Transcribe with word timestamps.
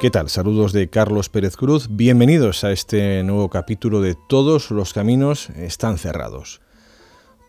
¿Qué 0.00 0.10
tal? 0.10 0.30
Saludos 0.30 0.72
de 0.72 0.88
Carlos 0.88 1.28
Pérez 1.28 1.56
Cruz. 1.56 1.88
Bienvenidos 1.90 2.64
a 2.64 2.72
este 2.72 3.22
nuevo 3.22 3.50
capítulo 3.50 4.00
de 4.00 4.16
Todos 4.28 4.70
los 4.70 4.94
caminos 4.94 5.50
están 5.50 5.98
cerrados. 5.98 6.62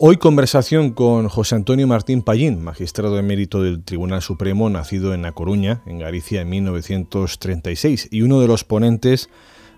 Hoy 0.04 0.18
conversación 0.18 0.94
con 0.94 1.30
José 1.30 1.54
Antonio 1.54 1.86
Martín 1.86 2.24
Pallín, 2.24 2.64
magistrado 2.64 3.20
emérito 3.20 3.62
del 3.62 3.84
Tribunal 3.84 4.24
Supremo, 4.24 4.68
nacido 4.68 5.14
en 5.14 5.22
La 5.22 5.32
Coruña, 5.32 5.84
en 5.86 6.00
Galicia, 6.00 6.42
en 6.42 6.50
1936, 6.50 8.08
y 8.10 8.24
uno 8.24 8.42
de 8.42 8.48
los 8.48 8.64
ponentes 8.64 9.30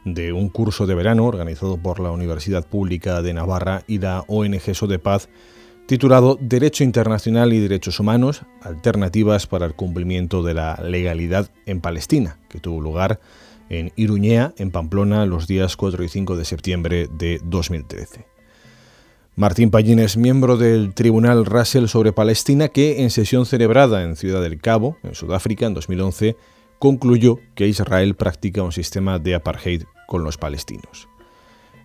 de 0.05 0.31
un 0.31 0.47
curso 0.47 0.87
de 0.87 0.95
verano 0.95 1.25
organizado 1.25 1.75
por 1.75 1.99
la 1.99 2.11
Universidad 2.11 2.65
Pública 2.65 3.21
de 3.21 3.33
Navarra 3.33 3.83
y 3.85 3.99
la 3.99 4.23
ONG 4.29 4.73
Sodepaz 4.73 5.27
titulado 5.87 6.37
Derecho 6.39 6.85
Internacional 6.85 7.51
y 7.51 7.59
Derechos 7.59 7.99
Humanos, 7.99 8.43
Alternativas 8.61 9.45
para 9.45 9.65
el 9.65 9.73
Cumplimiento 9.73 10.41
de 10.41 10.53
la 10.53 10.81
Legalidad 10.81 11.51
en 11.65 11.81
Palestina, 11.81 12.39
que 12.47 12.61
tuvo 12.61 12.79
lugar 12.79 13.19
en 13.67 13.91
Iruñea, 13.97 14.53
en 14.55 14.71
Pamplona, 14.71 15.25
los 15.25 15.47
días 15.47 15.75
4 15.75 16.01
y 16.01 16.07
5 16.07 16.37
de 16.37 16.45
septiembre 16.45 17.09
de 17.11 17.41
2013. 17.43 18.32
Martín 19.35 19.71
Pallín 19.71 19.97
es 19.97 20.15
miembro 20.15 20.57
del 20.57 20.93
Tribunal 20.93 21.45
Russell 21.45 21.87
sobre 21.87 22.13
Palestina 22.13 22.67
que, 22.67 23.01
en 23.01 23.09
sesión 23.09 23.47
celebrada 23.47 24.03
en 24.03 24.15
Ciudad 24.15 24.43
del 24.43 24.61
Cabo, 24.61 24.97
en 25.01 25.15
Sudáfrica, 25.15 25.65
en 25.65 25.73
2011, 25.73 26.37
concluyó 26.77 27.39
que 27.55 27.67
Israel 27.67 28.13
practica 28.13 28.61
un 28.61 28.71
sistema 28.71 29.17
de 29.17 29.33
apartheid 29.33 29.85
con 30.05 30.23
los 30.23 30.37
palestinos. 30.37 31.09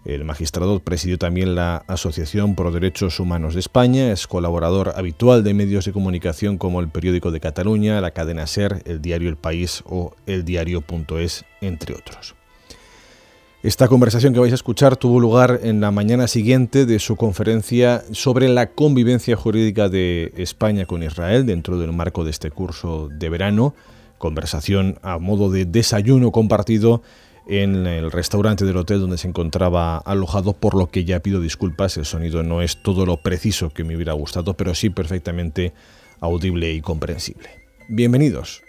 El 0.05 0.25
magistrado 0.25 0.79
presidió 0.81 1.17
también 1.17 1.55
la 1.55 1.79
Asociación 1.89 2.55
Pro 2.55 2.71
Derechos 2.71 3.19
Humanos 3.19 3.55
de 3.55 3.61
España, 3.61 4.13
es 4.13 4.27
colaborador 4.27 4.93
habitual 4.95 5.43
de 5.43 5.55
medios 5.55 5.87
de 5.87 5.93
comunicación 5.93 6.59
como 6.59 6.81
el 6.81 6.91
Periódico 6.91 7.31
de 7.31 7.41
Cataluña, 7.41 8.03
la 8.03 8.11
cadena 8.11 8.47
SER, 8.47 8.83
el 8.85 9.01
diario 9.01 9.31
El 9.31 9.37
País 9.37 9.83
o 9.87 10.15
el 10.27 10.45
diario.es, 10.45 11.47
entre 11.63 11.95
otros. 11.95 12.38
Esta 13.61 13.89
conversación 13.89 14.33
que 14.33 14.39
vais 14.39 14.53
a 14.53 14.55
escuchar 14.55 14.97
tuvo 14.97 15.19
lugar 15.19 15.59
en 15.65 15.81
la 15.81 15.91
mañana 15.91 16.29
siguiente 16.29 16.87
de 16.87 17.01
su 17.01 17.17
conferencia 17.17 18.05
sobre 18.13 18.49
la 18.49 18.71
convivencia 18.71 19.35
jurídica 19.35 19.89
de 19.89 20.33
España 20.37 20.87
con 20.87 21.03
Israel 21.03 21.45
dentro 21.45 21.77
del 21.77 21.93
marco 21.93 22.23
de 22.23 22.31
este 22.31 22.53
curso 22.53 23.09
de 23.11 23.29
verano, 23.29 23.75
conversación 24.17 25.01
a 25.03 25.19
modo 25.19 25.51
de 25.51 25.65
desayuno 25.65 26.31
compartido 26.31 27.03
en 27.49 27.89
el 27.89 28.13
restaurante 28.13 28.65
del 28.65 28.77
hotel 28.77 29.01
donde 29.01 29.19
se 29.19 29.27
encontraba 29.27 29.99
alojado, 29.99 30.53
por 30.53 30.77
lo 30.77 30.87
que 30.87 31.05
ya 31.05 31.19
pido 31.19 31.41
disculpas, 31.41 31.97
el 31.97 32.05
sonido 32.05 32.45
no 32.45 32.63
es 32.63 32.81
todo 32.81 33.07
lo 33.07 33.17
preciso 33.17 33.71
que 33.71 33.83
me 33.83 33.97
hubiera 33.97 34.13
gustado, 34.13 34.55
pero 34.55 34.73
sí 34.77 34.89
perfectamente 34.89 35.73
audible 36.21 36.73
y 36.73 36.81
comprensible. 36.81 37.49
Bienvenidos. 37.89 38.63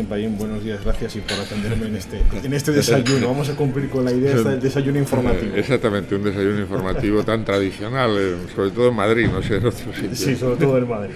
Martín 0.00 0.06
Payín, 0.06 0.38
buenos 0.38 0.64
días, 0.64 0.82
gracias 0.82 1.16
y 1.16 1.20
por 1.20 1.38
atenderme 1.38 1.86
en 1.86 1.96
este, 1.96 2.22
en 2.42 2.54
este 2.54 2.72
desayuno. 2.72 3.28
Vamos 3.28 3.50
a 3.50 3.54
cumplir 3.54 3.90
con 3.90 4.02
la 4.02 4.12
idea 4.12 4.34
del 4.34 4.58
desayuno 4.58 4.98
informativo. 4.98 5.54
Exactamente, 5.54 6.14
un 6.14 6.22
desayuno 6.24 6.58
informativo 6.60 7.22
tan 7.24 7.44
tradicional, 7.44 8.16
eh, 8.18 8.36
sobre 8.54 8.70
todo 8.70 8.88
en 8.88 8.94
Madrid, 8.94 9.28
no 9.30 9.42
sé, 9.42 9.56
en 9.56 9.66
otros 9.66 9.94
sitios. 9.94 10.18
Sí, 10.18 10.36
sobre 10.36 10.56
todo 10.56 10.78
en 10.78 10.88
Madrid. 10.88 11.14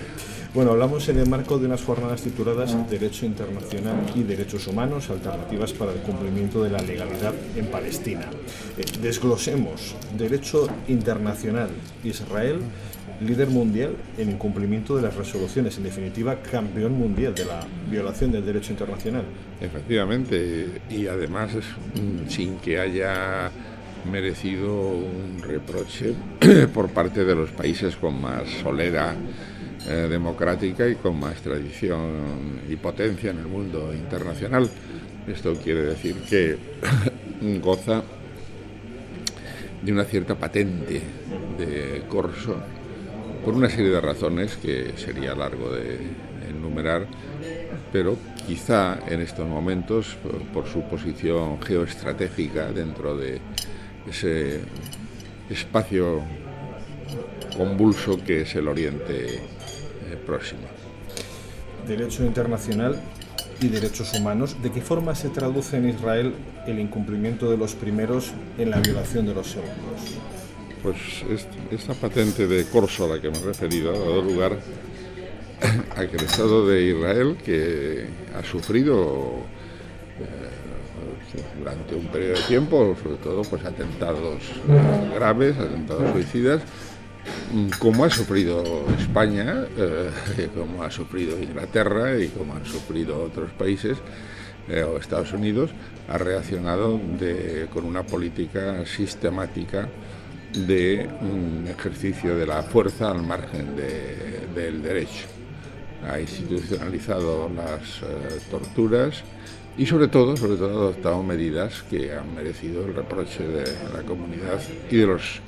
Bueno, 0.53 0.73
hablamos 0.73 1.09
en 1.09 1.19
el 1.19 1.29
marco 1.29 1.59
de 1.59 1.67
unas 1.67 1.83
jornadas 1.83 2.23
tituladas 2.23 2.77
Derecho 2.91 3.25
Internacional 3.25 3.97
y 4.15 4.23
Derechos 4.23 4.67
Humanos, 4.67 5.09
alternativas 5.09 5.73
para 5.73 5.93
el 5.93 6.01
cumplimiento 6.01 6.63
de 6.63 6.71
la 6.71 6.79
legalidad 6.79 7.33
en 7.57 7.67
Palestina. 7.67 8.27
Eh, 8.77 8.85
desglosemos 9.01 9.97
Derecho 10.17 10.69
Internacional 10.89 11.71
Israel 12.05 12.61
líder 13.21 13.49
mundial 13.49 13.97
en 14.19 14.31
incumplimiento 14.31 14.97
de 14.97 15.03
las 15.03 15.15
resoluciones, 15.15 15.77
en 15.77 15.85
definitiva 15.85 16.37
campeón 16.43 16.93
mundial 16.93 17.35
de 17.35 17.45
la 17.45 17.61
violación 17.91 18.33
del 18.33 18.45
derecho 18.45 18.73
internacional. 18.73 19.25
Efectivamente, 19.61 20.81
y 20.91 21.07
además 21.07 21.53
sin 22.29 22.59
que 22.59 22.79
haya 22.79 23.51
merecido 24.11 24.89
un 24.89 25.43
reproche 25.43 26.15
por 26.75 26.91
parte 26.91 27.25
de 27.25 27.35
los 27.35 27.51
países 27.51 27.97
con 27.97 28.21
más 28.21 28.49
solera 28.63 29.15
eh, 29.89 30.07
democrática 30.11 30.89
y 30.89 30.97
con 30.97 31.19
más 31.19 31.41
tradición 31.41 32.61
y 32.69 32.77
potencia 32.77 33.31
en 33.31 33.39
el 33.39 33.47
mundo 33.47 33.93
internacional. 33.95 34.69
Esto 35.27 35.55
quiere 35.55 35.83
decir 35.83 36.17
que 36.29 36.57
goza 37.63 38.03
de 39.83 39.93
una 39.93 40.05
cierta 40.05 40.35
patente 40.35 41.03
de 41.59 42.03
corso 42.09 42.57
por 43.45 43.55
una 43.55 43.69
serie 43.69 43.91
de 43.91 44.01
razones 44.01 44.57
que 44.57 44.95
sería 44.97 45.35
largo 45.35 45.71
de 45.71 45.99
enumerar, 46.49 47.07
pero 47.93 48.17
quizá 48.47 48.99
en 49.07 49.21
estos 49.21 49.47
momentos, 49.47 50.17
por, 50.53 50.67
su 50.67 50.83
posición 50.83 51.61
geoestratégica 51.61 52.73
dentro 52.73 53.17
de 53.17 53.41
ese 54.09 54.61
espacio 55.51 56.23
convulso 57.57 58.23
que 58.25 58.43
es 58.43 58.55
el 58.55 58.69
Oriente 58.69 59.27
eh, 59.27 60.17
Próximo. 60.27 60.63
Derecho 61.87 62.25
internacional 62.25 62.99
y 63.61 63.69
derechos 63.69 64.13
humanos. 64.15 64.57
¿De 64.63 64.73
qué 64.73 64.81
forma 64.81 65.15
se 65.15 65.29
traduce 65.29 65.77
en 65.77 65.91
Israel 65.91 66.35
el 66.67 66.79
incumplimiento 66.79 67.51
de 67.51 67.59
los 67.59 67.75
primeros 67.75 68.33
en 68.59 68.71
la 68.71 68.81
violación 68.81 69.27
de 69.27 69.35
los 69.35 69.49
segundos? 69.49 70.44
Pues 70.85 70.97
esta 71.71 71.95
patente 71.95 72.47
de 72.47 72.67
corso 72.67 73.07
a 73.07 73.17
la 73.17 73.23
que 73.23 73.31
me 73.31 73.39
he 73.39 73.41
referido 73.41 73.89
ha 73.89 73.99
dado 73.99 74.21
lugar 74.21 74.59
a 75.97 76.07
que 76.07 76.17
el 76.19 76.25
Estado 76.25 76.69
de 76.69 76.83
Israel, 76.83 77.39
que 77.43 78.05
ha 78.37 78.45
sufrido 78.45 79.47
eh, 80.21 81.59
durante 81.59 81.95
un 81.95 82.07
periodo 82.09 82.35
de 82.35 82.43
tiempo, 82.43 82.97
sobre 83.03 83.17
todo 83.17 83.41
pues 83.45 83.65
atentados 83.65 84.43
graves, 85.15 85.57
atentados 85.59 86.13
suicidas, 86.13 86.61
como 87.79 88.05
ha 88.05 88.11
sufrido 88.11 88.85
España, 88.99 89.65
eh, 89.79 90.11
como 90.55 90.83
ha 90.83 90.91
sufrido 90.91 91.43
Inglaterra 91.43 92.19
y 92.19 92.29
como 92.29 92.57
han 92.57 92.67
sufrido 92.67 93.23
otros 93.23 93.51
países, 93.53 93.97
eh, 94.69 94.83
o 94.83 94.99
Estados 94.99 95.33
Unidos, 95.33 95.71
ha 96.11 96.19
reaccionado 96.19 97.01
con 97.73 97.87
una 97.87 98.03
política 98.03 98.85
sistemática 98.85 99.89
de 100.55 101.09
un 101.21 101.67
ejercicio 101.69 102.37
de 102.37 102.47
la 102.47 102.63
fuerza 102.63 103.11
al 103.11 103.23
margen 103.23 103.77
del 103.77 104.83
derecho. 104.83 105.27
Ha 106.09 106.21
institucionalizado 106.21 107.51
las 107.55 108.03
eh, 108.03 108.41
torturas 108.51 109.23
y 109.77 109.87
sobre 109.87 110.09
todo, 110.09 110.37
sobre 110.37 110.57
todo 110.57 110.69
ha 110.69 110.83
adoptado 110.83 111.23
medidas 111.23 111.83
que 111.91 112.13
han 112.13 112.35
merecido 112.35 112.87
el 112.87 112.95
reproche 112.95 113.43
de 113.47 113.65
la 113.93 114.03
comunidad 114.03 114.61
y 114.91 114.97
de 114.97 115.07
los 115.07 115.41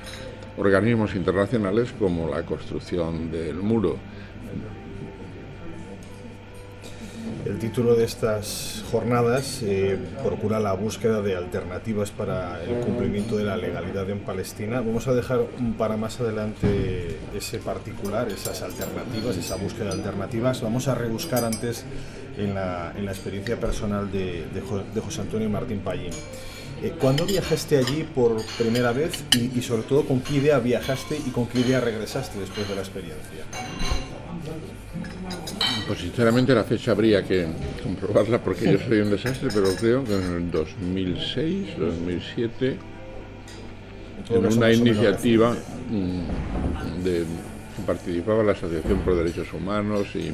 organismos 0.57 1.15
internacionales 1.15 1.93
como 1.99 2.29
la 2.29 2.43
construcción 2.43 3.31
del 3.31 3.57
muro 3.57 3.99
El 7.45 7.59
título 7.59 7.95
de 7.95 8.05
estas 8.05 8.85
jornadas 8.91 9.63
eh, 9.63 9.97
procura 10.23 10.59
la 10.59 10.73
búsqueda 10.73 11.23
de 11.23 11.37
alternativas 11.37 12.11
para 12.11 12.63
el 12.65 12.81
cumplimiento 12.81 13.37
de 13.37 13.45
la 13.45 13.57
legalidad 13.57 14.11
en 14.11 14.19
Palestina. 14.21 14.81
Vamos 14.81 15.07
a 15.07 15.15
dejar 15.15 15.47
para 15.79 15.97
más 15.97 16.21
adelante 16.21 17.19
ese 17.35 17.59
particular, 17.59 18.29
esas 18.29 18.63
alternativas, 18.63 19.37
esa 19.37 19.57
búsqueda 19.57 19.87
de 19.87 19.93
alternativas. 19.93 20.61
Vamos 20.61 20.89
a 20.89 20.95
rebuscar 20.97 21.45
antes 21.45 21.85
en 22.37 22.55
la, 22.55 22.93
experiencia 22.97 23.59
personal 23.59 24.11
de, 24.11 24.45
José 25.01 25.21
Antonio 25.21 25.49
Martín 25.49 25.81
Pallín. 25.81 26.11
Eh, 26.83 26.93
¿Cuándo 27.01 27.25
viajaste 27.25 27.79
allí 27.79 28.03
por 28.03 28.37
primera 28.59 28.93
vez 28.93 29.25
y, 29.35 29.57
y 29.57 29.63
sobre 29.63 29.83
todo 29.83 30.05
con 30.05 30.21
qué 30.21 30.35
idea 30.35 30.59
viajaste 30.59 31.17
y 31.25 31.31
con 31.31 31.47
qué 31.47 31.61
idea 31.61 31.81
regresaste 31.81 32.39
después 32.39 32.69
de 32.69 32.75
la 32.75 32.81
experiencia? 32.83 33.45
Pues 35.87 36.01
sinceramente 36.01 36.55
la 36.55 36.65
fecha 36.65 36.93
habría 36.93 37.23
que 37.23 37.47
comprobarla 37.83 38.43
porque 38.43 38.73
yo 38.73 38.79
soy 38.79 39.01
un 39.01 39.11
desastre, 39.11 39.49
pero 39.55 39.69
creo 39.77 40.05
que 40.05 40.15
en 40.15 40.35
el 40.37 40.51
2006, 40.51 41.79
2007... 41.79 42.79
en 44.31 44.47
una 44.47 44.73
iniciativa 44.73 45.53
mm, 45.53 47.05
de 47.05 47.25
participaba 47.85 48.43
la 48.43 48.53
Asociación 48.53 49.01
por 49.01 49.17
Derechos 49.17 49.53
Humanos 49.53 50.09
y 50.15 50.33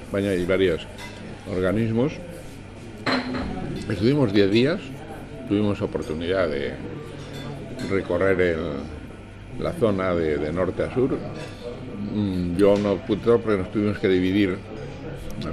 España 0.00 0.34
y 0.34 0.44
varios 0.46 0.86
organismos. 1.50 2.12
Estuvimos 3.88 4.32
10 4.32 4.50
días, 4.50 4.80
tuvimos 5.48 5.80
oportunidad 5.82 6.48
de 6.48 6.74
recorrer 7.90 8.56
la 9.58 9.72
zona 9.72 10.14
de, 10.14 10.52
norte 10.52 10.84
a 10.84 10.94
sur. 10.94 11.18
Mm, 12.14 12.56
yo 12.56 12.76
no 12.76 12.96
pude 12.96 13.38
porque 13.38 13.58
nos 13.58 13.72
tuvimos 13.72 13.98
que 13.98 14.08
dividir. 14.08 14.56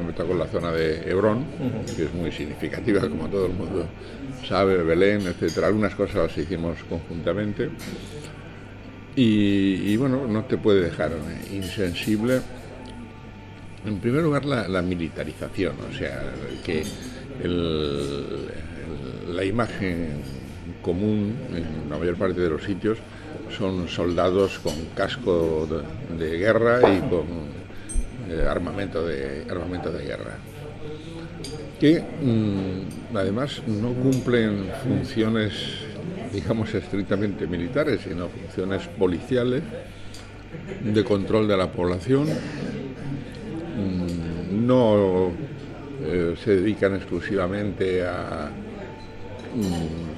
Me 0.06 0.14
tocó 0.14 0.34
la 0.34 0.48
zona 0.48 0.72
de 0.72 1.10
Hebrón, 1.10 1.46
que 1.96 2.06
es 2.06 2.14
muy 2.14 2.32
significativa, 2.32 3.02
como 3.02 3.28
todo 3.28 3.46
el 3.46 3.54
mundo 3.54 3.88
sabe, 4.48 4.78
Belén, 4.84 5.22
etcétera. 5.28 5.68
Algunas 5.68 5.94
cosas 5.94 6.16
las 6.16 6.38
hicimos 6.38 6.78
conjuntamente. 6.90 7.70
Y, 9.16 9.96
bueno, 9.96 10.28
no 10.28 10.44
te 10.46 10.58
puede 10.58 10.82
dejar 10.82 11.12
insensible. 11.54 12.42
En 13.86 14.00
primer 14.00 14.24
lugar, 14.24 14.46
la, 14.46 14.82
militarización, 14.82 15.76
o 15.90 15.96
sea, 15.96 16.24
que 16.66 16.84
la 19.28 19.44
imagen 19.46 20.10
común 20.82 21.36
en 21.54 21.90
la 21.90 21.98
mayor 21.98 22.16
parte 22.16 22.42
de 22.42 22.50
los 22.50 22.64
sitios 22.64 22.98
son 23.58 23.88
soldados 23.88 24.60
con 24.60 24.74
casco 24.96 25.68
de, 26.18 26.38
guerra 26.38 26.80
y 26.82 27.00
con 27.02 27.26
eh, 28.30 28.46
armamento, 28.48 29.06
de, 29.06 29.46
armamento 29.50 29.92
de 29.92 30.06
guerra, 30.06 30.38
que 31.80 32.00
mm, 32.00 33.16
además 33.16 33.62
no 33.68 33.94
cumplen 33.94 34.70
funciones 34.84 35.86
digamos, 36.36 36.74
estrictamente 36.74 37.48
militares, 37.48 38.02
sino 38.04 38.28
funciones 38.28 38.88
policiales, 39.00 39.64
de 40.84 41.04
control 41.04 41.48
de 41.48 41.58
la 41.58 41.72
población. 41.72 42.28
Mm, 43.78 44.68
no 44.68 45.32
eh, 46.04 46.36
se 46.44 46.58
dedican 46.58 46.96
exclusivamente 46.96 48.06
a 48.06 48.50
mm, 49.56 50.15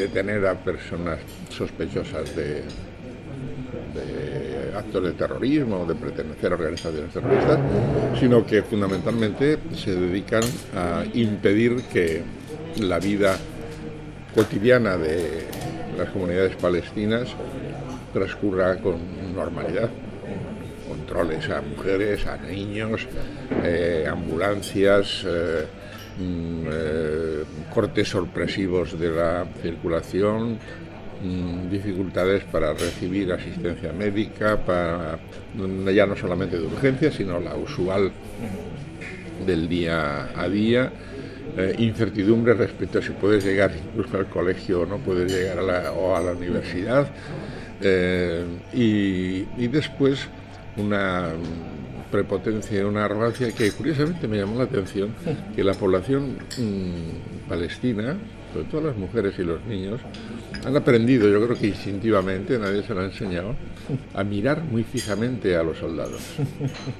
detener 0.00 0.46
a 0.46 0.54
personas 0.54 1.18
sospechosas 1.50 2.34
de, 2.34 2.62
actos 4.74 5.04
de 5.04 5.12
terrorismo, 5.12 5.84
de 5.84 5.94
pertenecer 5.94 6.52
a 6.52 6.54
organizaciones 6.54 7.12
terroristas, 7.12 7.58
sino 8.18 8.46
que 8.46 8.62
fundamentalmente 8.62 9.58
se 9.74 9.94
dedican 9.94 10.42
a 10.74 11.04
impedir 11.14 11.82
que 11.92 12.22
la 12.78 12.98
vida 12.98 13.36
cotidiana 14.34 14.96
de 14.96 15.44
las 15.98 16.08
comunidades 16.10 16.56
palestinas 16.56 17.28
transcurra 18.12 18.76
con 18.78 18.98
normalidad. 19.34 19.90
Controles 20.88 21.48
a 21.50 21.60
mujeres, 21.60 22.26
a 22.26 22.36
niños, 22.36 23.06
eh, 23.62 24.06
ambulancias, 24.10 25.24
eh, 25.26 25.66
eh, 26.20 27.44
cortes 27.72 28.08
sorpresivos 28.08 28.98
de 28.98 29.10
la 29.10 29.46
circulación, 29.62 30.58
mm, 31.22 31.70
dificultades 31.70 32.44
para 32.44 32.72
recibir 32.72 33.32
asistencia 33.32 33.92
médica, 33.92 34.56
para, 34.58 35.18
ya 35.94 36.06
no 36.06 36.16
solamente 36.16 36.58
de 36.58 36.66
urgencia, 36.66 37.10
sino 37.10 37.40
la 37.40 37.54
usual 37.54 38.12
del 39.46 39.68
día 39.68 40.30
a 40.34 40.48
día 40.48 40.92
eh, 41.56 41.74
incertidumbre 41.78 42.54
respecto 42.54 43.00
a 43.00 43.02
si 43.02 43.10
puedes 43.10 43.44
llegar 43.44 43.72
incluso 43.74 44.16
al 44.16 44.26
colegio 44.26 44.82
o 44.82 44.86
no 44.86 44.98
puedes 44.98 45.32
llegar 45.32 45.58
a 45.58 45.62
la, 45.62 45.92
o 45.92 46.14
a 46.14 46.20
la 46.20 46.32
universidad. 46.32 47.08
Eh, 47.82 48.44
y, 48.72 49.66
después 49.68 50.28
una 50.76 51.28
prepotencia, 52.10 52.86
una 52.86 53.04
arrogancia 53.04 53.52
que 53.52 53.70
curiosamente 53.72 54.26
me 54.28 54.38
llamó 54.38 54.58
la 54.58 54.64
atención, 54.64 55.14
que 55.54 55.64
la 55.64 55.74
población 55.74 56.38
mm, 56.58 57.48
palestina, 57.48 58.16
sobre 58.52 58.66
todo 58.66 58.80
las 58.82 58.96
mujeres 58.96 59.34
y 59.38 59.44
los 59.44 59.64
niños, 59.64 60.00
han 60.64 60.76
aprendido, 60.76 61.28
yo 61.28 61.44
creo 61.44 61.58
que 61.58 61.68
instintivamente, 61.68 62.58
nadie 62.58 62.82
se 62.82 62.94
lo 62.94 63.00
ha 63.00 63.04
enseñado, 63.04 63.54
a 64.14 64.24
mirar 64.24 64.62
muy 64.62 64.84
fijamente 64.84 65.56
a 65.56 65.62
los 65.62 65.78
soldados. 65.78 66.20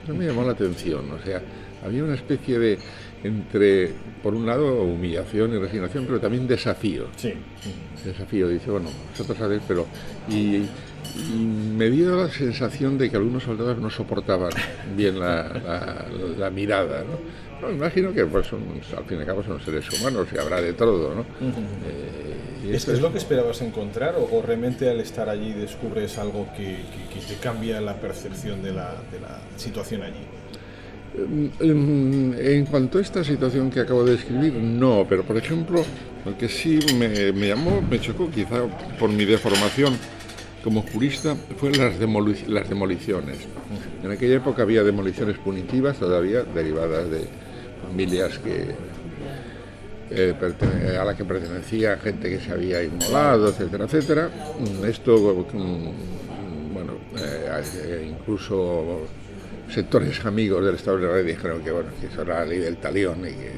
Eso 0.04 0.14
me 0.14 0.26
llamó 0.26 0.44
la 0.44 0.52
atención, 0.52 1.10
o 1.10 1.24
sea, 1.24 1.42
había 1.84 2.04
una 2.04 2.14
especie 2.14 2.58
de 2.58 2.78
entre, 3.22 3.90
por 4.22 4.34
un 4.34 4.46
lado, 4.46 4.82
humillación 4.82 5.54
y 5.54 5.58
resignación, 5.58 6.06
pero 6.06 6.20
también 6.20 6.46
desafío. 6.46 7.08
Sí. 7.16 7.34
Desafío, 8.04 8.48
dice, 8.48 8.70
bueno, 8.70 8.88
vosotros 9.10 9.36
sabéis, 9.36 9.62
pero... 9.68 9.86
Y, 10.30 10.62
me 11.76 11.90
dio 11.90 12.16
la 12.16 12.28
sensación 12.30 12.98
de 12.98 13.10
que 13.10 13.16
algunos 13.16 13.42
soldados 13.42 13.78
no 13.78 13.90
soportaban 13.90 14.50
bien 14.96 15.18
la, 15.18 16.50
mirada, 16.52 17.04
¿no? 17.04 17.66
¿no? 17.68 17.72
imagino 17.72 18.12
que 18.12 18.24
pues, 18.26 18.46
son, 18.46 18.60
al 18.96 19.04
fin 19.04 19.18
y 19.18 19.20
al 19.20 19.26
cabo 19.26 19.42
son 19.42 19.60
seres 19.60 19.86
humanos 19.98 20.28
y 20.34 20.38
habrá 20.38 20.60
de 20.60 20.72
todo, 20.72 21.14
¿no? 21.14 21.22
Eh, 21.86 22.74
¿Es, 22.74 22.86
¿Es, 22.88 23.00
lo 23.00 23.10
que 23.10 23.18
esperabas 23.18 23.62
encontrar 23.62 24.16
o, 24.16 24.42
realmente 24.42 24.88
al 24.90 25.00
estar 25.00 25.28
allí 25.28 25.52
descubres 25.52 26.18
algo 26.18 26.46
que, 26.56 26.76
que, 27.12 27.20
te 27.20 27.34
cambia 27.40 27.80
la 27.80 27.96
percepción 27.96 28.62
de 28.62 28.72
la, 28.72 28.94
de 29.10 29.20
la 29.20 29.40
situación 29.56 30.02
allí? 30.02 30.26
En 31.60 32.66
cuanto 32.66 32.98
a 32.98 33.00
esta 33.00 33.24
situación 33.24 33.70
que 33.70 33.80
acabo 33.80 34.04
de 34.04 34.12
describir, 34.12 34.52
no, 34.54 35.06
pero 35.08 35.24
por 35.24 35.36
ejemplo, 35.36 35.82
lo 36.24 36.38
que 36.38 36.48
sí 36.48 36.78
me, 36.96 37.32
llamó, 37.32 37.82
me 37.82 38.00
chocó 38.00 38.30
quizá 38.30 38.62
por 38.98 39.10
mi 39.10 39.24
deformación 39.24 39.94
como 40.62 40.82
jurista, 40.82 41.34
fue 41.56 41.72
las, 41.72 41.98
demoliciones. 41.98 43.38
En 44.02 44.10
aquella 44.10 44.36
época 44.36 44.62
había 44.62 44.82
demoliciones 44.82 45.38
punitivas 45.38 45.98
todavía 45.98 46.42
derivadas 46.42 47.10
de 47.10 47.26
familias 47.86 48.38
que 48.38 48.74
eh, 50.10 50.34
a 51.00 51.04
las 51.04 51.16
que 51.16 51.24
pertenecía 51.24 51.96
gente 51.98 52.28
que 52.28 52.40
se 52.40 52.52
había 52.52 52.82
inmolado, 52.82 53.48
etcétera, 53.48 53.84
etcétera. 53.84 54.30
Esto, 54.84 55.46
mm, 55.52 56.74
bueno, 56.74 56.92
eh, 57.16 58.08
incluso 58.10 59.06
sectores 59.72 60.24
amigos 60.24 60.64
del 60.64 60.74
Estado 60.74 60.98
de 60.98 61.04
Israel 61.04 61.26
dijeron 61.26 61.62
que, 61.62 61.70
bueno, 61.70 61.90
que 62.00 62.08
eso 62.08 62.22
era 62.22 62.40
la 62.40 62.46
ley 62.46 62.58
del 62.58 62.76
talión 62.78 63.20
y, 63.20 63.30
que, 63.30 63.52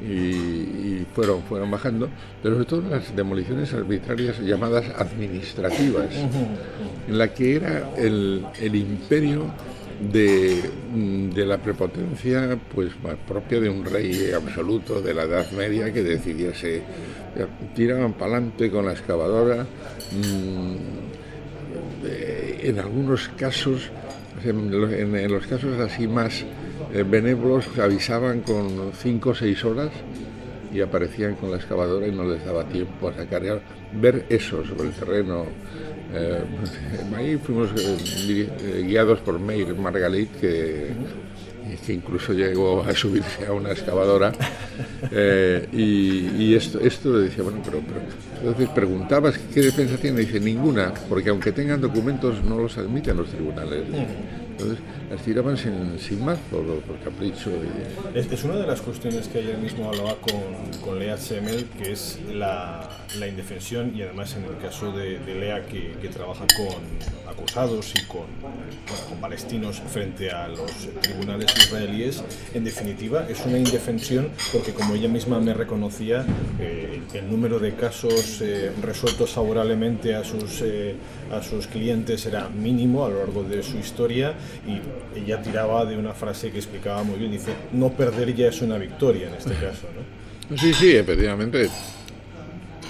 y, 0.00 1.04
fueron, 1.14 1.42
fueron 1.42 1.70
bajando, 1.70 2.08
pero 2.42 2.54
sobre 2.54 2.66
todo 2.66 2.82
las 2.90 3.16
demoliciones 3.16 3.72
arbitrarias 3.72 4.38
llamadas 4.40 4.84
administrativas, 4.96 6.14
en 7.08 7.18
la 7.18 7.32
que 7.34 7.56
era 7.56 7.90
el, 7.96 8.44
el 8.60 8.76
imperio 8.76 9.46
de, 10.00 10.62
de, 11.34 11.46
la 11.46 11.58
prepotencia 11.58 12.56
pues 12.72 12.92
propia 13.26 13.60
de 13.60 13.68
un 13.68 13.84
rey 13.84 14.30
absoluto 14.32 15.02
de 15.02 15.12
la 15.12 15.24
Edad 15.24 15.50
Media 15.52 15.92
que 15.92 16.04
decidiese 16.04 16.82
tiraban 17.74 18.12
para 18.12 18.36
adelante 18.36 18.70
con 18.70 18.86
la 18.86 18.92
excavadora 18.92 19.66
mm, 20.12 20.76
en 22.62 22.78
algunos 22.78 23.28
casos 23.30 23.90
en, 24.44 25.30
los 25.30 25.46
casos 25.46 25.80
así 25.80 26.06
más 26.06 26.42
eh, 26.42 26.46
benévolos 26.92 27.66
avisaban 27.78 28.40
con 28.40 28.92
cinco 28.94 29.30
o 29.30 29.34
seis 29.34 29.64
horas 29.64 29.90
y 30.72 30.80
aparecían 30.80 31.34
con 31.34 31.50
la 31.50 31.56
excavadora 31.56 32.06
y 32.06 32.12
no 32.12 32.24
les 32.24 32.44
daba 32.44 32.64
tiempo 32.64 33.08
a 33.08 33.14
sacar. 33.14 33.42
Ver 33.92 34.26
eso 34.28 34.64
sobre 34.64 34.88
el 34.88 34.94
terreno. 34.94 35.46
Eh, 36.12 36.40
ahí 37.16 37.36
fuimos 37.36 37.70
eh, 37.76 38.84
guiados 38.86 39.20
por 39.20 39.38
Meir 39.38 39.74
Margalit, 39.74 40.30
que, 40.40 40.88
que, 41.86 41.92
incluso 41.92 42.32
llegó 42.32 42.82
a 42.82 42.94
subirse 42.94 43.46
a 43.46 43.52
una 43.52 43.72
excavadora. 43.72 44.32
y, 45.72 46.54
esto, 46.54 46.80
esto 46.80 47.18
decía, 47.18 47.44
bueno, 47.44 47.60
pero, 47.64 47.80
entonces 48.38 48.68
preguntabas 48.70 49.38
qué 49.52 49.60
defensa 49.60 49.96
tiene, 49.96 50.22
y 50.22 50.26
dice 50.26 50.40
ninguna, 50.40 50.92
porque 51.08 51.30
aunque 51.30 51.52
tengan 51.52 51.80
documentos 51.80 52.42
no 52.44 52.58
los 52.58 52.76
admiten 52.78 53.16
los 53.16 53.28
tribunales. 53.28 53.84
Entonces 54.50 54.78
las 55.10 55.22
tiraban 55.22 55.56
sin, 55.56 55.98
sin 55.98 56.24
más 56.24 56.38
por, 56.50 56.64
por 56.80 56.98
capricho. 57.00 57.50
Es, 58.14 58.44
una 58.44 58.56
de 58.56 58.66
las 58.66 58.80
cuestiones 58.80 59.28
que 59.28 59.38
ayer 59.38 59.58
mismo 59.58 59.88
hablaba 59.88 60.16
con, 60.16 60.80
con 60.82 60.98
Lea 60.98 61.16
Semel, 61.16 61.66
que 61.82 61.92
es 61.92 62.18
la, 62.32 62.88
la, 63.18 63.26
indefensión 63.26 63.92
y 63.94 64.02
además 64.02 64.36
en 64.36 64.44
el 64.44 64.58
caso 64.58 64.92
de, 64.92 65.18
Lea 65.18 65.66
que, 65.66 65.96
que, 66.00 66.08
trabaja 66.08 66.46
con 66.56 67.30
acusados 67.30 67.92
y 67.94 68.04
con, 68.06 68.26
con 69.08 69.18
palestinos 69.20 69.80
frente 69.80 70.30
a 70.30 70.48
los 70.48 70.70
tribunales 71.00 71.54
israelíes, 71.56 72.22
en 72.54 72.64
definitiva 72.64 73.26
es 73.28 73.44
una 73.46 73.58
indefensión 73.58 74.30
porque 74.52 74.72
como 74.72 74.94
ella 74.94 75.08
misma 75.08 75.40
me 75.40 75.54
reconocía, 75.54 76.24
eh, 76.58 77.00
el 77.14 77.30
número 77.30 77.58
de 77.58 77.74
casos 77.74 78.40
eh, 78.40 78.72
resueltos 78.82 79.30
favorablemente 79.30 80.14
a 80.14 80.24
sus, 80.24 80.62
eh, 80.62 80.96
a 81.32 81.42
sus 81.42 81.66
clientes 81.66 82.26
era 82.26 82.48
mínimo 82.48 83.04
a 83.04 83.08
lo 83.08 83.18
largo 83.18 83.42
de 83.44 83.62
su 83.62 83.78
historia 83.78 84.34
y 84.66 84.80
ella 85.14 85.42
tiraba 85.42 85.84
de 85.84 85.96
una 85.96 86.12
frase 86.12 86.50
que 86.50 86.58
explicaba 86.58 87.02
muy 87.02 87.18
bien, 87.18 87.30
dice, 87.30 87.52
no 87.72 87.90
perder 87.90 88.34
ya 88.34 88.48
es 88.48 88.60
una 88.62 88.78
victoria 88.78 89.28
en 89.28 89.34
este 89.34 89.54
caso. 89.54 89.88
¿no? 89.94 90.56
Sí, 90.56 90.72
sí, 90.72 90.96
efectivamente. 90.96 91.68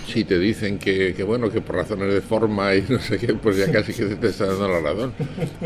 si 0.06 0.24
te 0.24 0.38
dicen 0.38 0.78
que, 0.78 1.12
bueno, 1.26 1.50
que 1.50 1.60
por 1.60 1.76
razones 1.76 2.12
de 2.12 2.20
forma 2.20 2.74
y 2.74 2.84
no 2.88 2.98
sé 2.98 3.18
qué, 3.18 3.34
pues 3.34 3.56
ya 3.56 3.70
casi 3.70 3.92
que 3.92 4.04
te 4.06 4.28
está 4.28 4.46
dando 4.46 4.68
la 4.68 4.80
razón. 4.80 5.12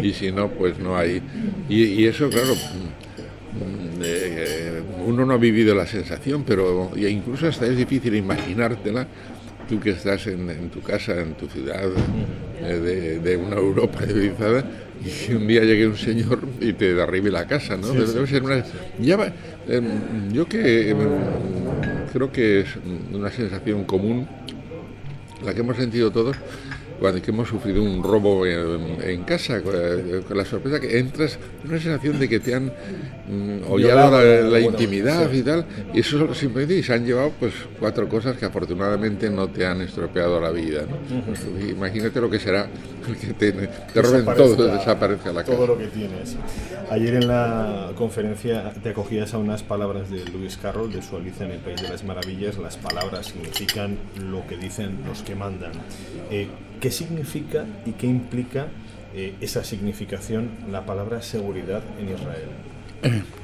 Y 0.01 0.13
si 0.13 0.33
no, 0.33 0.51
pues 0.51 0.79
no 0.79 0.97
hay. 0.97 1.23
Y, 1.69 2.07
eso, 2.07 2.29
claro, 2.29 2.55
mm, 2.55 4.01
eh, 4.03 4.83
uno 5.07 5.27
no 5.27 5.35
ha 5.35 5.39
vivido 5.39 5.75
la 5.75 5.87
sensación, 5.87 6.45
pero 6.45 6.91
incluso 6.97 7.47
hasta 7.47 7.67
es 7.67 7.77
difícil 7.77 8.15
imaginártela, 8.17 9.07
tú 9.69 9.81
que 9.81 9.91
estás 9.91 10.27
en, 10.27 10.71
tu 10.71 10.81
casa, 10.81 11.21
en 11.21 11.35
tu 11.35 11.47
ciudad, 11.47 11.89
eh, 12.61 13.21
de, 13.23 13.37
una 13.37 13.57
Europa 13.57 14.01
civilizada, 14.07 14.65
y 15.29 15.33
un 15.33 15.47
día 15.47 15.63
llegue 15.63 15.87
un 15.87 15.97
señor 15.97 16.41
y 16.61 16.73
te 16.73 16.95
derribe 16.95 17.31
la 17.31 17.47
casa, 17.47 17.77
¿no? 17.77 17.89
Debe 17.89 18.27
ser 18.27 18.43
una... 18.43 18.65
Em, 19.69 20.33
yo 20.33 20.49
que 20.49 20.91
em, 20.91 20.99
creo 22.13 22.33
que 22.33 22.61
es 22.61 22.69
una 23.13 23.31
sensación 23.31 23.85
común, 23.85 24.27
la 25.45 25.55
que 25.55 25.61
hemos 25.61 25.77
sentido 25.77 26.11
todos, 26.11 26.37
cuando 27.01 27.21
que 27.23 27.31
hemos 27.31 27.49
sufrido 27.49 27.83
un 27.83 28.03
robo 28.03 28.47
en, 28.47 29.25
casa, 29.25 29.63
con, 29.63 29.75
la 29.75 30.45
sorpresa 30.45 30.81
que 30.81 30.99
entras, 30.99 31.39
una 31.65 31.79
sensación 31.79 32.19
de 32.19 32.29
que 32.29 32.41
te 32.41 32.55
han 32.55 32.67
mm, 32.67 33.71
hollado 33.71 34.51
la, 34.51 34.61
intimidad 34.61 35.33
y 35.33 35.43
tal, 35.43 35.65
y 35.93 36.01
eso 36.01 36.35
simplemente 36.35 36.77
y 36.77 36.83
se 36.83 36.95
han 36.95 37.05
llevado 37.05 37.33
pues 37.39 37.53
cuatro 37.79 38.09
cosas 38.09 38.37
que 38.37 38.45
afortunadamente 38.45 39.31
no 39.31 39.49
te 39.49 39.67
han 39.67 39.81
estropeado 39.81 40.41
la 40.41 40.51
vida. 40.51 40.85
Imagínate 41.69 42.21
lo 42.21 42.31
que 42.31 42.39
será 42.39 42.69
que 43.21 43.35
te, 43.35 43.53
te 43.53 44.03
roben 44.03 44.25
todo, 44.25 44.67
desaparezca 44.67 45.33
la 45.33 45.43
casa. 45.43 45.57
Todo 45.57 45.67
lo 45.67 45.79
que 45.79 45.89
tienes. 45.89 46.37
Ayer 46.91 47.15
en 47.15 47.29
la 47.29 47.93
conferencia 47.97 48.73
te 48.83 48.91
acogías 48.91 49.35
a 49.35 49.39
unas 49.39 49.63
palabras 49.63 50.11
de 50.11 50.25
Luis 50.27 50.57
Carroll 50.57 50.93
de 50.93 51.03
su 51.03 51.17
Alicia 51.17 51.47
en 51.47 51.53
el 51.53 51.59
País 51.59 51.81
de 51.81 51.89
las 51.89 52.05
Maravillas. 52.05 52.59
Las 52.59 52.77
palabras 52.77 53.27
significan 53.27 53.99
lo 54.31 54.47
que 54.47 54.57
dicen 54.57 54.99
los 55.07 55.23
que 55.23 55.35
mandan. 55.35 55.73
Eh, 56.31 56.49
¿Qué 56.83 56.91
significa 56.91 57.65
y 57.87 57.93
qué 57.93 58.09
implica 58.09 58.67
eh, 59.15 59.35
esa 59.41 59.63
significación 59.63 60.51
la 60.69 60.85
palabra 60.85 61.23
seguridad 61.23 61.81
en 62.01 62.13
Israel? 62.13 63.23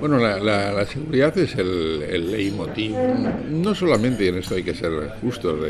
Bueno, 0.00 0.18
la, 0.18 0.84
seguridad 0.86 1.36
es 1.38 1.54
el, 1.54 2.02
el, 2.02 2.32
leitmotiv, 2.32 2.94
no 3.48 3.74
solamente 3.74 4.28
en 4.28 4.38
esto 4.38 4.54
hay 4.54 4.62
que 4.62 4.74
ser 4.74 4.90
justos 5.22 5.60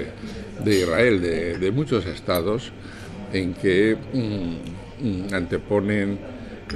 de, 0.64 0.75
Israel, 0.75 1.20
de, 1.20 1.70
muchos 1.70 2.04
estados 2.06 2.72
en 3.32 3.54
que 3.54 3.96
mm, 4.12 5.06
mm, 5.06 5.34
anteponen 5.34 6.18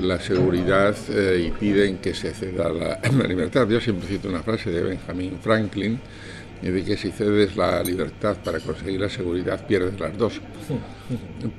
la 0.00 0.20
seguridad 0.20 0.94
eh, 1.08 1.48
y 1.48 1.50
piden 1.52 1.98
que 1.98 2.14
se 2.14 2.32
ceda 2.32 2.68
la, 2.68 3.00
la, 3.18 3.26
libertad. 3.26 3.68
Yo 3.68 3.80
siempre 3.80 4.08
cito 4.08 4.28
una 4.28 4.42
frase 4.42 4.70
de 4.70 4.82
Benjamin 4.82 5.38
Franklin 5.40 5.98
y 6.62 6.70
de 6.70 6.84
que 6.84 6.96
si 6.96 7.10
cedes 7.10 7.56
la 7.56 7.82
libertad 7.82 8.36
para 8.44 8.60
conseguir 8.60 9.00
la 9.00 9.08
seguridad 9.10 9.66
pierdes 9.66 9.98
las 9.98 10.16
dos. 10.16 10.40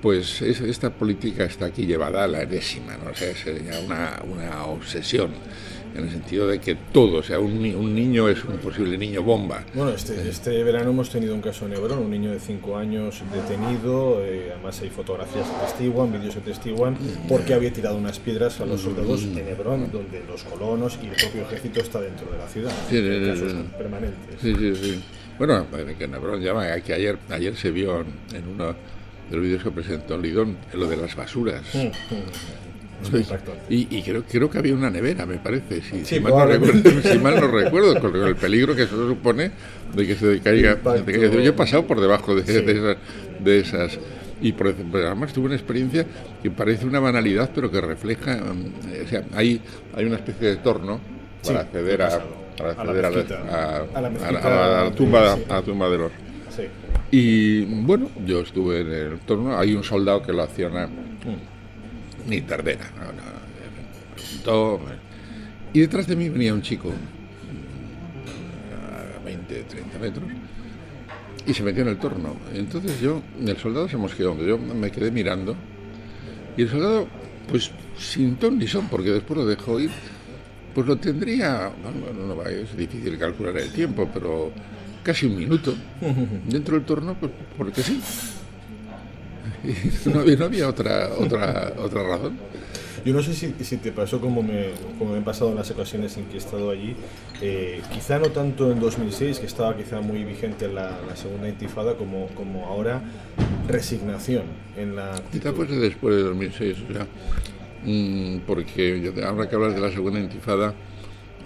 Pues 0.02 0.42
esta 0.42 0.90
política 0.90 1.44
está 1.44 1.66
aquí 1.66 1.86
llevada 1.86 2.24
a 2.24 2.28
la 2.28 2.42
enésima, 2.44 2.98
¿no? 2.98 3.12
o 3.12 3.16
sea, 3.16 3.36
sería 3.36 3.80
una, 3.80 4.22
una 4.32 4.66
obsesión 4.66 5.32
en 5.96 6.04
el 6.04 6.10
sentido 6.10 6.48
de 6.48 6.60
que 6.60 6.76
todo, 6.76 7.20
o 7.20 7.24
sea, 7.24 7.40
un, 7.40 7.54
un, 7.54 7.94
niño 7.94 8.28
es 8.28 8.44
un 8.46 8.58
posible 8.58 8.98
niño 8.98 9.22
bomba. 9.22 9.64
Bueno, 9.74 9.92
este, 9.92 10.28
este 10.28 10.64
verano 10.64 10.90
hemos 10.90 11.10
tenido 11.10 11.36
un 11.36 11.42
caso 11.42 11.66
en 11.66 11.74
Hebrón, 11.74 12.00
un 12.00 12.12
niño 12.12 12.32
de 12.32 12.40
5 12.40 12.78
años 12.78 13.22
detenido, 13.32 14.24
eh, 14.24 14.52
además 14.54 14.82
hay 14.82 14.90
fotografías 14.90 15.48
que 15.48 15.66
testiguan, 15.66 16.12
vídeos 16.12 16.36
que 16.36 16.42
testiguan, 16.42 16.98
porque 17.30 17.54
había 17.54 17.72
tirado 17.72 17.98
unas 17.98 18.20
piedras 18.20 18.60
a 18.60 18.66
los 18.66 18.82
soldados 18.82 19.24
en 19.24 19.48
Hebrón, 19.48 19.92
donde 19.92 20.24
los 20.28 20.44
colonos 20.44 20.98
y 21.02 21.08
el 21.08 21.16
propio 21.16 21.42
ejército 21.44 21.80
está 21.80 22.02
dentro 22.02 22.30
de 22.32 22.38
la 22.38 22.48
ciudad. 22.48 22.72
Sí, 22.90 23.02
casos 23.28 23.54
permanentes. 23.78 24.42
Sí, 24.42 24.56
sí, 24.56 24.76
sí. 24.76 25.04
Bueno, 25.38 25.66
que 25.98 26.04
en 26.04 26.14
Hebrón 26.14 26.42
llama, 26.42 26.80
que 26.82 26.94
ayer, 26.94 27.18
ayer 27.30 27.56
se 27.56 27.72
vio 27.72 28.02
en 28.02 28.48
uno 28.48 28.68
de 29.30 29.36
los 29.36 29.42
vídeos 29.42 29.64
que 29.64 29.72
presentó 29.72 30.18
Lidón, 30.18 30.58
lo 30.74 30.88
de 30.88 30.98
las 30.98 31.16
basuras. 31.16 31.64
Y, 33.70 34.02
creo, 34.02 34.24
creo 34.24 34.50
que 34.50 34.58
había 34.58 34.74
una 34.74 34.90
nevera, 34.90 35.26
me 35.26 35.38
parece, 35.38 35.82
si, 35.82 36.20
mal, 36.20 37.40
no 37.40 37.48
recuerdo, 37.48 38.00
con 38.00 38.16
el 38.16 38.36
peligro 38.36 38.76
que 38.76 38.84
eso 38.84 39.08
supone 39.08 39.52
de 39.94 40.08
que 40.08 40.16
se 40.16 40.40
caiga. 40.40 40.78
yo 40.84 41.50
he 41.50 41.54
pasado 41.54 41.86
por 41.86 42.00
debajo 42.00 42.36
de, 42.36 42.98
esas, 43.60 44.00
Y 44.42 44.52
por, 44.54 44.68
además 44.94 45.34
tuve 45.34 45.48
una 45.48 45.56
experiencia 45.56 46.06
que 46.42 46.52
parece 46.52 46.86
una 46.86 47.00
banalidad, 47.00 47.52
pero 47.54 47.70
que 47.70 47.82
refleja. 47.82 48.38
Mm, 48.38 49.06
o 49.06 49.08
sea, 49.08 49.24
hay, 49.36 49.62
hay 49.96 50.06
una 50.06 50.16
especie 50.16 50.50
de 50.50 50.56
torno 50.58 51.00
para 51.46 51.62
acceder 51.62 52.02
a, 52.02 52.08
acceder 52.08 53.06
a, 53.06 53.10
la, 54.02 54.92
tumba, 54.96 55.34
a 55.34 55.54
la 55.54 55.62
tumba 55.62 55.90
de 55.90 55.98
los. 55.98 56.12
Y 57.12 57.66
bueno, 57.66 58.10
yo 58.26 58.42
estuve 58.42 58.82
en 58.82 58.92
el 58.92 59.20
torno, 59.20 59.58
hay 59.58 59.76
un 59.76 59.84
soldado 59.84 60.24
que 60.24 60.34
lo 60.34 60.44
acciona. 60.44 60.90
Mm 62.26 62.30
ni 62.30 62.42
tardera. 62.42 62.86
y 65.74 65.80
detrás 65.80 66.08
de 66.08 66.16
mí 66.16 66.30
venía 66.30 66.54
un 66.54 66.62
chico, 66.62 66.92
a 69.20 69.24
20, 69.26 69.64
30 69.64 70.00
metros, 70.00 70.26
y 71.46 71.54
se 71.54 71.64
metió 71.64 71.82
en 71.84 71.90
el 71.90 71.98
torno. 71.98 72.36
Entonces 72.54 73.00
yo, 73.02 73.22
el 73.46 73.58
soldado 73.58 73.90
se 73.90 73.98
mosqueó, 73.98 74.38
yo 74.46 74.58
me 74.58 74.92
quedé 74.92 75.12
mirando, 75.12 75.56
y 76.56 76.64
el 76.64 76.70
soldado, 76.70 77.08
pues 77.50 77.72
sin 77.98 78.36
ton 78.36 78.58
ni 78.58 78.68
son, 78.68 78.88
porque 78.88 79.12
después 79.12 79.38
lo 79.38 79.46
dejó 79.46 79.80
ir, 79.80 79.92
pues 80.74 80.88
lo 80.88 80.98
tendría, 80.98 81.72
bueno, 81.84 82.36
no, 82.36 82.44
es 82.44 82.76
difícil 82.76 83.18
calcular 83.18 83.58
el 83.58 83.72
tiempo, 83.72 84.10
pero 84.14 84.52
casi 85.04 85.26
un 85.26 85.38
minuto 85.38 85.74
dentro 86.48 86.76
del 86.76 86.86
torno, 86.86 87.16
pues 87.20 87.32
porque 87.58 87.82
sí. 87.84 88.02
no, 90.06 90.20
había, 90.20 90.36
no 90.36 90.46
había 90.46 90.68
otra, 90.68 91.10
otra, 91.18 91.74
otra 91.78 92.04
razón. 92.04 92.38
Yo 93.06 93.14
no 93.14 93.22
sé 93.22 93.34
si, 93.34 93.54
si, 93.62 93.78
te 93.78 93.92
pasó 93.92 94.22
como 94.22 94.42
me, 94.42 94.68
como 94.98 95.12
me 95.12 95.18
han 95.18 95.26
pasado 95.26 95.50
en 95.52 95.58
las 95.58 95.70
ocasiones 95.72 96.16
en 96.16 96.26
que 96.26 96.36
he 96.36 96.38
estado 96.38 96.70
allí, 96.70 96.96
eh, 97.42 97.82
quizá 97.92 98.18
no 98.18 98.30
tanto 98.30 98.72
en 98.72 98.80
2006, 98.80 99.40
que 99.40 99.46
estaba 99.46 99.76
quizá 99.76 100.00
muy 100.00 100.24
vigente 100.24 100.70
la, 100.70 101.02
la 101.06 101.16
segunda 101.18 101.50
intifada, 101.50 101.96
como, 101.96 102.28
como 102.28 102.66
ahora 102.68 103.02
resignación 103.68 104.44
en 104.78 104.96
la... 104.96 105.22
Quizá 105.32 105.52
fuese 105.52 105.76
después 105.76 106.16
de 106.16 106.24
2006, 106.24 106.78
o 106.90 106.94
sea, 106.94 107.08
mm, 107.84 108.38
porque 108.48 109.12
ahora 109.26 109.50
que 109.50 109.56
hablas 109.56 109.76
de 109.76 109.82
la 109.82 109.92
segunda 109.92 110.22
intifada, 110.22 110.74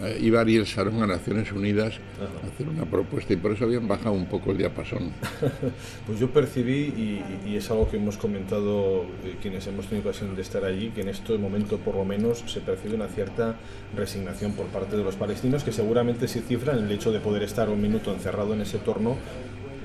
eh, 0.01 0.19
iba 0.21 0.41
Ariel 0.41 0.63
Sharon 0.63 1.01
a 1.01 1.07
Naciones 1.07 1.51
Unidas 1.51 1.95
a 2.21 2.47
hacer 2.47 2.69
una 2.69 2.85
propuesta 2.85 3.33
y 3.33 3.37
por 3.37 3.51
eso 3.53 3.65
habían 3.65 3.87
bajado 3.87 4.13
un 4.13 4.27
poco 4.27 4.51
el 4.51 4.57
diapasón. 4.57 5.11
pues 6.05 6.19
yo 6.19 6.29
percibí, 6.29 7.23
y, 7.45 7.55
es 7.55 7.71
algo 7.71 7.89
que 7.89 7.97
hemos 7.97 8.17
comentado 8.17 9.05
eh, 9.23 9.37
quienes 9.41 9.65
hemos 9.65 9.87
tenido 9.87 10.07
ocasión 10.07 10.35
de 10.35 10.41
estar 10.43 10.63
allí, 10.65 10.89
que 10.89 11.01
en 11.01 11.09
este 11.09 11.35
momento 11.39 11.77
por 11.79 11.95
lo 11.95 12.05
menos 12.05 12.43
se 12.45 12.61
percibe 12.61 12.93
una 12.93 13.07
cierta 13.07 13.55
resignación 13.95 14.51
por 14.53 14.67
parte 14.67 14.95
de 14.95 15.03
los 15.03 15.15
palestinos 15.15 15.63
que 15.63 15.71
seguramente 15.71 16.27
se 16.27 16.41
cifra 16.41 16.73
en 16.73 16.85
el 16.85 16.91
hecho 16.91 17.11
de 17.11 17.19
poder 17.19 17.41
estar 17.41 17.69
un 17.69 17.81
minuto 17.81 18.13
encerrado 18.13 18.53
en 18.53 18.61
ese 18.61 18.77
torno 18.77 19.17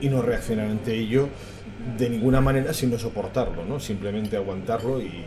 y 0.02 0.10
no 0.10 0.20
reaccionar 0.20 0.68
ante 0.68 0.94
ello 0.94 1.28
de 1.96 2.10
ninguna 2.10 2.42
manera 2.42 2.74
sino 2.74 2.98
soportarlo, 2.98 3.64
¿no? 3.64 3.80
simplemente 3.80 4.36
aguantarlo 4.36 5.00
y, 5.00 5.24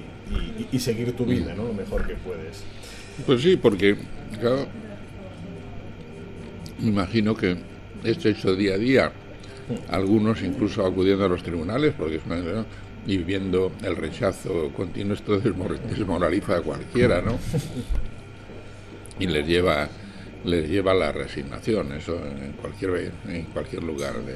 y 0.72 0.80
seguir 0.80 1.16
tu 1.16 1.26
vida 1.26 1.56
¿no? 1.56 1.64
lo 1.64 1.74
mejor 1.74 2.06
que 2.06 2.16
puedes. 2.16 2.64
Pues 3.26 3.42
sí, 3.42 3.56
porque 3.56 3.96
me 6.80 6.90
imagino 6.90 7.36
que 7.36 7.56
esto 8.04 8.30
hecho 8.30 8.56
día 8.56 8.76
a 8.76 8.78
día, 8.78 9.12
algunos 9.90 10.42
incluso 10.42 10.86
acudiendo 10.86 11.26
a 11.26 11.30
los 11.30 11.42
tribunales, 11.42 11.94
porque 11.98 12.18
es 12.18 12.26
una, 12.26 12.66
y 13.08 13.18
viendo 13.18 13.72
el 13.84 13.96
rechazo 13.96 14.72
continuo, 14.76 15.14
esto 15.14 15.40
desmoraliza 15.40 16.58
a 16.58 16.62
cualquiera, 16.62 17.22
¿no? 17.22 17.38
Y 19.18 19.28
les 19.28 19.48
lleva, 19.48 19.88
les 20.44 20.70
lleva 20.70 20.92
a 20.92 20.96
la 20.96 21.14
resignación, 21.14 21.94
eso 21.94 22.18
en 22.18 22.52
cualquier, 22.52 23.14
en 23.26 23.46
cualquier 23.46 23.82
lugar 23.82 24.16
de, 24.26 24.34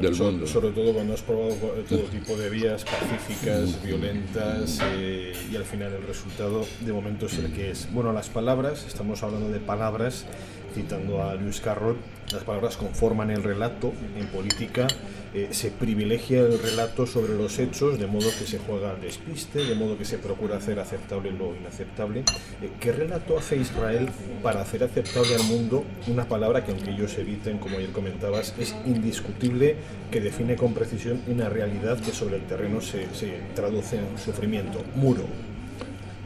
del 0.00 0.16
mundo. 0.16 0.46
Sobre 0.46 0.70
todo 0.70 0.92
cuando 0.92 1.14
has 1.14 1.22
probado 1.22 1.54
todo 1.88 2.00
tipo 2.04 2.36
de 2.36 2.50
vías 2.50 2.84
pacíficas, 2.84 3.82
violentas 3.82 4.80
eh, 4.96 5.32
y 5.50 5.56
al 5.56 5.64
final 5.64 5.92
el 5.92 6.06
resultado 6.06 6.64
de 6.80 6.92
momento 6.92 7.26
es 7.26 7.38
el 7.38 7.52
que 7.52 7.70
es. 7.70 7.92
Bueno, 7.92 8.12
las 8.12 8.28
palabras, 8.28 8.84
estamos 8.86 9.22
hablando 9.22 9.48
de 9.48 9.60
palabras, 9.60 10.26
citando 10.74 11.22
a 11.22 11.34
Luis 11.34 11.60
Carroll, 11.60 11.96
las 12.32 12.42
palabras 12.42 12.76
conforman 12.76 13.30
el 13.30 13.42
relato 13.42 13.92
en 14.16 14.26
política 14.26 14.86
eh, 15.34 15.48
se 15.50 15.72
privilegia 15.72 16.42
el 16.42 16.60
relato 16.60 17.08
sobre 17.08 17.34
los 17.34 17.58
hechos, 17.58 17.98
de 17.98 18.06
modo 18.06 18.28
que 18.38 18.46
se 18.46 18.58
juega 18.58 18.90
al 18.90 19.00
despiste, 19.00 19.64
de 19.64 19.74
modo 19.74 19.98
que 19.98 20.04
se 20.04 20.16
procura 20.16 20.58
hacer 20.58 20.78
aceptable 20.78 21.32
lo 21.32 21.56
inaceptable. 21.56 22.20
Eh, 22.62 22.70
¿Qué 22.78 22.92
relato 22.92 23.36
hace 23.36 23.56
Israel 23.56 24.08
para 24.44 24.60
hacer 24.60 24.84
aceptable 24.84 25.34
al 25.34 25.42
mundo 25.42 25.84
una 26.06 26.28
palabra 26.28 26.64
que, 26.64 26.70
aunque 26.70 26.90
ellos 26.90 27.18
eviten, 27.18 27.58
como 27.58 27.78
ayer 27.78 27.90
comentabas, 27.90 28.54
es 28.60 28.76
indiscutible, 28.86 29.74
que 30.12 30.20
define 30.20 30.54
con 30.54 30.72
precisión 30.72 31.20
una 31.26 31.48
realidad 31.48 31.98
que 31.98 32.12
sobre 32.12 32.36
el 32.36 32.42
terreno 32.42 32.80
se, 32.80 33.08
traduce 33.56 33.96
en 33.96 34.16
sufrimiento? 34.24 34.84
Muro. 34.94 35.24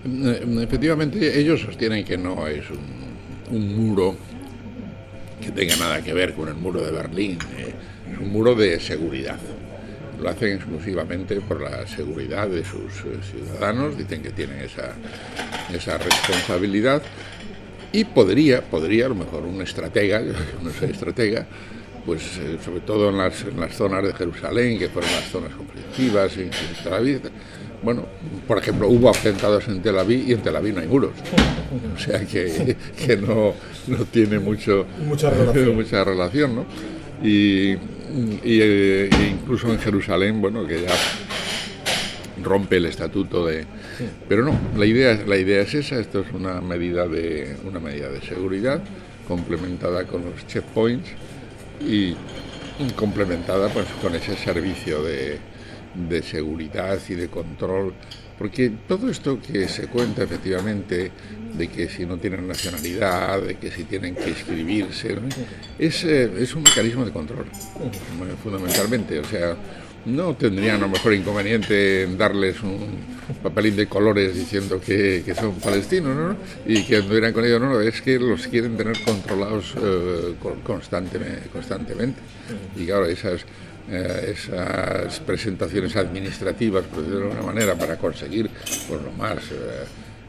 Eh, 0.05 0.61
efectivamente, 0.61 1.41
ellos 1.41 1.63
sostienen 1.63 2.05
que 2.05 2.19
no 2.19 2.47
es 2.47 2.65
un, 2.71 3.57
un 3.57 3.75
muro 3.75 4.17
tenga 5.59 5.75
nada 5.75 6.01
que 6.01 6.15
ver 6.15 6.35
con 6.35 6.47
el 6.47 6.55
muro 6.55 6.81
de 6.81 6.93
Berlín, 6.93 7.37
eh, 7.57 7.75
es 8.13 8.19
un 8.21 8.31
muro 8.31 8.55
de 8.55 8.79
seguridad. 8.79 9.41
Lo 10.21 10.29
hacen 10.29 10.55
exclusivamente 10.55 11.41
por 11.41 11.61
la 11.61 11.85
seguridad 11.85 12.47
de 12.47 12.65
sus 12.65 12.93
eh, 13.05 13.19
ciudadanos, 13.29 13.99
dicen 13.99 14.23
que 14.23 14.31
tienen 14.31 14.61
esa, 14.61 14.95
esa 15.75 15.99
responsabilidad 15.99 17.03
y 17.91 18.05
podría, 18.05 18.63
podría 18.63 19.07
a 19.07 19.09
lo 19.09 19.17
mejor 19.17 19.43
un 19.43 19.61
estratega, 19.61 20.23
no 20.63 20.71
sé, 20.71 20.93
estratega, 20.93 21.45
pues 22.07 22.39
eh, 22.39 22.59
sobre 22.65 22.81
todo 22.83 23.09
en 23.09 23.19
las, 23.19 23.43
en 23.43 23.59
las, 23.59 23.75
zonas 23.75 24.05
de 24.05 24.13
Jerusalén, 24.13 24.79
que 24.79 24.89
fueron 24.89 25.11
las 25.11 25.29
zonas 25.29 25.53
conflictivas, 25.57 26.35
Tel 26.35 26.93
Aviv, 26.93 27.21
bueno, 27.83 28.07
por 28.47 28.59
ejemplo, 28.59 28.89
hubo 28.89 29.11
atentados 29.11 29.69
en 29.69 29.81
Tel 29.83 29.99
Aviv 29.99 30.29
y 30.29 30.33
en 30.33 30.43
Tel 30.43 30.57
Aviv 30.57 30.75
no 30.75 30.81
hay 30.81 30.89
muros. 30.89 31.13
O 31.95 31.99
sea 31.99 32.25
que, 32.25 32.77
que 32.97 33.17
no, 33.19 33.53
no, 33.89 34.05
tiene 34.07 34.39
mucho, 34.39 34.87
mucha 35.07 35.29
relación, 35.29 35.75
mucha 35.77 36.03
relación 36.03 36.55
¿no? 36.57 36.67
Y, 37.23 37.73
y 38.43 38.61
e 38.63 39.11
incluso 39.31 39.71
en 39.71 39.79
Jerusalén, 39.79 40.41
bueno, 40.41 40.67
que 40.67 40.81
ya 40.81 40.95
rompe 42.43 42.79
el 42.79 42.87
estatuto 42.87 43.45
de... 43.45 43.67
Pero 44.29 44.45
no, 44.45 44.59
la 44.79 44.87
idea, 44.87 45.23
la 45.27 45.37
idea 45.37 45.61
es 45.61 45.75
esa, 45.75 45.99
esto 45.99 46.21
es 46.21 46.33
una 46.33 46.63
medida 46.63 47.07
de, 47.07 47.57
una 47.65 47.81
medida 47.81 48.09
de 48.09 48.23
seguridad 48.23 48.83
complementada 49.27 50.05
con 50.05 50.25
los 50.25 50.47
checkpoints 50.47 51.11
y 51.87 52.15
complementada 52.97 53.69
pues 53.69 53.87
con 54.01 54.15
ese 54.15 54.37
servicio 54.37 55.03
de, 55.03 55.39
de 56.09 56.23
seguridad 56.23 56.99
y 57.09 57.15
de 57.15 57.29
control, 57.29 57.95
porque 58.39 58.71
todo 58.87 59.11
esto 59.11 59.41
que 59.41 59.69
se 59.69 59.89
cuenta 59.89 60.23
efectivamente, 60.23 61.11
de 61.55 61.69
que 61.69 61.89
si 61.89 62.07
no 62.07 62.19
tienen 62.19 62.47
nacionalidad, 62.47 63.43
de 63.43 63.57
que 63.57 63.71
si 63.71 63.85
tienen 63.85 64.15
que 64.15 64.29
inscribirse, 64.29 65.15
¿no? 65.15 65.23
es, 65.79 66.05
eh, 66.05 66.31
es 66.39 66.55
un 66.55 66.63
mecanismo 66.63 67.05
de 67.05 67.11
control, 67.11 67.47
fundamentalmente. 68.43 69.19
O 69.19 69.25
sea, 69.25 69.57
no 70.07 70.35
tendrían 70.35 70.77
a 70.77 70.81
lo 70.81 70.89
mejor 70.89 71.15
inconveniente 71.15 72.05
en 72.05 72.17
darles 72.17 72.63
un 72.63 72.79
papelín 73.43 73.77
de 73.77 73.87
colores 73.87 74.35
diciendo 74.35 74.81
que, 74.81 75.23
que 75.25 75.35
son 75.35 75.55
palestinos, 75.57 76.17
¿no? 76.17 76.37
Y 76.67 76.83
que 76.85 76.97
anduvieran 76.97 77.33
con 77.33 77.45
ellos, 77.45 77.61
no, 77.61 77.81
es 77.81 78.01
que 78.01 78.19
los 78.19 78.47
quieren 78.47 78.77
tener 78.77 79.03
controlados 79.05 79.75
eh, 79.83 80.35
constantemente, 80.65 81.49
constantemente. 81.53 82.21
Y 82.77 82.87
claro, 82.87 83.07
esas 83.07 83.45
eh, 83.91 84.35
esas 84.37 85.21
presentaciones 85.21 85.97
administrativas, 85.97 86.85
por 86.85 86.99
decirlo 86.99 87.21
de 87.21 87.33
alguna 87.33 87.47
manera, 87.55 87.75
para 87.75 87.97
conseguir 87.97 88.51
pues 88.87 89.03
lo 89.03 89.11
más, 89.13 89.39
eh, 89.39 89.85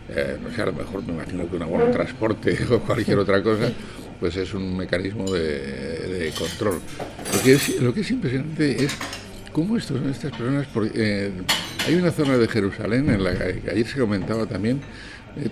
eh, 0.09 0.37
no 0.41 0.53
sé, 0.55 0.61
a 0.61 0.67
lo 0.67 0.73
mejor 0.73 1.05
me 1.05 1.13
imagino 1.13 1.49
que 1.49 1.55
un 1.57 1.63
abono 1.63 1.91
transporte 1.91 2.57
o 2.71 2.79
cualquier 2.79 3.19
otra 3.19 3.43
cosa, 3.43 3.71
pues 4.19 4.37
es 4.37 4.53
un 4.53 4.77
mecanismo 4.77 5.29
de, 5.31 5.59
de 5.59 6.31
control. 6.31 6.79
Lo 7.33 7.41
que, 7.43 7.53
es, 7.53 7.81
lo 7.81 7.93
que 7.93 8.01
es 8.01 8.11
impresionante 8.11 8.83
es 8.83 8.95
cómo 9.51 9.77
estos, 9.77 10.01
estas 10.05 10.31
personas, 10.31 10.67
porque, 10.73 11.31
hay 11.85 11.95
una 11.95 12.11
zona 12.11 12.37
de 12.37 12.47
Jerusalén 12.47 13.09
en 13.09 13.23
la 13.23 13.33
que 13.35 13.71
ayer 13.71 13.87
se 13.87 13.99
comentaba 13.99 14.45
también, 14.45 14.79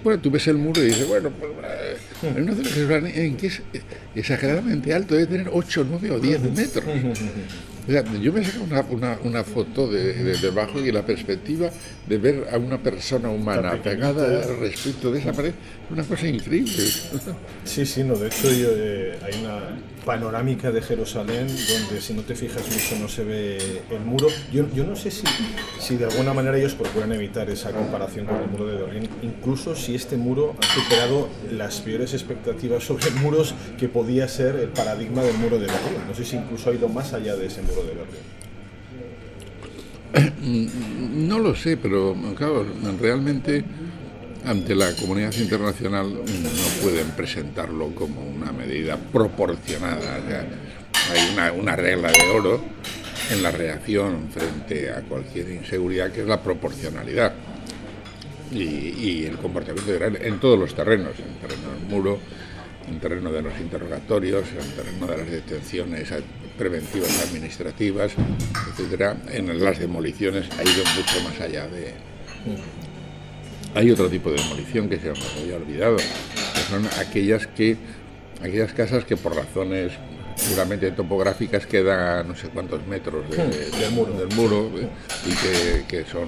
bueno, 0.03 0.21
tú 0.21 0.31
ves 0.31 0.47
el 0.47 0.57
muro 0.57 0.81
y 0.81 0.87
dices, 0.87 1.07
bueno, 1.07 1.29
pues, 1.29 1.51
una 2.35 2.51
zona 2.51 2.63
de 2.63 2.73
Jerusalén 2.73 3.11
en 3.15 3.37
que 3.37 3.47
es 3.47 3.61
exageradamente 4.15 4.93
alto, 4.93 5.15
debe 5.15 5.27
tener 5.27 5.49
8, 5.51 5.85
9 5.89 6.11
o 6.11 6.19
10 6.19 6.41
metros. 6.53 6.85
O 7.87 7.91
sea, 7.91 8.03
yo 8.19 8.33
me 8.33 8.43
saco 8.43 8.65
una, 8.65 8.81
una, 8.89 9.17
una 9.23 9.43
foto 9.43 9.87
de, 9.87 10.13
de, 10.13 10.37
debajo 10.37 10.79
y 10.79 10.91
la 10.91 11.05
perspectiva 11.05 11.69
de 12.05 12.17
ver 12.17 12.47
a 12.51 12.57
una 12.57 12.77
persona 12.77 13.29
humana 13.29 13.81
pegada 13.81 14.45
respecto 14.59 15.11
de 15.11 15.19
esa 15.19 15.31
pared 15.31 15.49
es 15.51 15.91
una 15.91 16.03
cosa 16.03 16.27
increíble. 16.27 16.83
Sí, 17.63 17.85
sí, 17.85 18.03
no, 18.03 18.15
de 18.15 18.27
hecho 18.27 18.51
yo, 18.51 18.69
eh, 18.73 19.17
hay 19.23 19.39
una 19.41 19.59
panorámica 20.07 20.71
de 20.71 20.81
Jerusalén 20.81 21.47
donde 21.47 21.99
si 21.99 22.13
no 22.13 22.21
te 22.21 22.33
fijas 22.33 22.63
mucho 22.71 22.95
no 23.01 23.09
se 23.09 23.25
ve 23.25 23.81
el 23.91 23.99
muro. 23.99 24.29
Yo, 24.53 24.65
yo 24.73 24.85
no 24.85 24.95
sé 24.95 25.11
si, 25.11 25.25
si 25.79 25.97
de 25.97 26.05
alguna 26.05 26.33
manera 26.33 26.57
ellos 26.57 26.75
procuran 26.75 27.11
evitar 27.11 27.49
esa 27.49 27.71
comparación 27.71 28.25
con 28.25 28.37
el 28.37 28.47
muro 28.47 28.67
de 28.67 28.77
Berlín, 28.77 29.09
incluso 29.21 29.75
si 29.75 29.95
este 29.95 30.15
muro 30.15 30.55
ha 30.61 30.65
superado 30.73 31.27
las 31.51 31.81
peores 31.81 32.13
expectativas 32.13 32.85
sobre 32.85 33.11
muros 33.11 33.53
que 33.77 33.89
podía 33.89 34.29
ser 34.29 34.55
el 34.55 34.69
paradigma 34.69 35.23
del 35.23 35.37
muro 35.39 35.59
de 35.59 35.65
Berlín. 35.65 35.99
No 36.07 36.15
sé 36.15 36.23
si 36.23 36.37
incluso 36.37 36.69
ha 36.69 36.73
ido 36.73 36.87
más 36.87 37.11
allá 37.11 37.35
de 37.35 37.47
ese 37.47 37.61
muro 37.63 37.83
de 37.83 37.93
Berlín? 37.93 38.21
No 41.27 41.39
lo 41.39 41.53
sé, 41.53 41.75
pero 41.75 42.15
claro, 42.37 42.65
realmente 43.01 43.65
ante 44.45 44.75
la 44.75 44.93
comunidad 44.93 45.33
internacional 45.33 46.13
no 46.13 46.81
pueden 46.81 47.07
presentarlo 47.11 47.93
como 47.93 48.21
una 48.21 48.51
medida 48.51 48.97
proporcionada. 48.97 50.19
Hay 51.11 51.59
una, 51.59 51.75
regla 51.75 52.11
de 52.11 52.29
oro 52.29 52.61
en 53.31 53.43
la 53.43 53.51
reacción 53.51 54.29
frente 54.29 54.91
a 54.91 55.01
cualquier 55.01 55.49
inseguridad 55.49 56.11
que 56.11 56.21
es 56.21 56.27
la 56.27 56.41
proporcionalidad 56.41 57.33
y, 58.51 58.63
y 58.63 59.25
el 59.25 59.37
comportamiento 59.37 59.93
en 59.93 60.39
todos 60.39 60.57
los 60.59 60.73
terrenos, 60.73 61.13
en 61.19 61.25
el 61.25 61.37
terreno 61.39 61.73
del 61.73 61.83
muro, 61.89 62.19
en 62.87 62.95
el 62.95 62.99
terreno 62.99 63.31
de 63.31 63.41
los 63.41 63.59
interrogatorios, 63.59 64.43
en 64.51 64.59
el 64.59 64.73
terreno 64.73 65.07
de 65.07 65.17
las 65.17 65.29
detenciones 65.29 66.09
preventivas 66.57 67.23
administrativas, 67.29 68.13
etcétera, 68.71 69.17
en 69.31 69.63
las 69.63 69.79
demoliciones 69.79 70.49
ha 70.57 70.63
ido 70.63 70.83
mucho 70.95 71.21
más 71.23 71.39
allá 71.39 71.67
de, 71.67 71.93
hay 73.77 73.91
otro 73.91 74.09
tipo 74.09 74.31
de 74.31 74.37
demolición 74.37 74.89
que 74.89 74.97
se 74.97 75.09
nos 75.09 75.37
había 75.37 75.55
olvidado, 75.55 75.97
que 75.97 76.61
son 76.67 76.83
aquellas 76.99 77.45
que 77.45 77.77
aquellas 78.41 78.73
casas 78.73 79.05
que 79.05 79.15
por 79.15 79.35
razones 79.35 79.93
puramente 80.49 80.91
topográficas 80.91 81.67
quedan 81.67 81.99
a 81.99 82.23
no 82.23 82.35
sé 82.35 82.49
cuántos 82.49 82.85
metros 82.87 83.29
de, 83.29 83.37
de, 83.37 83.69
del, 83.69 83.91
muro. 83.91 84.13
del 84.13 84.35
muro 84.35 84.71
y 85.25 85.29
que, 85.29 85.85
que 85.87 86.05
son 86.09 86.27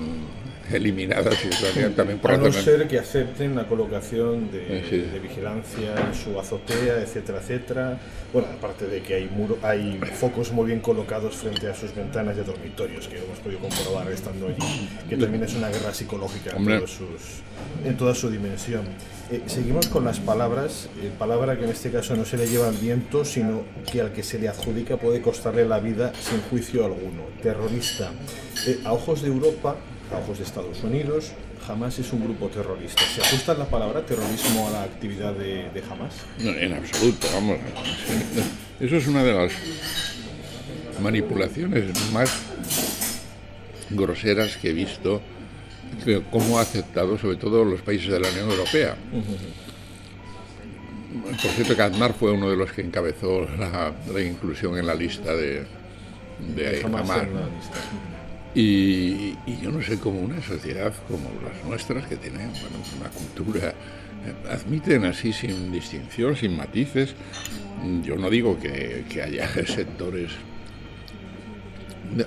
eliminadas 0.72 1.36
también 1.96 2.20
por 2.20 2.32
a 2.32 2.38
no 2.38 2.52
ser 2.52 2.88
que 2.88 3.00
acepten 3.00 3.56
la 3.56 3.68
colocación 3.68 4.52
de, 4.52 4.84
sí. 4.90 4.98
de, 4.98 5.20
vigilancia 5.20 5.94
en 5.96 6.14
su 6.14 6.40
azotea, 6.40 7.02
etcétera, 7.02 7.40
etcétera. 7.40 8.00
Bueno, 8.32 8.48
aparte 8.56 8.88
de 8.88 9.02
que 9.02 9.16
hay 9.16 9.30
muro, 9.30 9.58
hay 9.64 10.00
focos 10.20 10.52
muy 10.52 10.68
bien 10.68 10.80
colocados 10.80 11.36
frente 11.36 11.68
a 11.68 11.76
sus 11.76 11.96
ventanas 11.96 12.36
de 12.36 12.44
dormitorios, 12.44 13.08
que 13.08 13.18
hemos 13.18 13.40
podido 13.40 13.60
comprobar 13.60 14.12
estando 14.12 14.48
allí, 14.48 14.90
que 15.10 15.18
también 15.18 15.44
es 15.44 15.56
una 15.56 15.70
guerra 15.70 15.94
psicológica 15.94 16.56
en, 16.56 16.66
todos 16.66 16.92
sus, 16.92 17.42
en 17.86 17.98
toda 17.98 18.14
su 18.14 18.30
dimensión. 18.30 18.84
Eh, 19.32 19.44
seguimos 19.46 19.88
con 19.88 20.06
las 20.06 20.20
palabras, 20.20 20.90
eh, 21.04 21.12
palabra 21.18 21.56
que 21.56 21.64
en 21.64 21.70
este 21.70 21.92
caso 21.92 22.16
no 22.16 22.26
se 22.26 22.36
le 22.36 22.48
lleva 22.48 22.68
al 22.68 22.76
viento, 22.76 23.24
sino 23.24 23.62
que 23.92 24.02
al 24.02 24.12
que 24.12 24.24
se 24.24 24.40
le 24.40 24.48
adjudica 24.48 24.98
puede 24.98 25.22
costarle 25.22 25.68
la 25.68 25.80
vida 25.80 26.12
sin 26.20 26.42
juicio 26.42 26.84
alguno. 26.84 27.24
Terrorista. 27.42 28.12
Eh, 28.66 28.80
a 28.86 28.94
ojos 28.94 29.22
de 29.22 29.28
Europa, 29.28 29.76
a 30.12 30.18
ojos 30.18 30.38
de 30.40 30.44
Estados 30.44 30.84
Unidos, 30.84 31.32
Hamas 31.68 32.00
es 32.00 32.12
un 32.14 32.24
grupo 32.24 32.48
terrorista. 32.48 33.02
¿Se 33.04 33.22
ajusta 33.22 33.54
la 33.54 33.66
palabra 33.66 34.06
terrorismo 34.06 34.68
a 34.68 34.72
la 34.72 34.84
actividad 34.84 35.34
de, 35.34 35.70
de 35.70 35.84
Hamas? 35.90 36.14
No, 36.40 36.52
en 36.52 36.74
absoluto, 36.74 37.28
vamos. 37.34 37.58
Eso 38.80 38.96
es 38.96 39.08
una 39.08 39.24
de 39.24 39.34
las 39.34 39.52
manipulaciones 41.02 42.12
más 42.12 42.32
groseras 43.92 44.58
que 44.58 44.70
he 44.70 44.74
visto, 44.74 45.22
que, 46.04 46.22
cómo 46.32 46.60
ha 46.60 46.62
aceptado 46.62 47.18
sobre 47.18 47.38
todo 47.38 47.66
los 47.66 47.82
países 47.82 48.12
de 48.12 48.20
la 48.20 48.30
Unión 48.30 48.50
Europea. 48.50 48.96
Por 51.42 51.52
cierto, 51.52 51.76
que 51.76 51.82
Aznar 51.82 52.14
fue 52.14 52.32
uno 52.32 52.50
de 52.50 52.56
los 52.56 52.72
que 52.72 52.82
encabezó 52.82 53.48
la, 53.58 53.94
la 54.12 54.22
inclusión 54.22 54.78
en 54.78 54.88
la 54.88 54.96
lista 54.96 55.36
de, 55.36 55.66
de, 56.56 56.72
de 56.72 56.84
Hamas. 56.84 57.10
Hamas. 57.10 57.28
Y, 58.56 59.36
y, 59.46 59.60
yo 59.62 59.72
no 59.72 59.82
sé 59.82 60.00
cómo 60.00 60.20
una 60.20 60.42
sociedad 60.42 60.92
como 61.08 61.30
las 61.44 61.64
nuestras, 61.66 62.08
que 62.08 62.16
tienen 62.16 62.52
bueno, 62.52 62.78
una 63.00 63.10
cultura, 63.10 63.70
eh, 63.70 64.50
admiten 64.50 65.06
así 65.06 65.32
sin 65.32 65.72
distinción, 65.72 66.36
sin 66.36 66.58
matices. 66.58 67.14
Yo 68.04 68.16
no 68.16 68.30
digo 68.30 68.60
que, 68.60 69.06
que 69.10 69.22
haya 69.22 69.48
sectores. 69.66 70.32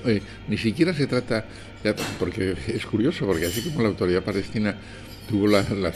Eh, 0.06 0.22
ni 0.48 0.58
siquiera 0.58 0.94
se 0.94 1.06
trata, 1.06 1.44
porque 2.18 2.54
es 2.68 2.86
curioso, 2.86 3.26
porque 3.26 3.46
así 3.46 3.62
como 3.62 3.82
la 3.82 3.88
autoridad 3.88 4.22
palestina 4.22 4.76
tuvo 5.28 5.48
las 5.48 5.70
la, 5.70 5.92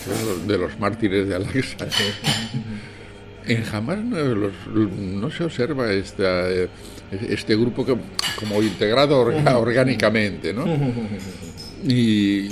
de 0.46 0.58
los 0.58 0.78
mártires 0.78 1.28
de 1.28 1.36
Al-Aqsa, 1.36 1.86
en 3.46 3.64
Hamas 3.72 3.98
no, 3.98 4.16
los, 4.16 4.52
no 4.68 5.30
se 5.30 5.44
observa 5.44 5.92
esta, 5.92 6.48
este 7.10 7.56
grupo 7.56 7.84
que, 7.84 7.96
como 8.38 8.62
integrado 8.62 9.20
orga, 9.20 9.58
orgánicamente, 9.58 10.52
¿no? 10.52 10.64
Y, 11.86 12.48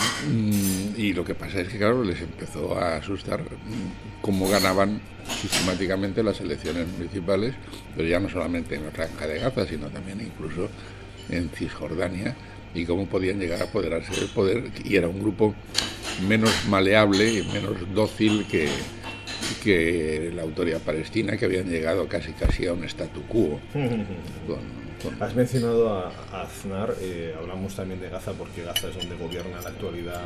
y, 0.97 1.13
lo 1.13 1.25
que 1.25 1.35
pasa 1.35 1.61
es 1.61 1.69
que, 1.69 1.79
claro, 1.79 2.05
les 2.05 2.21
empezó 2.21 2.79
a 2.79 2.97
asustar 2.97 3.41
cómo 4.21 4.49
ganaban 4.49 5.01
sistemáticamente 5.41 6.23
las 6.23 6.41
elecciones 6.41 6.87
municipales, 6.87 7.55
pero 7.97 8.07
ya 8.07 8.21
no 8.21 8.29
solamente 8.29 8.77
en 8.77 8.85
la 8.85 8.91
Franja 8.91 9.27
de 9.27 9.41
Gaza, 9.41 9.67
sino 9.67 9.89
también 9.89 10.21
incluso 10.21 10.69
en 11.31 11.49
Cisjordania, 11.49 12.37
y 12.75 12.85
cómo 12.85 13.07
podían 13.07 13.41
llegar 13.41 13.63
a 13.63 13.65
apoderarse 13.65 14.15
del 14.15 14.29
poder, 14.29 14.71
y 14.85 14.97
era 14.97 15.09
un 15.09 15.21
grupo 15.21 15.55
menos 16.29 16.51
maleable 16.69 17.33
y 17.33 17.43
menos 17.53 17.77
dócil 17.95 18.47
que, 18.47 18.69
que 19.63 20.33
la 20.35 20.43
autoridad 20.43 20.81
palestina, 20.81 21.37
que 21.37 21.45
habían 21.45 21.69
llegado 21.69 22.09
casi 22.09 22.33
casi 22.33 22.67
a 22.67 22.73
un 22.73 22.85
statu 22.85 23.23
quo. 23.23 23.61
Has 25.21 25.35
mencionado 25.35 25.93
a, 25.93 26.13
Aznar, 26.43 26.95
eh, 27.01 27.35
hablamos 27.39 27.75
también 27.75 28.01
de 28.01 28.09
Gaza 28.09 28.33
porque 28.33 28.63
Gaza 28.63 28.89
es 28.89 28.97
donde 28.97 29.17
gobierna 29.17 29.61
la 29.61 29.69
actualidad 29.69 30.23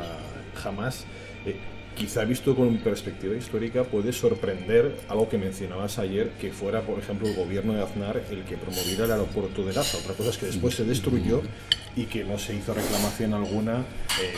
jamás. 0.55 1.05
Eh, 1.45 1.57
quizá 1.95 2.23
visto 2.25 2.55
con 2.55 2.77
perspectiva 2.77 3.35
histórica 3.35 3.83
puede 3.83 4.13
sorprender 4.13 4.95
algo 5.09 5.29
que 5.29 5.37
mencionabas 5.37 5.99
ayer, 5.99 6.31
que 6.39 6.51
fuera, 6.51 6.81
por 6.81 6.99
ejemplo, 6.99 7.27
el 7.27 7.35
gobierno 7.35 7.73
de 7.73 7.83
Aznar 7.83 8.21
el 8.31 8.43
que 8.43 8.57
promoviera 8.57 9.05
el 9.05 9.11
aeropuerto 9.11 9.65
de 9.65 9.73
Gaza. 9.73 9.97
Otra 9.97 10.13
cosa 10.13 10.29
es 10.29 10.37
que 10.37 10.45
después 10.45 10.75
se 10.75 10.85
destruyó 10.85 11.41
y 11.95 12.05
que 12.05 12.23
no 12.23 12.37
se 12.37 12.55
hizo 12.55 12.73
reclamación 12.73 13.33
alguna 13.33 13.79
eh, 14.21 14.33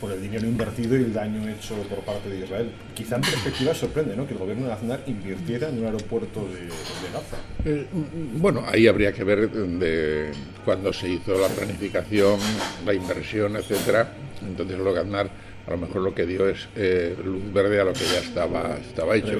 por, 0.00 0.12
el 0.12 0.22
dinero 0.22 0.46
invertido 0.46 0.96
y 0.96 1.02
el 1.02 1.12
daño 1.12 1.48
hecho 1.48 1.74
por 1.88 2.00
parte 2.00 2.28
de 2.28 2.44
Israel. 2.44 2.70
Quizá 2.94 3.16
en 3.16 3.22
perspectiva 3.22 3.74
sorprende 3.74 4.14
¿no? 4.14 4.26
que 4.26 4.34
el 4.34 4.38
gobierno 4.38 4.66
de 4.66 4.72
Aznar 4.72 5.02
invirtiera 5.06 5.68
en 5.68 5.78
un 5.78 5.86
aeropuerto 5.86 6.46
de, 6.48 6.68
Gaza. 7.12 7.36
Eh, 7.64 7.86
bueno, 8.34 8.64
ahí 8.66 8.86
habría 8.86 9.12
que 9.12 9.24
ver 9.24 9.50
de 9.50 10.30
cuando 10.64 10.92
se 10.92 11.08
hizo 11.08 11.38
la 11.38 11.48
planificación, 11.48 12.38
la 12.86 12.94
inversión, 12.94 13.56
etcétera. 13.56 14.12
Entonces 14.46 14.78
lo 14.78 14.92
que 14.92 15.00
Aznar 15.00 15.30
a 15.66 15.70
lo 15.70 15.76
mejor 15.76 16.02
lo 16.02 16.14
que 16.14 16.26
dio 16.26 16.48
es 16.48 16.68
eh, 16.74 17.16
luz 17.24 17.52
verde 17.52 17.80
a 17.80 17.84
lo 17.84 17.92
que 17.92 18.04
ya 18.04 18.18
estaba, 18.18 18.76
estaba 18.78 19.16
hecho. 19.16 19.38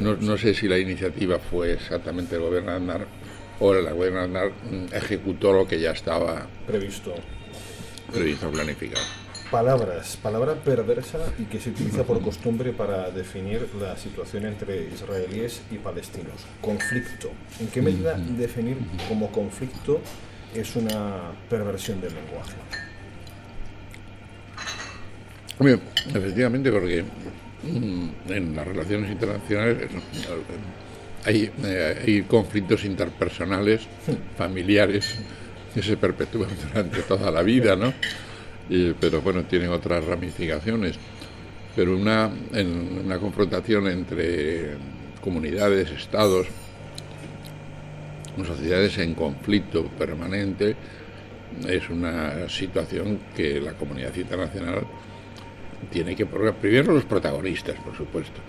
No, 0.00 0.36
sé 0.36 0.54
si 0.54 0.68
la 0.68 0.78
iniciativa 0.78 1.38
fue 1.38 1.72
exactamente 1.72 2.36
el 2.36 2.42
gobierno 2.42 2.72
de 2.72 2.76
Aznar 2.76 3.06
o 3.60 3.74
el 3.74 3.92
gobierno 3.92 4.20
de 4.20 4.24
Aznar 4.24 4.50
mm, 4.50 4.94
ejecutó 4.94 5.52
lo 5.52 5.66
que 5.66 5.80
ya 5.80 5.92
estaba 5.92 6.46
previsto. 6.66 7.14
Previsto, 8.12 8.50
planificado. 8.50 9.02
Palabras, 9.50 10.16
palabra 10.16 10.54
perversa 10.54 11.18
y 11.38 11.44
que 11.44 11.60
se 11.60 11.70
utiliza 11.70 12.04
por 12.04 12.22
costumbre 12.22 12.72
para 12.72 13.10
definir 13.10 13.68
la 13.78 13.96
situación 13.98 14.46
entre 14.46 14.86
israelíes 14.86 15.62
y 15.70 15.76
palestinos. 15.76 16.46
Conflicto. 16.60 17.30
¿En 17.60 17.66
qué 17.68 17.82
medida 17.82 18.14
definir 18.16 18.78
como 19.08 19.30
conflicto 19.30 20.00
es 20.54 20.74
una 20.74 21.32
perversión 21.50 22.00
del 22.00 22.14
lenguaje? 22.14 22.56
Efectivamente, 25.60 26.72
porque 26.72 27.02
mm, 27.02 28.32
en 28.32 28.56
las 28.56 28.66
relaciones 28.66 29.10
internacionales 29.10 29.90
hay, 31.24 31.50
eh, 31.64 32.02
hay 32.04 32.22
conflictos 32.22 32.84
interpersonales, 32.84 33.82
familiares, 34.36 35.14
que 35.74 35.82
se 35.82 35.96
perpetúan 35.96 36.50
durante 36.68 37.02
toda 37.02 37.30
la 37.30 37.42
vida, 37.42 37.76
¿no? 37.76 37.92
pero 39.00 39.20
bueno, 39.20 39.44
tienen 39.44 39.70
otras 39.70 40.04
ramificaciones. 40.04 40.96
Pero 41.76 41.96
una, 41.96 42.30
en, 42.52 43.02
una 43.04 43.18
confrontación 43.18 43.86
entre 43.88 44.76
comunidades, 45.20 45.90
estados, 45.90 46.46
sociedades 48.46 48.96
en 48.98 49.14
conflicto 49.14 49.84
permanente, 49.86 50.74
es 51.68 51.88
una 51.90 52.48
situación 52.48 53.18
que 53.36 53.60
la 53.60 53.72
comunidad 53.72 54.14
internacional 54.14 54.86
tiene 55.90 56.14
que 56.14 56.26
primero 56.26 56.92
los 56.92 57.04
protagonistas, 57.04 57.78
por 57.80 57.96
supuesto, 57.96 58.40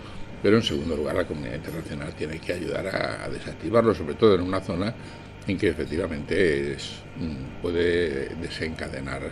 pero 0.41 0.57
en 0.57 0.63
segundo 0.63 0.95
lugar 0.95 1.15
la 1.15 1.25
comunidad 1.25 1.55
internacional 1.55 2.13
tiene 2.13 2.39
que 2.39 2.53
ayudar 2.53 2.87
a, 2.87 3.29
desactivarlo, 3.29 3.93
sobre 3.93 4.15
todo 4.15 4.35
en 4.35 4.41
una 4.41 4.59
zona 4.59 4.93
en 5.47 5.57
que 5.57 5.69
efectivamente 5.69 6.73
es, 6.73 7.01
mm, 7.17 7.61
puede 7.61 8.35
desencadenar 8.35 9.31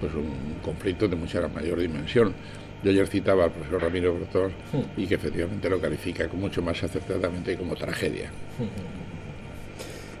pues 0.00 0.12
un 0.14 0.58
conflicto 0.62 1.06
de 1.06 1.14
mucha 1.16 1.46
mayor 1.48 1.78
dimensión. 1.78 2.34
Yo 2.82 2.90
ayer 2.90 3.06
citaba 3.06 3.44
al 3.44 3.52
profesor 3.52 3.82
Ramiro 3.82 4.14
Brotón 4.14 4.52
hmm. 4.72 5.00
y 5.00 5.06
que 5.06 5.14
efectivamente 5.14 5.70
lo 5.70 5.80
califica 5.80 6.26
mucho 6.32 6.60
más 6.62 6.82
acertadamente 6.82 7.56
como 7.56 7.76
tragedia. 7.76 8.28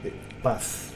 Eh, 0.04 0.12
paz 0.40 0.91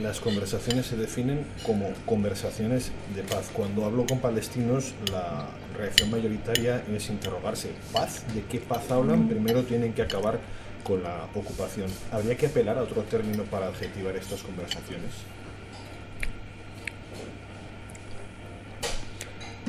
las 0.00 0.20
conversaciones 0.20 0.86
se 0.86 0.96
definen 0.96 1.44
como 1.64 1.92
conversaciones 2.06 2.92
de 3.14 3.22
paz. 3.22 3.50
Cuando 3.52 3.84
hablo 3.84 4.06
con 4.06 4.20
palestinos, 4.20 4.94
la 5.10 5.46
reacción 5.76 6.10
mayoritaria 6.10 6.82
es 6.94 7.10
interrogarse, 7.10 7.70
¿paz? 7.92 8.24
¿De 8.34 8.42
qué 8.42 8.60
paz 8.60 8.90
hablan? 8.90 9.28
Primero 9.28 9.64
tienen 9.64 9.92
que 9.92 10.02
acabar 10.02 10.38
con 10.84 11.02
la 11.02 11.24
ocupación. 11.34 11.88
¿Habría 12.12 12.36
que 12.36 12.46
apelar 12.46 12.78
a 12.78 12.82
otro 12.82 13.02
término 13.02 13.42
para 13.44 13.68
adjetivar 13.68 14.16
estas 14.16 14.42
conversaciones? 14.42 15.10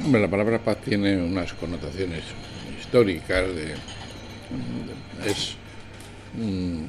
la 0.07 0.29
palabra 0.29 0.59
paz 0.59 0.77
tiene 0.77 1.21
unas 1.21 1.53
connotaciones 1.53 2.23
históricas, 2.79 3.53
de, 3.53 3.73
es 5.25 5.55
eh, 6.39 6.85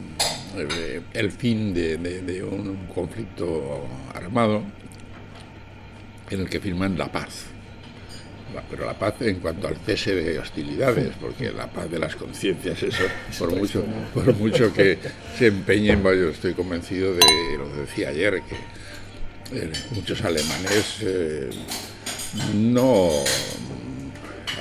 el 1.12 1.32
fin 1.32 1.72
de, 1.74 2.42
un 2.42 2.86
conflicto 2.94 3.86
armado 4.14 4.62
en 6.30 6.40
el 6.40 6.48
que 6.48 6.60
firman 6.60 6.96
la 6.96 7.10
paz. 7.10 7.46
Pero 8.68 8.84
la 8.84 8.98
paz 8.98 9.14
en 9.20 9.36
cuanto 9.36 9.68
al 9.68 9.76
cese 9.76 10.14
de 10.14 10.38
hostilidades, 10.38 11.12
porque 11.20 11.52
la 11.52 11.70
paz 11.70 11.88
de 11.88 12.00
las 12.00 12.16
conciencias, 12.16 12.82
eso, 12.82 13.04
por 13.38 13.54
mucho, 13.54 13.84
por 14.12 14.34
mucho 14.34 14.72
que 14.72 14.98
se 15.38 15.46
empeñen, 15.46 16.02
yo 16.02 16.30
estoy 16.30 16.54
convencido 16.54 17.14
de, 17.14 17.22
lo 17.56 17.68
decía 17.68 18.08
ayer, 18.08 18.42
que 18.42 19.56
eh, 19.56 19.70
muchos 19.92 20.22
alemanes 20.22 20.96
eh, 21.02 21.50
no 22.54 23.10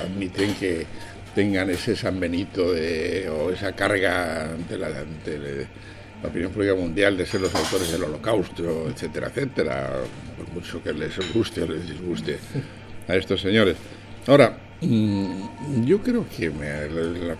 admiten 0.00 0.54
que 0.54 0.86
tengan 1.34 1.70
ese 1.70 1.96
San 1.96 2.18
Benito 2.18 2.64
o 2.64 3.50
esa 3.50 3.72
carga 3.72 4.50
ante 4.52 4.76
la, 4.76 4.88
la 4.88 6.28
opinión 6.28 6.52
pública 6.52 6.74
mundial 6.74 7.16
de 7.16 7.26
ser 7.26 7.40
los 7.40 7.54
autores 7.54 7.90
del 7.90 8.04
holocausto, 8.04 8.88
etcétera, 8.88 9.28
etcétera, 9.28 9.90
por 10.36 10.48
mucho 10.52 10.82
que 10.82 10.92
les 10.92 11.16
guste 11.32 11.62
o 11.62 11.66
les 11.66 11.88
disguste 11.88 12.38
a 13.08 13.16
estos 13.16 13.40
señores. 13.40 13.76
Ahora, 14.26 14.58
mm, 14.80 15.84
yo 15.84 16.02
creo 16.02 16.26
que 16.28 16.50
me, 16.50 16.68
la, 16.88 17.36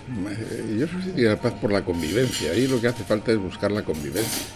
yo 0.78 0.86
sustituiría 0.86 1.30
la 1.30 1.40
paz 1.40 1.54
por 1.60 1.72
la 1.72 1.84
convivencia, 1.84 2.54
y 2.54 2.66
lo 2.66 2.80
que 2.80 2.88
hace 2.88 3.04
falta 3.04 3.32
es 3.32 3.38
buscar 3.38 3.70
la 3.70 3.82
convivencia. 3.82 4.46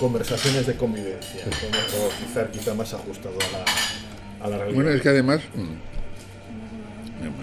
Conversaciones 0.00 0.66
de 0.66 0.74
convivencia, 0.74 1.44
como 1.44 2.08
quizá, 2.18 2.50
quizá 2.50 2.74
más 2.74 2.92
ajustado 2.94 3.36
a 3.36 3.52
la, 3.52 4.44
a 4.46 4.50
la 4.50 4.58
realidad. 4.58 4.74
Bueno, 4.74 4.90
es 4.90 5.02
que 5.02 5.08
además... 5.08 5.40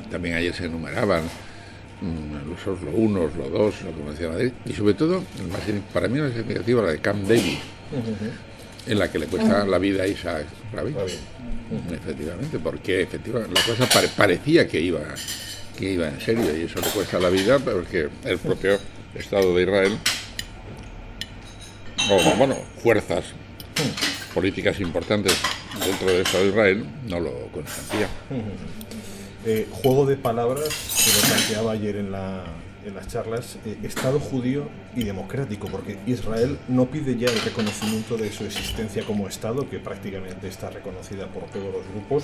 También 0.10 0.36
ayer 0.36 0.54
se 0.54 0.66
enumeraban 0.66 1.24
mm, 2.02 2.50
los 2.50 2.82
lo 2.82 2.92
unos, 2.92 3.36
los 3.36 3.52
dos, 3.52 3.76
lo 3.84 3.96
que 3.96 4.12
decía 4.12 4.30
Madrid, 4.30 4.52
y 4.66 4.74
sobre 4.74 4.94
todo, 4.94 5.24
para 5.94 6.08
mí 6.08 6.20
la 6.20 6.30
significativa 6.30 6.82
la 6.84 6.92
de 6.92 7.00
Camp 7.00 7.28
David, 7.28 7.58
en 8.88 9.00
la 9.00 9.12
que 9.12 9.20
le 9.20 9.28
cuesta 9.28 9.66
la 9.66 9.78
vida 9.78 10.04
a 10.04 10.08
Isaac 10.08 10.46
Rabin. 10.74 10.96
Efectivamente, 11.92 12.60
porque 12.60 13.02
efectivamente 13.02 13.60
la 13.60 13.66
cosa 13.66 14.10
parecía 14.16 14.68
que 14.68 14.80
iba, 14.80 15.02
que 15.78 15.94
iba 15.94 16.08
en 16.08 16.22
serio 16.22 16.56
y 16.56 16.64
eso 16.64 16.80
le 16.80 16.88
cuesta 16.88 17.20
la 17.20 17.30
vida 17.30 17.58
porque 17.60 18.08
el 18.24 18.38
propio 18.38 18.78
Estado 19.16 19.56
de 19.56 19.64
Israel, 19.64 19.98
o 22.12 22.36
bueno, 22.38 22.56
fuerzas 22.84 23.26
políticas 24.34 24.80
importantes 24.80 25.34
dentro 25.86 26.08
del 26.08 26.22
Estado 26.22 26.44
de 26.44 26.50
Israel 26.50 26.86
no 27.08 27.20
lo 27.20 27.32
consentían. 27.48 28.10
Eh, 29.48 29.68
juego 29.70 30.08
de 30.08 30.18
palabras 30.18 30.70
que 31.06 31.12
lo 31.14 31.28
planteaba 31.28 31.74
ayer 31.74 31.98
en, 31.98 32.12
las 32.12 33.08
charlas, 33.08 33.60
eh, 33.64 33.78
Estado 33.84 34.20
judío 34.20 34.68
y 34.96 35.04
democrático, 35.04 35.68
porque 35.68 36.00
Israel 36.08 36.58
no 36.68 36.88
pide 36.88 37.16
ya 37.16 37.28
el 37.28 37.40
reconocimiento 37.42 38.18
de 38.18 38.32
su 38.32 38.44
existencia 38.44 39.06
como 39.06 39.28
Estado, 39.28 39.70
que 39.70 39.78
prácticamente 39.78 40.48
está 40.48 40.72
reconocida 40.72 41.28
por 41.28 41.44
todos 41.44 41.72
los 41.72 41.88
grupos, 41.94 42.24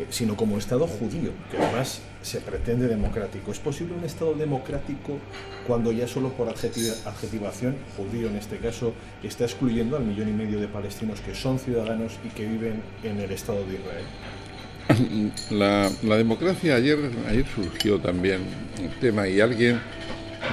eh, 0.00 0.06
sino 0.08 0.34
como 0.34 0.56
Estado 0.56 0.86
judío, 0.86 1.32
que 1.50 1.58
además 1.58 2.00
se 2.22 2.40
pretende 2.40 2.88
democrático. 2.88 3.52
¿Es 3.52 3.58
posible 3.58 3.92
un 3.92 4.04
Estado 4.04 4.32
democrático 4.32 5.18
cuando 5.66 5.92
ya 5.92 6.08
solo 6.08 6.30
por 6.30 6.48
adjetivación, 6.48 7.76
judío 7.98 8.28
en 8.28 8.36
este 8.36 8.56
caso, 8.56 8.94
está 9.22 9.44
excluyendo 9.44 9.98
al 9.98 10.04
millón 10.04 10.30
y 10.30 10.32
medio 10.32 10.58
de 10.58 10.68
palestinos 10.68 11.20
que 11.20 11.34
son 11.34 11.58
ciudadanos 11.58 12.18
y 12.24 12.28
que 12.28 12.46
viven 12.46 12.82
en 13.02 13.20
el 13.20 13.30
Estado 13.30 13.62
de 13.66 13.74
Israel? 13.74 14.06
La, 15.50 15.90
democracia 16.16 16.76
ayer, 16.76 16.98
ayer 17.28 17.44
surgió 17.54 17.98
también 17.98 18.40
el 18.82 18.90
tema 19.00 19.28
y 19.28 19.40
alguien 19.40 19.80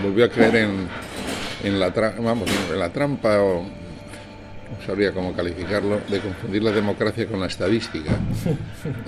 volvió 0.03 0.25
a 0.25 0.29
creer 0.29 0.55
en, 0.55 0.87
en 1.63 1.79
la, 1.79 1.89
vamos, 1.89 2.49
en 2.71 2.79
la 2.79 2.91
trampa 2.91 3.41
o 3.41 3.63
no 4.69 4.85
sabría 4.85 5.11
cómo 5.11 5.33
calificarlo, 5.33 6.01
de 6.07 6.19
confundir 6.19 6.63
la 6.63 6.71
democracia 6.71 7.25
con 7.27 7.39
la 7.39 7.47
estadística. 7.47 8.11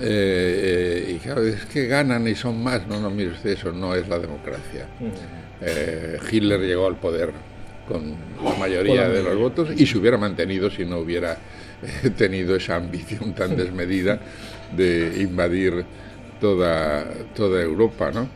Eh, 0.00 1.04
eh, 1.06 1.14
y 1.14 1.18
claro, 1.18 1.42
es 1.42 1.64
que 1.66 1.86
ganan 1.86 2.26
y 2.26 2.34
son 2.34 2.62
más. 2.62 2.86
No, 2.86 3.00
no, 3.00 3.10
mire 3.10 3.30
usted, 3.30 3.50
eso 3.50 3.72
no 3.72 3.94
es 3.94 4.08
la 4.08 4.18
democracia. 4.18 4.86
Eh, 5.60 6.18
Hitler 6.30 6.60
llegó 6.60 6.86
al 6.86 6.96
poder 6.96 7.32
con 7.88 8.14
la 8.44 8.54
mayoría 8.58 9.08
de 9.08 9.22
los 9.22 9.36
votos 9.38 9.70
y 9.74 9.86
se 9.86 9.98
hubiera 9.98 10.18
mantenido 10.18 10.70
si 10.70 10.84
no 10.84 10.98
hubiera 10.98 11.38
tenido 12.16 12.56
esa 12.56 12.76
ambición 12.76 13.32
tan 13.32 13.56
desmedida 13.56 14.20
de 14.76 15.22
invadir 15.22 15.84
toda, 16.40 17.04
toda 17.34 17.62
Europa, 17.62 18.10
¿no? 18.10 18.28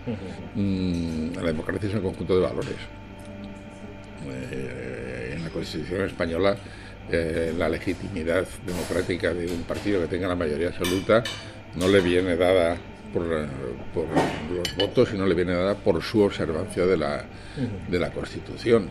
Mm, 0.55 1.35
la 1.35 1.43
democracia 1.43 1.89
es 1.89 1.95
un 1.95 2.03
conjunto 2.03 2.37
de 2.37 2.43
valores. 2.43 2.77
Eh, 4.29 5.33
en 5.35 5.43
la 5.43 5.51
Constitución 5.51 6.03
española 6.03 6.57
eh, 7.11 7.55
la 7.57 7.69
legitimidad 7.69 8.45
democrática 8.67 9.33
de 9.33 9.47
un 9.47 9.63
partido 9.63 10.01
que 10.01 10.09
tenga 10.09 10.27
la 10.27 10.35
mayoría 10.35 10.69
absoluta 10.69 11.23
no 11.77 11.87
le 11.89 12.01
viene 12.01 12.37
dada 12.37 12.77
por, 13.13 13.25
los 13.25 14.77
votos, 14.77 15.11
sino 15.11 15.25
le 15.27 15.35
viene 15.35 15.53
dada 15.53 15.77
por 15.77 16.03
su 16.03 16.21
observancia 16.21 16.85
de 16.85 16.97
la, 16.97 17.25
de 17.89 17.99
la 17.99 18.11
Constitución. 18.11 18.91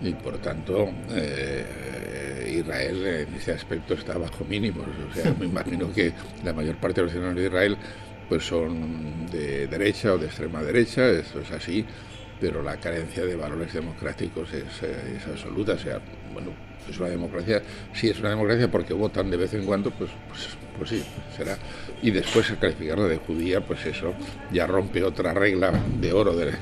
Y 0.00 0.12
por 0.14 0.38
tanto, 0.38 0.90
eh, 1.12 1.64
Israel 2.58 3.06
en 3.06 3.34
ese 3.34 3.52
aspecto 3.52 3.94
está 3.94 4.16
bajo 4.18 4.44
mínimos. 4.44 4.86
O 5.10 5.14
sea, 5.14 5.34
me 5.38 5.46
imagino 5.46 5.92
que 5.92 6.12
la 6.44 6.52
mayor 6.52 6.76
parte 6.76 7.00
de 7.00 7.04
los 7.04 7.12
ciudadanos 7.12 7.40
de 7.40 7.46
Israel 7.46 7.76
pues 8.28 8.44
son 8.44 9.26
de 9.30 9.66
derecha 9.66 10.14
o 10.14 10.18
de 10.18 10.26
extrema 10.26 10.62
derecha, 10.62 11.08
esto 11.08 11.40
es 11.40 11.50
así, 11.50 11.84
pero 12.40 12.62
la 12.62 12.76
carencia 12.76 13.24
de 13.24 13.34
valores 13.34 13.72
democráticos 13.72 14.52
es, 14.52 14.82
es 14.82 15.26
absoluta. 15.26 15.72
O 15.72 15.78
sea, 15.78 16.00
bueno, 16.32 16.52
es 16.88 16.98
una 16.98 17.08
democracia, 17.08 17.62
si 17.92 18.08
es 18.08 18.18
una 18.20 18.30
democracia 18.30 18.70
porque 18.70 18.94
votan 18.94 19.30
de 19.30 19.36
vez 19.36 19.52
en 19.54 19.64
cuando, 19.64 19.90
pues, 19.90 20.10
pues, 20.28 20.48
pues 20.78 20.90
sí, 20.90 21.04
será. 21.36 21.58
Y 22.02 22.10
después 22.10 22.52
calificarla 22.60 23.06
de 23.06 23.16
judía, 23.16 23.60
pues 23.60 23.84
eso 23.86 24.14
ya 24.52 24.66
rompe 24.66 25.02
otra 25.02 25.34
regla 25.34 25.72
de 26.00 26.12
oro 26.12 26.34
de, 26.36 26.52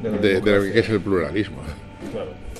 de, 0.00 0.34
lo 0.34 0.62
que 0.72 0.78
es 0.78 0.88
el 0.88 1.00
pluralismo. 1.00 1.62
Claro. 2.10 2.51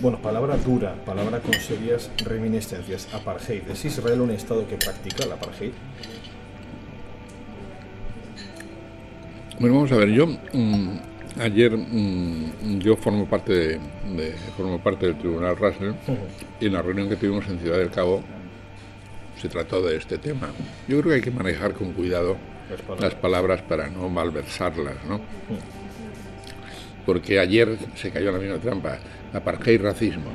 Bueno, 0.00 0.18
palabra 0.22 0.56
dura, 0.56 0.94
palabra 1.04 1.40
con 1.40 1.54
serias 1.54 2.10
reminiscencias. 2.24 3.12
Apartheid. 3.12 3.68
¿Es 3.68 3.84
Israel 3.84 4.20
un 4.20 4.30
Estado 4.30 4.66
que 4.66 4.76
practica 4.76 5.24
el 5.24 5.32
apartheid? 5.32 5.72
Bueno, 9.58 9.74
vamos 9.74 9.90
a 9.90 9.96
ver, 9.96 10.10
yo 10.10 10.26
mm, 10.26 10.98
Ayer 11.40 11.76
mm, 11.76 12.80
yo 12.80 12.96
formo 12.96 13.26
parte 13.26 13.52
de, 13.52 14.34
formo 14.56 14.80
parte 14.80 15.06
del 15.06 15.18
Tribunal 15.18 15.56
Russell 15.56 15.92
y 16.60 16.66
en 16.66 16.72
la 16.72 16.82
reunión 16.82 17.08
que 17.08 17.14
tuvimos 17.14 17.46
en 17.48 17.60
Ciudad 17.60 17.78
del 17.78 17.90
Cabo 17.90 18.22
se 19.40 19.48
trató 19.48 19.80
de 19.82 19.96
este 19.96 20.18
tema. 20.18 20.48
Yo 20.88 20.98
creo 20.98 21.10
que 21.10 21.14
hay 21.14 21.20
que 21.20 21.30
manejar 21.30 21.74
con 21.74 21.92
cuidado 21.92 22.36
las 23.00 23.14
palabras, 23.14 23.62
para 23.62 23.88
no 23.88 24.08
malversarlas, 24.08 24.96
¿no? 25.08 25.20
Porque 27.08 27.40
ayer 27.40 27.74
se 27.94 28.10
cayó 28.10 28.30
la 28.30 28.38
misma 28.38 28.58
trampa, 28.58 28.98
apartheid 29.32 29.80
racismo. 29.80 30.30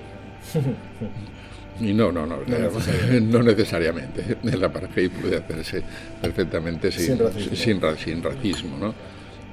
Y 1.80 1.94
no, 1.94 2.12
no, 2.12 2.26
no, 2.26 2.38
no, 3.22 3.44
necesariamente. 3.44 4.38
El 4.44 4.64
apartheid 4.64 5.12
puede 5.12 5.38
hacerse 5.38 5.84
perfectamente 6.20 6.92
sin, 6.92 7.20
sin, 7.56 7.80
sin 8.00 8.24
racismo, 8.24 8.76
¿no? 8.80 8.96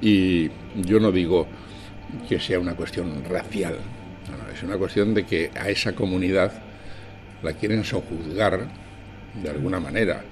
Y 0.01 0.49
yo 0.83 0.99
no 0.99 1.11
digo 1.11 1.45
que 2.27 2.39
sea 2.39 2.59
una 2.59 2.73
cuestión 2.73 3.23
racial, 3.29 3.75
es 4.51 4.63
una 4.63 4.77
cuestión 4.77 5.13
de 5.13 5.23
que 5.23 5.51
a 5.53 5.69
esa 5.69 5.93
comunidad 5.93 6.51
la 7.43 7.53
quieren 7.53 7.83
sojuzgar 7.83 8.65
de 9.43 9.47
alguna 9.47 9.79
manera. 9.79 10.23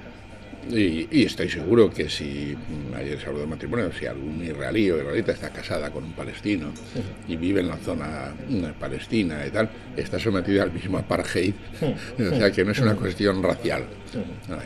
Y, 0.71 1.23
estoy 1.23 1.49
seguro 1.49 1.89
que 1.89 2.09
si, 2.09 2.55
ayer 2.95 3.19
se 3.19 3.27
habló 3.27 3.39
de 3.39 3.47
matrimonio, 3.47 3.91
si 3.91 4.05
algún 4.05 4.43
israelí 4.43 4.91
o 4.91 4.97
israelita 4.97 5.31
está 5.31 5.49
casada 5.49 5.89
con 5.89 6.03
un 6.03 6.13
palestino 6.13 6.71
y 7.27 7.35
vive 7.35 7.61
en 7.61 7.69
la 7.69 7.77
zona 7.77 8.33
palestina 8.79 9.45
y 9.47 9.51
tal, 9.51 9.69
está 9.95 10.19
sometida 10.19 10.63
al 10.63 10.71
mismo 10.71 10.97
apartheid. 10.97 11.53
o 12.19 12.35
sea 12.35 12.51
que 12.51 12.63
no 12.63 12.71
es 12.71 12.79
una 12.79 12.95
cuestión 12.95 13.41
racial, 13.41 13.83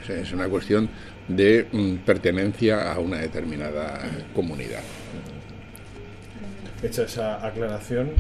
es 0.10 0.32
una 0.34 0.48
cuestión 0.48 0.90
de 1.28 1.68
mm, 1.72 1.96
pertenencia 2.06 2.92
a 2.92 3.00
una 3.00 3.20
determinada 3.20 4.02
comunidad. 4.34 4.82
Hecha 6.82 7.04
esa 7.04 7.46
aclaración, 7.46 8.12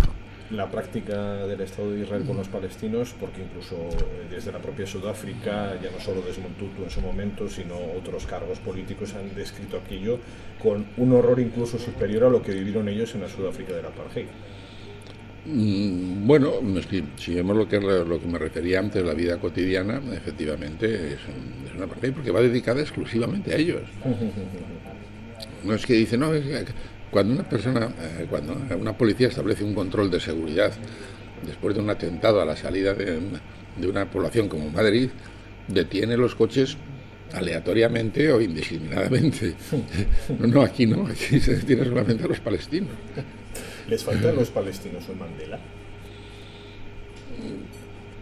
la 0.51 0.69
práctica 0.69 1.47
del 1.47 1.62
Estado 1.62 1.91
de 1.91 2.01
Israel 2.01 2.23
con 2.25 2.38
los 2.38 2.47
palestinos, 2.47 3.13
porque 3.19 3.41
incluso 3.41 3.75
eh, 3.75 4.27
desde 4.29 4.51
la 4.51 4.60
propia 4.60 4.86
Sudáfrica, 4.86 5.79
ya 5.82 5.89
no 5.91 5.99
solo 5.99 6.21
Desmond 6.21 6.58
Tutu 6.58 6.84
en 6.84 6.89
su 6.89 7.01
momento, 7.01 7.47
sino 7.47 7.75
otros 7.97 8.25
cargos 8.25 8.60
políticos 8.60 9.13
han 9.15 9.34
descrito 9.36 9.77
aquello 9.77 10.19
con 10.62 10.86
un 10.97 11.13
horror 11.13 11.39
incluso 11.39 11.79
superior 11.79 12.25
a 12.25 12.29
lo 12.29 12.41
que 12.41 12.51
vivieron 12.51 12.88
ellos 12.88 13.13
en 13.15 13.21
la 13.21 13.29
Sudáfrica 13.29 13.73
del 13.73 13.86
apartheid. 13.86 14.27
Mm, 15.45 16.25
bueno, 16.25 16.53
si 17.17 17.36
vemos 17.36 17.58
lo 17.58 17.67
que, 17.67 17.79
lo 17.79 18.19
que 18.19 18.27
me 18.27 18.39
refería 18.39 18.79
antes, 18.79 19.03
la 19.03 19.13
vida 19.13 19.38
cotidiana, 19.39 20.01
efectivamente 20.13 21.13
es, 21.13 21.19
una 21.75 21.88
parte 21.88 22.12
porque 22.12 22.32
va 22.32 22.41
dedicada 22.41 22.82
exclusivamente 22.82 23.53
a 23.53 23.58
ellos. 23.58 23.84
No 25.63 25.73
es 25.75 25.86
que 25.86 25.93
dice, 25.93 26.17
no, 26.17 26.29
cuando 27.13 27.36
una 27.36 27.47
persona, 27.47 27.86
eh, 28.02 28.26
cuando 28.28 28.58
una 28.78 28.97
policía 28.97 29.28
establece 29.28 29.63
un 29.63 29.76
control 29.76 30.10
de 30.10 30.19
seguridad 30.19 30.73
después 31.45 31.76
de 31.76 31.82
un 31.82 31.89
atentado 31.89 32.41
a 32.41 32.45
la 32.45 32.56
salida 32.56 32.93
de, 32.93 33.19
una 33.88 34.10
población 34.10 34.49
como 34.49 34.69
Madrid, 34.69 35.10
detiene 35.67 36.17
los 36.17 36.36
coches 36.36 36.76
aleatoriamente 37.34 38.32
o 38.32 38.41
indiscriminadamente. 38.41 39.54
No, 40.39 40.47
no, 40.47 40.62
aquí 40.63 40.88
no, 40.88 41.08
aquí 41.08 41.39
se 41.39 41.58
detiene 41.58 41.86
solamente 41.86 42.23
a 42.23 42.28
los 42.28 42.39
palestinos. 42.39 42.89
¿Les 43.88 44.04
faltan 44.04 44.36
los 44.36 44.49
palestinos 44.49 45.08
un 45.10 45.19
Mandela? 45.19 45.60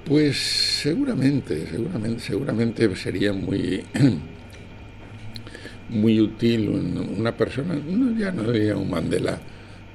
Pues 0.05 0.37
seguramente, 0.81 1.67
seguramente, 1.67 2.19
seguramente 2.19 2.95
sería 2.95 3.31
muy, 3.31 3.83
muy 5.91 6.19
útil 6.19 6.69
una 7.17 7.35
persona, 7.35 7.79
ya 8.17 8.31
no 8.31 8.45
sería 8.45 8.75
un 8.75 8.89
Mandela, 8.89 9.39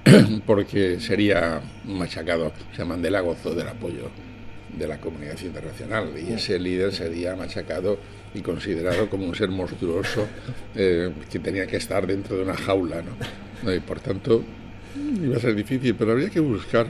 porque 0.46 1.00
sería 1.00 1.60
machacado. 1.84 2.52
O 2.72 2.74
sea, 2.76 2.84
Mandela 2.84 3.20
gozó 3.20 3.54
del 3.54 3.68
apoyo 3.68 4.10
de 4.78 4.86
la 4.86 5.00
comunidad 5.00 5.40
internacional 5.40 6.10
y 6.16 6.32
ese 6.32 6.58
líder 6.58 6.92
sería 6.92 7.34
machacado 7.34 7.98
y 8.34 8.40
considerado 8.40 9.08
como 9.08 9.26
un 9.26 9.34
ser 9.34 9.48
monstruoso 9.48 10.26
eh, 10.74 11.10
que 11.30 11.38
tenía 11.38 11.66
que 11.66 11.76
estar 11.76 12.06
dentro 12.06 12.36
de 12.36 12.42
una 12.42 12.54
jaula. 12.54 13.02
¿no? 13.02 13.72
Y 13.72 13.80
por 13.80 14.00
tanto, 14.00 14.44
iba 15.22 15.36
a 15.36 15.40
ser 15.40 15.54
difícil, 15.54 15.94
pero 15.94 16.12
habría 16.12 16.28
que 16.28 16.40
buscar 16.40 16.86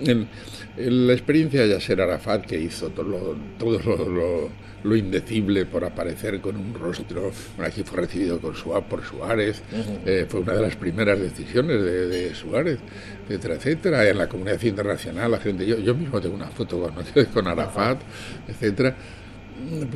en, 0.00 0.28
la 0.76 1.12
experiencia 1.12 1.62
de 1.62 1.70
Yasser 1.70 2.00
Arafat, 2.00 2.44
que 2.44 2.58
hizo 2.58 2.90
todo 2.90 3.36
lo, 3.58 4.50
lo, 4.84 4.96
indecible 4.96 5.64
por 5.64 5.84
aparecer 5.84 6.40
con 6.40 6.56
un 6.56 6.74
rostro, 6.74 7.32
aquí 7.58 7.82
fue 7.82 8.02
recibido 8.02 8.38
con 8.40 8.54
por 8.84 9.02
Suárez, 9.02 9.62
eh, 10.04 10.26
fue 10.28 10.40
una 10.40 10.52
de 10.52 10.62
las 10.62 10.76
primeras 10.76 11.18
decisiones 11.18 11.82
de, 11.82 12.34
Suárez, 12.34 12.78
etcétera, 13.24 13.54
etcétera. 13.54 14.08
En 14.08 14.18
la 14.18 14.28
comunidad 14.28 14.62
internacional, 14.62 15.30
la 15.30 15.38
gente, 15.38 15.66
yo, 15.66 15.78
yo 15.78 15.94
mismo 15.94 16.20
tengo 16.20 16.34
una 16.34 16.48
foto 16.48 16.78
con, 16.80 17.24
con 17.32 17.48
Arafat, 17.48 18.00
etcétera. 18.46 18.94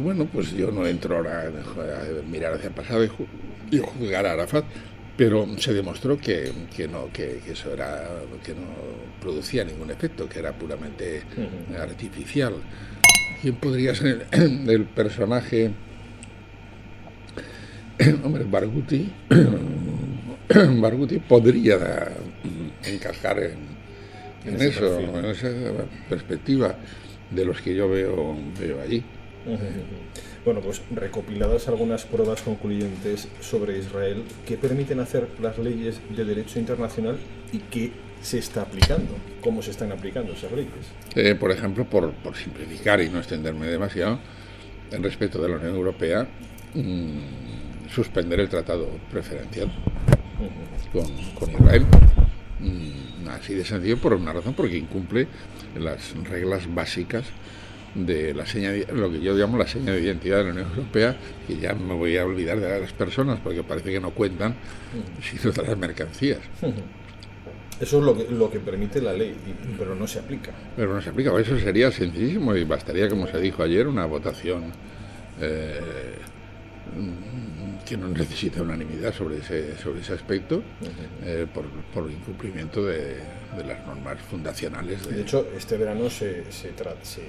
Bueno, 0.02 0.26
pues 0.32 0.52
yo 0.52 0.70
no 0.70 0.86
entro 0.86 1.18
ahora 1.18 1.42
a 1.42 2.28
mirar 2.28 2.54
hacia 2.54 2.68
el 2.68 2.74
pasado 2.74 3.04
y 3.70 3.78
juzgar 3.78 4.26
a 4.26 4.32
Arafat, 4.32 4.64
pero 5.20 5.46
se 5.58 5.74
demostró 5.74 6.16
que, 6.16 6.50
no 6.90 7.12
que, 7.12 7.42
eso 7.46 7.74
era 7.74 8.08
que 8.42 8.54
no 8.54 8.62
producía 9.20 9.62
ningún 9.64 9.90
efecto 9.90 10.26
que 10.26 10.38
era 10.38 10.50
puramente 10.54 11.24
artificial. 11.78 12.54
Quién 13.42 13.56
podría 13.56 13.94
ser 13.94 14.26
el 14.32 14.86
personaje 14.86 15.72
hombre 18.24 18.44
Barguti 18.44 19.12
Barguti 20.80 21.18
podría 21.18 22.12
encajar 22.86 23.40
en, 23.40 24.58
eso 24.58 25.00
en 25.00 25.24
esa 25.26 25.50
perspectiva 26.08 26.76
de 27.30 27.44
los 27.44 27.60
que 27.60 27.74
yo 27.74 27.90
veo 27.90 28.38
veo 28.58 28.80
allí 28.80 29.04
bueno, 30.44 30.60
pues 30.60 30.82
recopiladas 30.90 31.68
algunas 31.68 32.04
pruebas 32.04 32.42
concluyentes 32.42 33.28
sobre 33.40 33.78
Israel 33.78 34.24
que 34.46 34.56
permiten 34.56 35.00
hacer 35.00 35.28
las 35.40 35.58
leyes 35.58 36.00
de 36.16 36.24
derecho 36.24 36.58
internacional 36.58 37.18
y 37.52 37.58
que 37.58 37.92
se 38.22 38.38
está 38.38 38.62
aplicando, 38.62 39.14
cómo 39.40 39.62
se 39.62 39.70
están 39.70 39.92
aplicando 39.92 40.32
esas 40.32 40.52
leyes. 40.52 40.72
Eh, 41.14 41.34
por 41.34 41.50
ejemplo, 41.50 41.84
por, 41.84 42.12
simplificar 42.36 43.00
y 43.00 43.08
no 43.08 43.18
extenderme 43.18 43.66
demasiado, 43.66 44.18
en 44.90 45.02
respecto 45.02 45.40
de 45.40 45.48
la 45.48 45.56
Unión 45.56 45.74
Europea, 45.74 46.26
mm, 46.74 47.88
suspender 47.94 48.40
el 48.40 48.48
tratado 48.48 48.88
preferencial 49.10 49.70
con, 50.92 51.50
Israel. 51.50 51.86
Mm, 52.60 53.28
así 53.28 53.54
de 53.54 53.64
sencillo, 53.64 53.98
por 53.98 54.14
una 54.14 54.32
razón, 54.32 54.54
porque 54.54 54.76
incumple 54.76 55.26
las 55.78 56.14
reglas 56.28 56.72
básicas 56.72 57.24
de 57.94 58.34
la 58.34 58.46
seña, 58.46 58.72
lo 58.92 59.10
que 59.10 59.20
yo 59.20 59.34
llamo 59.34 59.58
la 59.58 59.66
seña 59.66 59.92
de 59.92 60.00
identidad 60.00 60.38
de 60.38 60.44
la 60.44 60.50
Unión 60.50 60.66
Europea, 60.70 61.16
que 61.46 61.56
ya 61.56 61.74
me 61.74 61.94
voy 61.94 62.16
a 62.16 62.24
olvidar 62.24 62.60
de 62.60 62.80
las 62.80 62.92
personas 62.92 63.40
porque 63.40 63.62
parece 63.62 63.90
que 63.90 64.00
no 64.00 64.10
cuentan, 64.10 64.54
sino 65.22 65.52
de 65.52 65.62
las 65.62 65.76
mercancías. 65.76 66.38
Eso 67.80 67.98
es 67.98 68.04
lo 68.04 68.16
que, 68.16 68.30
lo 68.30 68.50
que 68.50 68.60
permite 68.60 69.00
la 69.00 69.14
ley, 69.14 69.34
pero 69.78 69.94
no 69.94 70.06
se 70.06 70.18
aplica. 70.18 70.52
Pero 70.76 70.94
no 70.94 71.00
se 71.00 71.10
aplica, 71.10 71.38
eso 71.40 71.58
sería 71.58 71.90
sencillísimo 71.90 72.54
y 72.54 72.64
bastaría, 72.64 73.08
como 73.08 73.26
se 73.26 73.40
dijo 73.40 73.62
ayer, 73.62 73.88
una 73.88 74.04
votación 74.04 74.64
eh, 75.40 75.80
que 77.86 77.96
no 77.96 78.08
necesita 78.08 78.62
unanimidad 78.62 79.14
sobre 79.14 79.38
ese, 79.38 79.76
sobre 79.78 80.00
ese 80.00 80.12
aspecto 80.12 80.62
eh, 81.24 81.46
por, 81.52 81.64
por, 81.94 82.10
incumplimiento 82.10 82.84
de, 82.84 83.16
de, 83.56 83.64
las 83.66 83.86
normas 83.86 84.20
fundacionales. 84.30 85.08
De, 85.08 85.22
hecho, 85.22 85.48
este 85.56 85.78
verano 85.78 86.10
se, 86.10 86.52
se, 86.52 86.72
se 87.02 87.22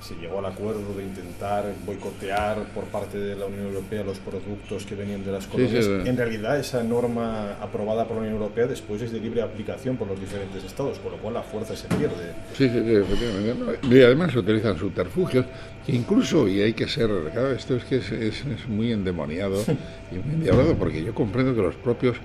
se 0.00 0.14
llegó 0.16 0.38
al 0.38 0.46
acuerdo 0.46 0.94
de 0.96 1.04
intentar 1.04 1.64
boicotear 1.84 2.64
por 2.74 2.84
parte 2.84 3.18
de 3.18 3.36
la 3.36 3.46
Unión 3.46 3.66
Europea 3.66 4.02
los 4.02 4.18
productos 4.18 4.86
que 4.86 4.94
venían 4.94 5.24
de 5.24 5.32
las 5.32 5.46
colonias. 5.46 5.86
En 5.86 6.16
realidad, 6.16 6.58
esa 6.58 6.82
norma 6.82 7.56
aprobada 7.60 8.06
por 8.06 8.16
la 8.16 8.22
Unión 8.22 8.36
Europea 8.36 8.66
después 8.66 9.02
es 9.02 9.12
de 9.12 9.20
libre 9.20 9.42
aplicación 9.42 9.96
por 9.96 10.08
los 10.08 10.18
diferentes 10.18 10.64
estados, 10.64 10.98
con 10.98 11.12
lo 11.12 11.18
cual 11.18 11.34
la 11.34 11.42
fuerza 11.42 11.76
se 11.76 11.86
pierde. 11.88 12.32
Sí, 12.56 12.68
sí, 12.68 12.78
efectivamente. 12.78 13.86
Y 13.88 14.02
además 14.02 14.34
utilizan 14.34 14.78
subterfugios, 14.78 15.44
que 15.84 15.92
incluso, 15.92 16.48
y 16.48 16.62
hay 16.62 16.72
que 16.72 16.88
ser, 16.88 17.10
claro, 17.32 17.52
esto 17.52 17.76
es 17.76 17.84
que 17.84 17.96
es, 17.96 18.10
es, 18.10 18.68
muy 18.68 18.92
endemoniado 18.92 19.62
y 20.10 20.14
muy 20.14 20.34
endiablado, 20.34 20.74
porque 20.76 21.04
yo 21.04 21.14
comprendo 21.14 21.54
que 21.54 21.62
los 21.62 21.74
propios 21.74 22.16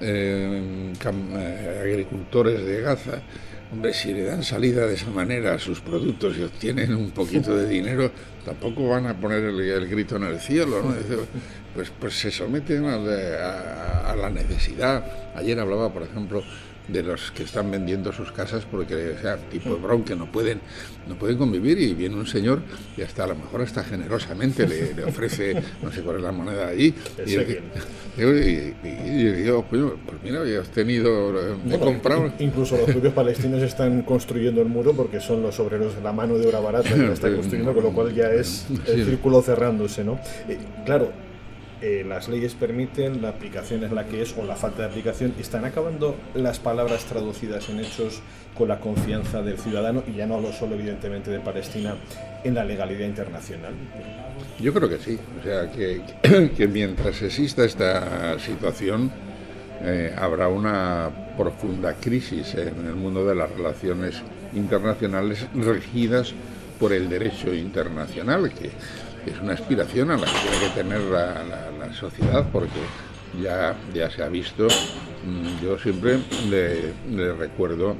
eh, 0.00 0.92
eh, 1.02 1.80
agricultores 1.82 2.64
de 2.64 2.80
Gaza 2.82 3.22
Hombre, 3.72 3.92
si 3.92 4.12
le 4.12 4.24
dan 4.24 4.44
salida 4.44 4.86
de 4.86 4.94
esa 4.94 5.10
manera 5.10 5.54
a 5.54 5.58
sus 5.58 5.80
productos 5.80 6.36
y 6.38 6.42
obtienen 6.42 6.94
un 6.94 7.10
poquito 7.10 7.56
de 7.56 7.68
dinero, 7.68 8.12
tampoco 8.44 8.88
van 8.88 9.06
a 9.06 9.18
poner 9.18 9.42
el, 9.42 9.88
grito 9.88 10.16
en 10.16 10.24
el 10.24 10.38
cielo, 10.38 10.82
¿no? 10.82 10.94
Pues, 11.74 11.92
pues 12.00 12.18
se 12.18 12.30
someten 12.30 12.86
a, 12.86 14.10
a 14.10 14.16
la 14.16 14.30
necesidad. 14.30 15.04
Ayer 15.34 15.58
hablaba, 15.58 15.92
por 15.92 16.04
ejemplo, 16.04 16.42
de 16.88 17.02
los 17.02 17.30
que 17.32 17.42
están 17.42 17.70
vendiendo 17.70 18.12
sus 18.12 18.32
casas 18.32 18.64
porque, 18.70 19.14
o 19.18 19.20
sea, 19.20 19.36
tipo 19.36 19.70
de 19.70 19.80
Brown, 19.80 20.04
que 20.04 20.14
no 20.14 20.26
pueden, 20.30 20.60
no 21.08 21.16
pueden 21.16 21.36
convivir 21.36 21.78
y 21.78 21.94
viene 21.94 22.14
un 22.14 22.26
señor 22.26 22.60
y 22.96 23.02
hasta 23.02 23.24
a 23.24 23.26
lo 23.28 23.34
mejor 23.34 23.62
hasta 23.62 23.82
generosamente 23.82 24.66
le, 24.66 25.04
ofrece, 25.04 25.62
no 25.82 25.90
sé 25.90 26.02
cuál 26.02 26.16
es 26.16 26.22
la 26.22 26.32
moneda 26.32 26.68
allí. 26.68 26.94
Y, 28.18 28.22
y, 28.22 29.44
yo, 29.44 29.62
pues, 29.68 29.82
pues 30.06 30.16
mira, 30.24 30.42
ya 30.46 30.60
has 30.60 30.70
tenido, 30.70 31.38
he 31.70 31.78
comprado. 31.78 32.32
Incluso 32.38 32.78
los 32.78 32.90
propios 32.90 33.12
palestinos 33.12 33.60
están 33.60 34.00
construyendo 34.02 34.62
el 34.62 34.68
muro 34.68 34.94
porque 34.94 35.20
son 35.20 35.42
los 35.42 35.60
obreros, 35.60 35.92
la 36.02 36.14
mano 36.14 36.38
de 36.38 36.46
obra 36.46 36.60
barata 36.60 36.88
que 36.88 36.96
la 36.96 37.12
está 37.12 37.30
construyendo, 37.34 37.74
con 37.74 37.84
lo 37.84 37.92
cual 37.92 38.14
ya 38.14 38.30
es 38.30 38.68
el 38.86 39.04
círculo 39.04 39.42
cerrándose, 39.42 40.02
¿no? 40.02 40.18
Claro, 40.86 41.12
eh, 41.86 42.04
las 42.04 42.28
leyes 42.28 42.54
permiten, 42.54 43.22
la 43.22 43.28
aplicación 43.28 43.84
es 43.84 43.92
la 43.92 44.06
que 44.06 44.20
es 44.20 44.34
o 44.36 44.44
la 44.44 44.56
falta 44.56 44.82
de 44.82 44.88
aplicación. 44.88 45.34
¿Están 45.38 45.64
acabando 45.64 46.16
las 46.34 46.58
palabras 46.58 47.04
traducidas 47.04 47.68
en 47.68 47.78
hechos 47.78 48.22
con 48.58 48.66
la 48.66 48.80
confianza 48.80 49.40
del 49.42 49.56
ciudadano? 49.56 50.02
Y 50.08 50.16
ya 50.16 50.26
no 50.26 50.34
hablo 50.34 50.52
solo 50.52 50.74
evidentemente 50.74 51.30
de 51.30 51.38
Palestina, 51.38 51.94
en 52.42 52.54
la 52.54 52.64
legalidad 52.64 53.06
internacional. 53.06 53.72
Yo 54.58 54.74
creo 54.74 54.88
que 54.88 54.98
sí. 54.98 55.16
O 55.38 55.44
sea, 55.44 55.70
que, 55.70 56.00
que 56.56 56.66
mientras 56.66 57.22
exista 57.22 57.64
esta 57.64 58.36
situación, 58.40 59.12
eh, 59.82 60.12
habrá 60.18 60.48
una 60.48 61.08
profunda 61.36 61.94
crisis 61.94 62.54
en 62.54 62.84
el 62.84 62.96
mundo 62.96 63.24
de 63.24 63.36
las 63.36 63.48
relaciones 63.48 64.22
internacionales 64.54 65.46
regidas 65.54 66.34
por 66.80 66.92
el 66.92 67.08
derecho 67.08 67.54
internacional, 67.54 68.52
que 68.52 68.70
es 69.26 69.40
una 69.40 69.54
aspiración 69.54 70.10
a 70.10 70.16
la 70.16 70.26
que 70.26 70.32
tiene 70.32 70.58
que 70.60 70.82
tener 70.82 71.00
la, 71.00 71.92
sociedad, 71.92 72.46
porque 72.52 72.80
ya, 73.40 73.74
ya 73.94 74.10
se 74.10 74.22
ha 74.22 74.28
visto, 74.28 74.66
mm, 74.66 75.62
yo 75.62 75.78
siempre 75.78 76.18
le, 76.50 77.32
recuerdo 77.32 77.96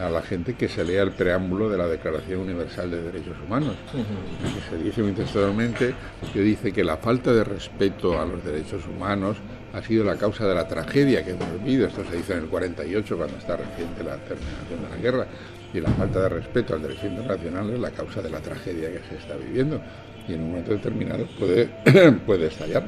a 0.00 0.08
la 0.08 0.22
gente 0.22 0.54
que 0.54 0.68
se 0.68 0.84
lea 0.84 1.02
el 1.02 1.10
preámbulo 1.10 1.68
de 1.68 1.76
la 1.76 1.86
Declaración 1.86 2.40
Universal 2.40 2.90
de 2.90 3.02
Derechos 3.02 3.36
Humanos, 3.44 3.74
que 3.92 4.76
se 4.76 4.82
dice 4.82 5.02
muy 5.02 5.12
textualmente 5.12 5.94
que 6.32 6.40
dice 6.40 6.72
que 6.72 6.82
la 6.82 6.96
falta 6.96 7.32
de 7.32 7.44
respeto 7.44 8.18
a 8.18 8.24
los 8.24 8.42
derechos 8.42 8.86
humanos 8.86 9.36
ha 9.74 9.82
sido 9.82 10.04
la 10.04 10.16
causa 10.16 10.46
de 10.46 10.54
la 10.54 10.66
tragedia 10.66 11.22
que 11.24 11.32
hemos 11.32 11.52
vivido, 11.62 11.86
esto 11.86 12.04
se 12.08 12.16
dice 12.16 12.34
en 12.34 12.44
el 12.44 12.48
48 12.48 13.16
cuando 13.16 13.36
está 13.36 13.56
reciente 13.56 14.02
la 14.02 14.16
terminación 14.16 14.82
de 14.82 14.88
la 14.88 14.96
guerra, 14.96 15.26
y 15.74 15.80
la 15.80 15.90
falta 15.90 16.20
de 16.20 16.28
respeto 16.28 16.74
al 16.74 16.82
derecho 16.82 17.06
internacional 17.06 17.70
es 17.70 17.80
la 17.80 17.90
causa 17.90 18.20
de 18.20 18.30
la 18.30 18.40
tragedia 18.40 18.90
que 18.90 19.00
se 19.08 19.16
está 19.16 19.36
viviendo 19.36 19.80
y 20.28 20.34
en 20.34 20.42
un 20.42 20.50
momento 20.50 20.72
determinado 20.72 21.26
puede, 21.38 21.68
puede 22.26 22.46
estallar. 22.46 22.84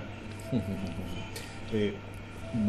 Eh, 1.72 1.92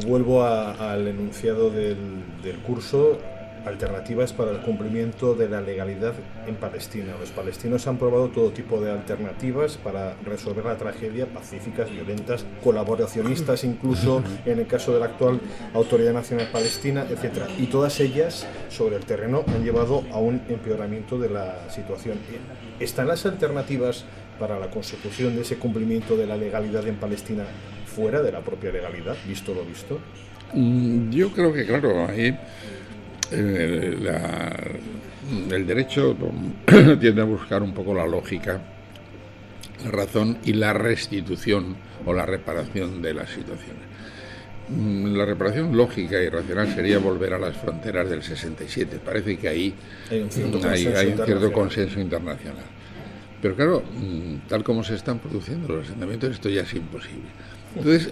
vuelvo 0.08 0.44
al 0.44 1.08
enunciado 1.08 1.70
del, 1.70 1.98
del 2.42 2.56
curso 2.66 3.20
alternativas 3.66 4.32
para 4.34 4.52
el 4.52 4.60
cumplimiento 4.60 5.34
de 5.34 5.50
la 5.50 5.62
legalidad 5.62 6.14
en 6.48 6.56
Palestina. 6.56 7.14
Los 7.20 7.32
palestinos 7.32 7.88
han 7.88 7.98
probado 7.98 8.30
todo 8.30 8.52
tipo 8.52 8.80
de 8.80 8.92
alternativas 8.92 9.78
para 9.78 10.16
resolver 10.24 10.66
la 10.66 10.78
tragedia, 10.78 11.26
pacíficas, 11.26 11.90
violentas, 11.90 12.46
colaboracionistas 12.64 13.64
incluso 13.64 14.24
en 14.46 14.60
el 14.60 14.68
caso 14.68 14.94
de 14.94 15.00
la 15.00 15.08
actual 15.08 15.40
Autoridad 15.74 16.14
Nacional 16.14 16.48
Palestina, 16.52 17.06
etc. 17.10 17.50
Y 17.58 17.68
todas 17.68 18.00
ellas 18.00 18.48
sobre 18.70 18.98
el 18.98 19.06
terreno 19.06 19.44
han 19.48 19.64
llevado 19.64 20.04
a 20.12 20.20
un 20.20 20.42
empeoramiento 20.48 21.18
de 21.18 21.30
la 21.30 21.70
situación. 21.70 22.20
¿Están 22.80 23.08
las 23.08 23.26
alternativas 23.26 24.06
para 24.40 24.60
la 24.60 24.70
consecución 24.70 25.36
de 25.36 25.42
ese 25.42 25.58
cumplimiento 25.58 26.16
de 26.16 26.28
la 26.28 26.38
legalidad 26.38 26.88
en 26.88 26.96
Palestina 26.96 27.46
fuera 27.86 28.22
de 28.22 28.32
la 28.32 28.42
propia 28.42 28.72
legalidad, 28.72 29.16
visto 29.28 29.54
lo 29.54 29.64
visto? 29.64 30.00
Mm, 30.54 31.10
yo 31.12 31.32
creo 31.32 31.54
que, 31.54 31.66
claro, 31.66 32.08
ahí 32.08 32.38
eh, 33.32 33.98
el 35.52 35.68
derecho 35.68 36.16
tiende 37.00 37.22
a 37.22 37.26
buscar 37.26 37.64
un 37.64 37.74
poco 37.74 37.94
la 37.94 38.06
lógica, 38.06 38.62
la 39.84 39.92
razón 39.92 40.38
y 40.44 40.54
la 40.54 40.74
restitución 40.74 41.76
o 42.06 42.14
la 42.14 42.26
reparación 42.26 43.02
de 43.02 43.14
las 43.14 43.30
situaciones. 43.30 43.84
Mm, 44.70 45.16
la 45.16 45.26
reparación 45.26 45.76
lógica 45.76 46.20
y 46.22 46.30
racional 46.30 46.74
sería 46.74 46.98
volver 46.98 47.34
a 47.34 47.40
las 47.40 47.56
fronteras 47.56 48.10
del 48.10 48.24
67. 48.24 49.00
Parece 49.04 49.38
que 49.38 49.48
ahí 49.48 49.74
hay 50.10 50.22
un 50.22 50.32
cierto, 50.32 50.60
consenso, 51.52 52.00
internacional. 52.00 52.66
Pero 53.46 53.56
claro, 53.56 53.84
mm, 53.84 54.48
tal 54.50 54.64
como 54.64 54.84
se 54.84 54.96
están 54.96 55.20
produciendo 55.20 55.68
los 55.68 55.86
asentamientos, 55.86 56.32
esto 56.32 56.50
ya 56.50 56.62
es 56.62 56.74
imposible. 56.74 57.30
Entonces, 57.76 58.10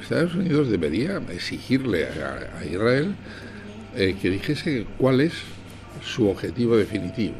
Estados 0.00 0.36
Unidos 0.36 0.70
debería 0.70 1.20
exigirle 1.32 2.06
a 2.06 2.64
Israel 2.64 3.16
eh, 3.96 4.14
que 4.22 4.30
dijese 4.30 4.86
cuál 4.96 5.22
es 5.22 5.32
su 6.04 6.28
objetivo 6.28 6.76
definitivo. 6.76 7.34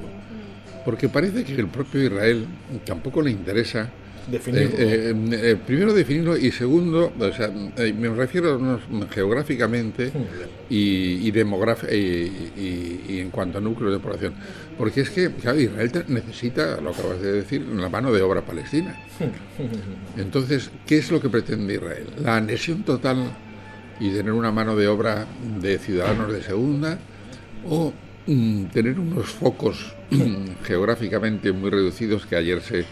Porque 0.84 1.08
parece 1.08 1.44
que 1.44 1.54
el 1.54 1.68
propio 1.68 2.02
Israel 2.02 2.48
tampoco 2.84 3.22
le 3.22 3.30
interesa 3.30 3.90
Definirlo. 4.26 4.76
Eh, 4.78 5.14
eh, 5.32 5.56
primero 5.64 5.92
definirlo 5.92 6.36
y 6.36 6.50
segundo, 6.50 7.12
o 7.18 7.32
sea, 7.32 7.48
me 7.48 8.08
refiero 8.08 8.80
geográficamente 9.10 10.10
y, 10.68 11.28
y, 11.28 11.32
y, 13.08 13.20
en 13.20 13.30
cuanto 13.30 13.58
a 13.58 13.60
núcleos 13.60 13.92
de 13.92 13.98
población. 14.00 14.34
Porque 14.76 15.02
es 15.02 15.10
que 15.10 15.30
Israel 15.58 16.04
necesita, 16.08 16.80
lo 16.80 16.90
acabas 16.90 17.20
de 17.20 17.32
decir, 17.32 17.62
la 17.62 17.88
mano 17.88 18.12
de 18.12 18.22
obra 18.22 18.42
palestina. 18.42 18.96
Entonces, 20.16 20.70
¿qué 20.86 20.98
es 20.98 21.10
lo 21.10 21.20
que 21.20 21.28
pretende 21.28 21.74
Israel? 21.74 22.06
La 22.22 22.36
anexión 22.36 22.82
total 22.82 23.30
y 24.00 24.10
tener 24.10 24.32
una 24.32 24.50
mano 24.50 24.76
de 24.76 24.88
obra 24.88 25.26
de 25.60 25.78
ciudadanos 25.78 26.32
de 26.32 26.42
segunda 26.42 26.98
o 27.68 27.92
mm, 28.26 28.64
tener 28.66 28.98
unos 28.98 29.26
focos 29.26 29.94
geográficamente 30.64 31.52
muy 31.52 31.70
reducidos 31.70 32.26
que 32.26 32.36
ayer 32.36 32.60
se, 32.60 32.84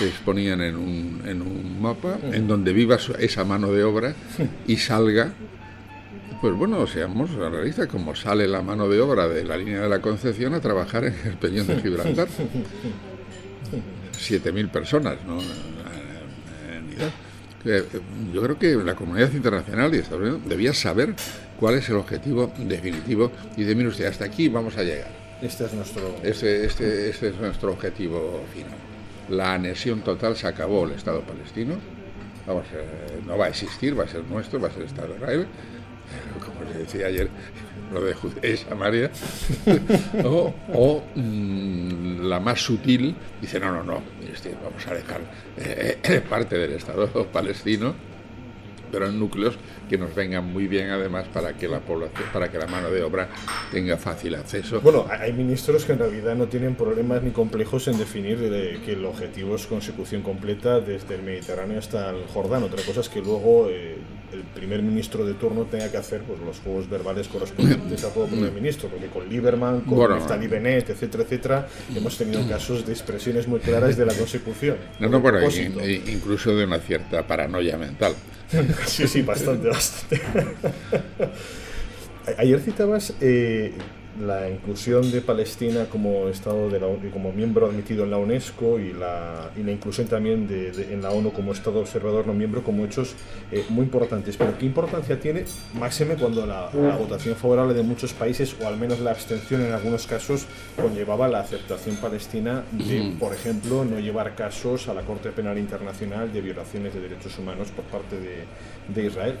exponían 0.00 0.60
en 0.60 0.76
un, 0.76 1.22
en 1.26 1.42
un 1.42 1.80
mapa 1.80 2.18
en 2.32 2.46
donde 2.48 2.72
viva 2.72 2.98
esa 3.18 3.44
mano 3.44 3.72
de 3.72 3.84
obra 3.84 4.14
y 4.66 4.76
salga 4.76 5.32
pues 6.42 6.54
bueno, 6.56 6.84
seamos 6.88 7.30
realistas, 7.34 7.86
como 7.86 8.16
sale 8.16 8.48
la 8.48 8.62
mano 8.62 8.88
de 8.88 9.00
obra 9.00 9.28
de 9.28 9.44
la 9.44 9.56
línea 9.56 9.82
de 9.82 9.88
la 9.88 10.00
Concepción 10.00 10.54
a 10.54 10.60
trabajar 10.60 11.04
en 11.04 11.14
el 11.24 11.36
Peñón 11.36 11.68
de 11.68 11.80
Gibraltar. 11.80 12.26
7.000 14.12 14.68
personas, 14.68 15.18
¿no? 15.24 15.38
Eh, 17.64 17.84
yo 18.34 18.42
creo 18.42 18.58
que 18.58 18.74
la 18.74 18.96
comunidad 18.96 19.32
internacional 19.32 19.94
y 19.94 19.98
Estados 19.98 20.22
Unidos 20.22 20.40
debía 20.46 20.74
saber 20.74 21.14
cuál 21.60 21.76
es 21.76 21.88
el 21.88 21.94
objetivo 21.94 22.52
definitivo 22.58 23.30
y 23.56 23.62
de 23.62 23.76
mire 23.76 23.90
usted, 23.90 24.06
hasta 24.06 24.24
aquí 24.24 24.48
vamos 24.48 24.76
a 24.76 24.82
llegar. 24.82 25.12
Este 25.40 25.66
es 25.66 25.72
nuestro... 25.72 26.16
Este, 26.24 26.64
este, 26.64 27.08
este 27.08 27.28
es 27.28 27.36
nuestro 27.36 27.70
objetivo 27.70 28.42
final. 28.52 28.91
La 29.28 29.54
anexión 29.54 30.00
total 30.00 30.36
se 30.36 30.46
acabó 30.46 30.84
el 30.84 30.92
Estado 30.92 31.22
palestino, 31.22 31.74
vamos, 32.46 32.64
eh, 32.74 33.20
no 33.26 33.38
va 33.38 33.46
a 33.46 33.48
existir, 33.48 33.98
va 33.98 34.04
a 34.04 34.08
ser 34.08 34.24
nuestro, 34.24 34.60
va 34.60 34.68
a 34.68 34.70
ser 34.70 34.82
el 34.82 34.88
Estado 34.88 35.08
de 35.08 35.14
Israel, 35.14 35.46
como 36.40 36.72
se 36.72 36.78
decía 36.78 37.06
ayer, 37.06 37.28
lo 37.92 38.02
de 38.02 38.14
Judea 38.14 38.50
y 38.50 38.56
Samaria, 38.56 39.10
o, 40.24 41.02
mm, 41.14 42.22
la 42.28 42.40
más 42.40 42.60
sutil 42.60 43.14
dice, 43.40 43.60
no, 43.60 43.72
no, 43.72 43.82
no, 43.82 44.02
vamos 44.64 44.86
a 44.86 44.94
dejar 44.94 45.20
eh, 45.56 46.22
parte 46.28 46.58
del 46.58 46.72
Estado 46.72 47.08
palestino 47.32 48.11
pero 48.92 49.08
en 49.08 49.18
núcleos 49.18 49.56
que 49.88 49.98
nos 49.98 50.14
vengan 50.14 50.44
muy 50.44 50.68
bien 50.68 50.90
además 50.90 51.26
para 51.32 51.54
que 51.54 51.66
la 51.66 51.80
población, 51.80 52.28
para 52.32 52.50
que 52.50 52.58
la 52.58 52.66
mano 52.66 52.90
de 52.90 53.02
obra 53.02 53.28
tenga 53.72 53.96
fácil 53.96 54.34
acceso. 54.34 54.80
Bueno, 54.80 55.06
hay 55.10 55.32
ministros 55.32 55.84
que 55.84 55.92
en 55.92 55.98
realidad 55.98 56.36
no 56.36 56.46
tienen 56.46 56.74
problemas 56.74 57.22
ni 57.22 57.30
complejos 57.30 57.88
en 57.88 57.98
definir 57.98 58.38
que 58.84 58.92
el 58.92 59.04
objetivo 59.04 59.56
es 59.56 59.66
consecución 59.66 60.22
completa 60.22 60.80
desde 60.80 61.14
el 61.14 61.22
Mediterráneo 61.22 61.78
hasta 61.78 62.10
el 62.10 62.26
Jordán. 62.26 62.62
Otra 62.62 62.82
cosa 62.82 63.00
es 63.00 63.08
que 63.08 63.20
luego 63.20 63.68
eh, 63.70 63.96
el 64.32 64.42
primer 64.42 64.82
ministro 64.82 65.24
de 65.24 65.34
turno 65.34 65.64
tenga 65.64 65.90
que 65.90 65.96
hacer 65.96 66.22
pues, 66.22 66.40
los 66.40 66.58
juegos 66.60 66.88
verbales 66.88 67.28
correspondientes 67.28 68.04
a 68.04 68.12
todo 68.12 68.26
primer 68.26 68.52
ministro, 68.52 68.88
porque 68.88 69.06
con 69.06 69.28
Lieberman, 69.28 69.80
con 69.80 69.96
bueno, 69.96 70.16
Naftali 70.16 70.46
Bennett, 70.46 70.90
etcétera, 70.90 71.24
etcétera, 71.24 71.68
hemos 71.94 72.16
tenido 72.16 72.46
casos 72.48 72.86
de 72.86 72.92
expresiones 72.92 73.46
muy 73.46 73.60
claras 73.60 73.96
de 73.96 74.06
la 74.06 74.14
consecución. 74.14 74.76
No, 74.98 75.08
no, 75.08 75.20
bueno, 75.20 75.38
incluso 76.06 76.54
de 76.54 76.64
una 76.64 76.78
cierta 76.78 77.26
paranoia 77.26 77.76
mental. 77.76 78.14
Sí, 78.86 79.08
sí, 79.08 79.22
bastante, 79.22 79.68
bastante. 79.68 80.22
Ayer 82.38 82.60
citabas 82.60 83.14
eh, 83.20 83.72
la 84.20 84.48
inclusión 84.50 85.10
de 85.10 85.20
Palestina 85.20 85.86
como 85.86 86.28
Estado 86.28 86.68
de 86.68 86.78
la, 86.78 86.86
como 87.12 87.32
miembro 87.32 87.66
admitido 87.66 88.04
en 88.04 88.10
la 88.10 88.18
UNESCO 88.18 88.78
y 88.78 88.92
la, 88.92 89.50
y 89.56 89.62
la 89.62 89.72
inclusión 89.72 90.06
también 90.06 90.46
de, 90.46 90.92
en 90.92 91.02
la 91.02 91.10
ONU 91.10 91.32
como 91.32 91.52
Estado 91.52 91.80
observador 91.80 92.26
no 92.26 92.34
miembro 92.34 92.62
como 92.62 92.84
hechos 92.84 93.14
eh, 93.50 93.64
muy 93.70 93.84
importantes. 93.84 94.36
Pero 94.36 94.56
¿qué 94.58 94.66
importancia 94.66 95.18
tiene, 95.18 95.44
máxime 95.74 96.16
cuando 96.16 96.46
la, 96.46 96.70
votación 96.98 97.36
favorable 97.36 97.74
de 97.74 97.82
muchos 97.82 98.12
países, 98.12 98.54
o 98.62 98.66
al 98.66 98.76
menos 98.76 99.00
la 99.00 99.12
abstención 99.12 99.62
en 99.62 99.72
algunos 99.72 100.06
casos, 100.06 100.46
conllevaba 100.80 101.28
la 101.28 101.40
aceptación 101.40 101.96
palestina 101.96 102.64
de, 102.72 103.14
por 103.18 103.34
ejemplo, 103.34 103.84
no 103.84 103.98
llevar 103.98 104.34
casos 104.34 104.88
a 104.88 104.94
la 104.94 105.02
Corte 105.02 105.30
Penal 105.30 105.58
Internacional 105.58 106.32
de 106.32 106.40
violaciones 106.40 106.94
de 106.94 107.00
derechos 107.00 107.38
humanos 107.38 107.68
por 107.70 107.84
parte 107.86 108.18
de, 108.18 108.44
de 108.88 109.06
Israel? 109.06 109.36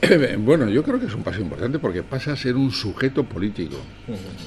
Bueno, 0.38 0.68
yo 0.68 0.82
creo 0.82 0.98
que 0.98 1.06
es 1.06 1.14
un 1.14 1.22
paso 1.22 1.40
importante 1.40 1.78
porque 1.78 2.02
pasa 2.02 2.32
a 2.32 2.36
ser 2.36 2.56
un 2.56 2.70
sujeto 2.70 3.24
político, 3.24 3.76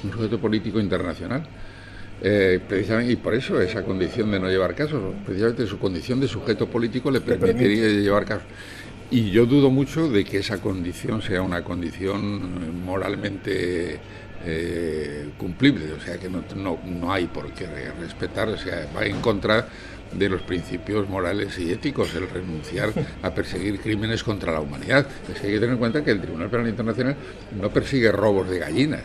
un 0.03 0.11
sujeto 0.11 0.39
político 0.39 0.79
internacional. 0.79 1.43
Eh, 2.23 2.59
precisamente, 2.67 3.13
y 3.13 3.15
por 3.15 3.33
eso 3.33 3.59
esa 3.59 3.81
condición 3.83 4.29
de 4.29 4.39
no 4.39 4.47
llevar 4.47 4.75
casos, 4.75 5.01
precisamente 5.25 5.65
su 5.65 5.79
condición 5.79 6.19
de 6.19 6.27
sujeto 6.27 6.67
político 6.67 7.09
le 7.09 7.19
permitiría 7.19 7.87
llevar 7.87 8.25
casos. 8.25 8.43
Y 9.09 9.31
yo 9.31 9.45
dudo 9.45 9.71
mucho 9.71 10.07
de 10.07 10.23
que 10.23 10.37
esa 10.37 10.61
condición 10.61 11.21
sea 11.21 11.41
una 11.41 11.63
condición 11.63 12.85
moralmente 12.85 13.99
eh, 14.45 15.29
cumplible, 15.37 15.91
o 15.93 15.99
sea 15.99 16.17
que 16.17 16.29
no, 16.29 16.43
no, 16.55 16.79
no, 16.85 17.11
hay 17.11 17.25
por 17.25 17.51
qué 17.53 17.67
respetar, 17.99 18.49
o 18.49 18.57
sea, 18.57 18.87
va 18.95 19.03
en 19.05 19.19
contra 19.19 19.67
de 20.13 20.29
los 20.29 20.41
principios 20.41 21.07
morales 21.09 21.57
y 21.59 21.71
éticos, 21.71 22.13
el 22.15 22.29
renunciar 22.29 22.91
a 23.21 23.33
perseguir 23.33 23.79
crímenes 23.79 24.23
contra 24.23 24.51
la 24.51 24.59
humanidad. 24.59 25.07
hay 25.27 25.33
que 25.35 25.59
tener 25.59 25.71
en 25.71 25.77
cuenta 25.77 26.03
que 26.03 26.11
el 26.11 26.21
Tribunal 26.21 26.49
Penal 26.49 26.67
Internacional 26.67 27.15
no 27.59 27.69
persigue 27.69 28.11
robos 28.11 28.49
de 28.49 28.59
gallinas, 28.59 29.03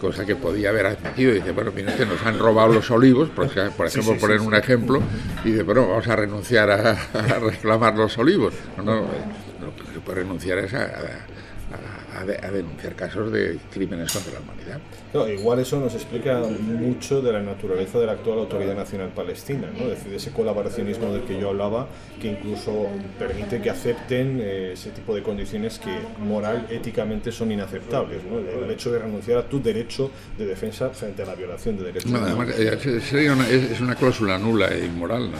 cosa 0.00 0.24
que 0.24 0.36
podía 0.36 0.70
haber 0.70 0.86
admitido. 0.86 1.32
Dice, 1.34 1.52
bueno, 1.52 1.72
mira, 1.74 1.96
que 1.96 2.06
nos 2.06 2.24
han 2.24 2.38
robado 2.38 2.74
los 2.74 2.90
olivos, 2.90 3.28
por, 3.30 3.46
ejemplo, 3.46 4.16
poner 4.20 4.40
un 4.40 4.54
ejemplo, 4.54 5.02
y 5.44 5.50
dice, 5.50 5.62
bueno, 5.62 5.88
vamos 5.88 6.06
a 6.08 6.16
renunciar 6.16 6.70
a, 6.70 6.94
reclamar 7.40 7.96
los 7.96 8.16
olivos. 8.18 8.54
No, 8.76 8.84
no, 8.84 8.94
lo 9.00 9.74
que 9.76 9.92
se 9.92 10.00
puede 10.00 10.20
renunciar 10.20 10.58
es 10.58 10.74
a 10.74 11.26
a, 11.72 12.03
denunciar 12.22 12.94
casos 12.94 13.32
de 13.32 13.58
crímenes 13.72 14.12
contra 14.12 14.34
la 14.34 14.40
humanidad. 14.40 14.80
No, 15.12 15.28
igual 15.28 15.58
eso 15.58 15.80
nos 15.80 15.94
explica 15.94 16.38
mucho 16.38 17.20
de 17.20 17.32
la 17.32 17.40
naturaleza 17.40 17.98
de 17.98 18.06
la 18.06 18.12
actual 18.12 18.38
Autoridad 18.38 18.74
Nacional 18.74 19.10
Palestina, 19.14 19.68
¿no? 19.76 19.84
es 19.84 19.98
decir, 19.98 20.14
ese 20.14 20.30
colaboracionismo 20.32 21.12
del 21.12 21.22
que 21.22 21.40
yo 21.40 21.50
hablaba, 21.50 21.88
que 22.20 22.28
incluso 22.28 22.88
permite 23.18 23.60
que 23.60 23.70
acepten 23.70 24.40
eh, 24.40 24.72
ese 24.72 24.90
tipo 24.90 25.14
de 25.14 25.22
condiciones 25.22 25.78
que 25.78 25.90
moral, 26.18 26.66
éticamente 26.70 27.32
son 27.32 27.52
inaceptables. 27.52 28.22
¿no? 28.24 28.38
El, 28.38 28.70
hecho 28.70 28.90
de 28.90 28.98
renunciar 28.98 29.38
a 29.38 29.48
tu 29.48 29.62
derecho 29.62 30.10
de 30.36 30.46
defensa 30.46 30.90
frente 30.90 31.22
a 31.22 31.26
la 31.26 31.34
violación 31.34 31.76
de 31.76 31.84
derechos 31.84 32.10
humanos. 32.10 32.30
Además, 32.30 32.58
eh, 32.58 33.70
es, 33.70 33.80
una 33.80 33.94
cláusula 33.94 34.38
nula 34.38 34.68
e 34.68 34.86
inmoral. 34.86 35.30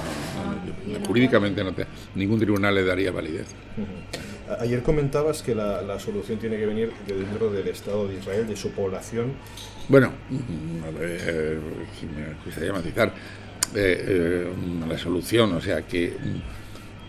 jurídicamente 1.07 1.65
no 1.65 1.73
te, 1.73 1.87
ningún 2.15 2.39
tribunal 2.39 2.75
le 2.75 2.85
daría 2.85 3.11
validez. 3.11 3.47
Ayer 4.61 4.83
comentabas 4.83 5.43
que 5.43 5.55
la, 5.55 5.99
solución 5.99 6.39
tiene 6.39 6.59
que 6.59 6.67
venir 6.67 6.93
de 7.07 7.15
dentro 7.15 7.51
del 7.51 7.69
Estado 7.69 8.07
de 8.07 8.17
Israel, 8.17 8.47
de 8.47 8.57
su 8.57 8.71
población. 8.71 9.33
Bueno, 9.89 10.13
eh, 11.01 11.59
me 12.15 12.45
gustaría 12.45 12.73
matizar 12.73 13.09
eh, 13.75 14.05
eh, 14.07 14.53
la 14.89 14.99
solución, 14.99 15.53
o 15.55 15.61
sea, 15.61 15.83
que, 15.83 16.13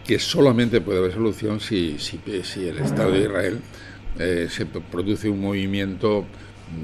que 0.05 0.19
solamente 0.19 0.79
puede 0.81 0.99
haber 0.99 1.13
solución 1.13 1.59
si, 1.59 1.99
si, 1.99 2.19
si 2.43 2.67
el 2.67 2.79
Estado 2.79 3.11
de 3.11 3.21
Israel 3.21 3.59
se 4.49 4.65
produce 4.65 5.27
un 5.27 5.41
movimiento 5.41 6.25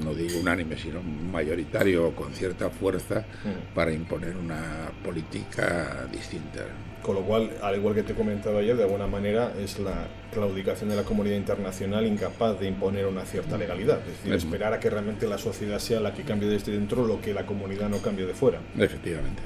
no 0.04 0.14
digo 0.14 0.38
unánime, 0.38 0.76
sino 0.78 1.02
mayoritario, 1.02 2.14
con 2.14 2.32
cierta 2.32 2.70
fuerza, 2.70 3.24
mm. 3.44 3.74
para 3.74 3.92
imponer 3.92 4.36
una 4.36 4.92
política 5.02 6.06
distinta. 6.10 6.66
Con 7.02 7.16
lo 7.16 7.22
cual, 7.22 7.50
al 7.60 7.76
igual 7.76 7.96
que 7.96 8.04
te 8.04 8.14
comentaba 8.14 8.60
ayer, 8.60 8.76
de 8.76 8.84
alguna 8.84 9.08
manera 9.08 9.52
es 9.60 9.80
la 9.80 10.06
claudicación 10.32 10.88
de 10.88 10.96
la 10.96 11.02
comunidad 11.02 11.36
internacional 11.36 12.06
incapaz 12.06 12.60
de 12.60 12.68
imponer 12.68 13.06
una 13.06 13.24
cierta 13.24 13.58
legalidad, 13.58 14.00
es 14.00 14.18
decir, 14.18 14.32
esperar 14.34 14.72
a 14.72 14.78
que 14.78 14.88
realmente 14.88 15.26
la 15.26 15.36
sociedad 15.36 15.80
sea 15.80 15.98
la 15.98 16.14
que 16.14 16.22
cambie 16.22 16.48
desde 16.48 16.70
dentro 16.70 17.04
lo 17.04 17.20
que 17.20 17.34
la 17.34 17.44
comunidad 17.44 17.88
no 17.88 17.98
cambie 17.98 18.24
de 18.24 18.34
fuera. 18.34 18.60
Efectivamente. 18.78 19.42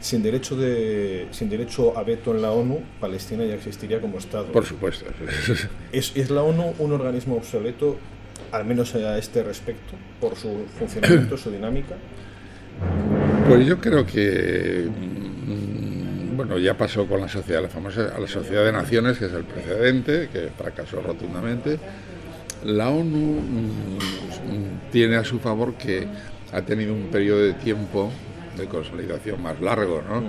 Sin 0.00 0.22
derecho, 0.22 0.56
de, 0.56 1.28
sin 1.30 1.48
derecho 1.48 1.96
a 1.96 2.02
veto 2.02 2.34
en 2.34 2.42
la 2.42 2.50
ONU, 2.50 2.80
Palestina 3.00 3.44
ya 3.44 3.54
existiría 3.54 4.00
como 4.00 4.18
Estado. 4.18 4.46
Por 4.52 4.66
supuesto. 4.66 5.06
¿Es, 5.92 6.12
¿Es 6.14 6.28
la 6.28 6.42
ONU 6.42 6.74
un 6.78 6.92
organismo 6.92 7.36
obsoleto, 7.36 7.96
al 8.50 8.66
menos 8.66 8.94
a 8.96 9.16
este 9.16 9.42
respecto, 9.42 9.94
por 10.20 10.36
su 10.36 10.66
funcionamiento, 10.78 11.38
su 11.38 11.50
dinámica? 11.50 11.94
Pues 13.48 13.66
yo 13.66 13.80
creo 13.80 14.04
que 14.04 14.88
bueno, 16.36 16.58
ya 16.58 16.76
pasó 16.76 17.06
con 17.06 17.20
la 17.20 17.28
sociedad, 17.28 17.62
la 17.62 17.68
famosa 17.68 18.18
la 18.18 18.26
Sociedad 18.26 18.64
de 18.64 18.72
Naciones, 18.72 19.18
que 19.18 19.26
es 19.26 19.32
el 19.32 19.44
precedente, 19.44 20.28
que 20.32 20.48
fracasó 20.56 21.00
rotundamente. 21.00 21.78
La 22.64 22.90
ONU 22.90 23.40
mm, 23.40 24.90
tiene 24.90 25.16
a 25.16 25.24
su 25.24 25.38
favor 25.38 25.74
que 25.74 26.06
ha 26.52 26.62
tenido 26.62 26.94
un 26.94 27.08
periodo 27.08 27.40
de 27.40 27.54
tiempo 27.54 28.10
de 28.56 28.66
consolidación 28.66 29.42
más 29.42 29.60
largo, 29.60 30.02
¿no? 30.02 30.22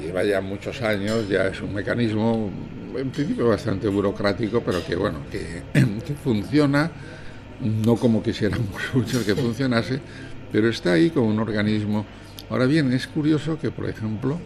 Lleva 0.00 0.22
ya 0.24 0.40
muchos 0.40 0.80
años, 0.82 1.28
ya 1.28 1.46
es 1.46 1.60
un 1.60 1.74
mecanismo 1.74 2.50
en 2.96 3.10
principio 3.10 3.48
bastante 3.48 3.88
burocrático, 3.88 4.62
pero 4.62 4.84
que 4.84 4.94
bueno, 4.94 5.20
que, 5.30 5.62
que 6.06 6.14
funciona, 6.14 6.90
no 7.60 7.96
como 7.96 8.22
quisiéramos 8.22 8.80
muchos 8.94 9.24
que 9.24 9.34
funcionase, 9.34 10.00
pero 10.50 10.68
está 10.68 10.92
ahí 10.92 11.10
como 11.10 11.28
un 11.28 11.38
organismo. 11.38 12.04
Ahora 12.50 12.66
bien, 12.66 12.92
es 12.92 13.06
curioso 13.06 13.58
que, 13.58 13.70
por 13.70 13.88
ejemplo, 13.88 14.38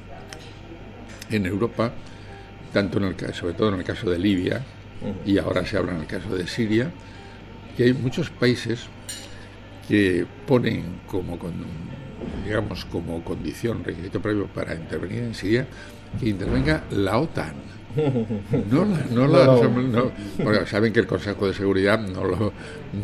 en 1.31 1.47
Europa, 1.47 1.93
tanto 2.73 2.99
en 2.99 3.05
el, 3.05 3.35
sobre 3.35 3.55
todo 3.55 3.69
en 3.71 3.77
el 3.77 3.85
caso 3.85 4.11
de 4.11 4.19
Libia, 4.19 4.63
y 5.25 5.39
ahora 5.39 5.65
se 5.65 5.77
habla 5.77 5.93
en 5.93 6.01
el 6.01 6.07
caso 6.07 6.35
de 6.35 6.47
Siria, 6.47 6.91
que 7.77 7.85
hay 7.85 7.93
muchos 7.93 8.31
países 8.31 8.87
que 9.89 10.27
ponen 10.47 11.01
como, 11.07 11.39
digamos, 12.45 12.85
como 12.87 13.23
condición, 13.23 13.85
requisito 13.85 14.21
previo 14.21 14.47
para 14.47 14.75
intervenir 14.75 15.23
en 15.23 15.35
Siria, 15.35 15.67
que 16.19 16.29
intervenga 16.29 16.85
la 16.91 17.19
OTAN. 17.19 17.55
No, 18.71 18.85
no, 19.11 19.27
no, 19.27 20.13
porque 20.43 20.67
saben 20.67 20.93
que 20.93 21.01
el 21.01 21.07
Consejo 21.07 21.47
de 21.47 21.55
Seguridad 21.55 21.99
no 21.99 22.25
lo, 22.25 22.53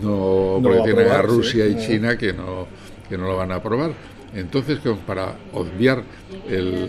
no, 0.03 0.61
porque 0.63 0.83
tienen 0.85 1.09
a 1.09 1.23
Rusia 1.23 1.67
y 1.67 1.79
China 1.79 2.19
que 2.19 2.35
no, 2.35 2.67
que 3.09 3.17
no 3.17 3.27
lo 3.27 3.37
van 3.37 3.53
a 3.53 3.57
aprobar. 3.57 3.93
Entonces, 4.35 4.79
para 5.07 5.35
obviar 5.53 6.03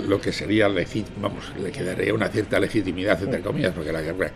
lo 0.07 0.21
que 0.21 0.31
sería 0.31 0.69
vamos, 1.21 1.51
le 1.61 1.71
quedaría 1.71 2.13
una 2.13 2.29
cierta 2.29 2.59
legitimidad, 2.59 3.21
entre 3.21 3.41
comillas, 3.41 3.73
porque 3.73 3.91
la 3.91 4.01
guerra 4.01 4.31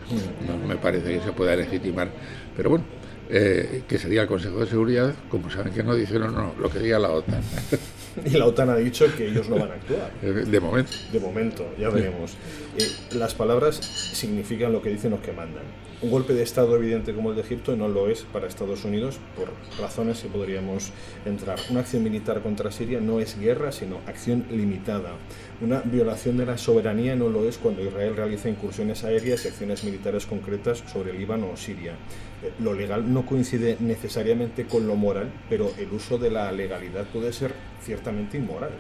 no 0.46 0.68
me 0.68 0.76
parece 0.76 1.18
que 1.18 1.24
se 1.24 1.32
pueda 1.32 1.56
legitimar, 1.56 2.10
pero 2.56 2.72
bueno, 2.72 2.86
eh, 3.30 3.84
que 3.88 3.98
sería 3.98 4.22
el 4.22 4.28
Consejo 4.28 4.60
de 4.60 4.68
Seguridad, 4.68 5.14
como 5.30 5.50
saben 5.50 5.74
que 5.74 5.84
no, 5.84 5.96
dijeron 5.96 6.34
no, 6.34 6.54
lo 6.60 6.70
que 6.70 6.80
diga 6.80 7.00
la 7.00 7.12
OTAN. 7.12 7.42
Y 8.26 8.32
la 8.32 8.46
OTAN 8.46 8.70
ha 8.70 8.76
dicho 8.76 9.06
que 9.16 9.28
ellos 9.28 9.50
no 9.50 9.58
van 9.58 9.72
a 9.72 9.74
actuar. 9.76 10.12
Eh, 10.22 10.46
de 10.48 10.60
momento. 10.60 10.92
De 11.12 11.20
momento, 11.20 11.66
ya 11.80 11.90
veremos. 11.90 12.36
Eh, 12.78 13.16
las 13.16 13.34
palabras 13.34 13.76
significan 13.76 14.72
lo 14.72 14.82
que 14.82 14.90
dicen 14.90 15.12
los 15.12 15.22
que 15.22 15.32
mandan. 15.32 15.64
Un 16.00 16.12
golpe 16.12 16.34
de 16.34 16.44
Estado 16.44 16.76
evidente 16.76 17.14
como 17.14 17.32
el 17.32 17.36
de 17.36 17.42
Egipto 17.42 17.76
no 17.76 17.88
lo 17.88 18.08
es 18.08 18.22
para 18.22 18.46
Estados 18.46 18.86
Unidos 18.86 19.18
por 19.36 19.50
razones 19.80 20.20
que 20.20 20.28
podríamos 20.28 20.92
entrar. 21.26 21.58
Una 21.72 21.80
acción 21.80 22.04
militar 22.04 22.42
contra 22.42 22.72
Siria 22.72 23.00
no 23.00 23.20
es 23.20 23.40
guerra, 23.40 23.72
sino 23.72 24.00
acción 24.06 24.46
limitada. 24.52 25.14
Una 25.60 25.82
violación 25.82 26.38
de 26.38 26.46
la 26.46 26.60
soberanía 26.60 27.16
no 27.16 27.30
lo 27.30 27.50
es 27.50 27.58
cuando 27.58 27.84
Israel 27.84 28.16
realiza 28.16 28.48
incursiones 28.48 29.04
aéreas 29.04 29.44
y 29.44 29.48
acciones 29.48 29.84
militares 29.84 30.28
concretas 30.28 30.84
sobre 30.92 31.12
el 31.12 31.18
Líbano 31.18 31.50
o 31.52 31.58
Siria. 31.58 31.96
Eh, 32.44 32.52
lo 32.60 32.74
legal 32.74 33.12
no 33.12 33.26
coincide 33.26 33.78
necesariamente 33.80 34.66
con 34.66 34.88
lo 34.88 34.96
moral, 34.96 35.32
pero 35.50 35.72
el 35.78 35.92
uso 35.92 36.18
de 36.18 36.32
la 36.32 36.52
legalidad 36.52 37.06
puede 37.06 37.34
ser 37.34 37.54
ciertamente 37.84 38.38
inmoral. 38.38 38.72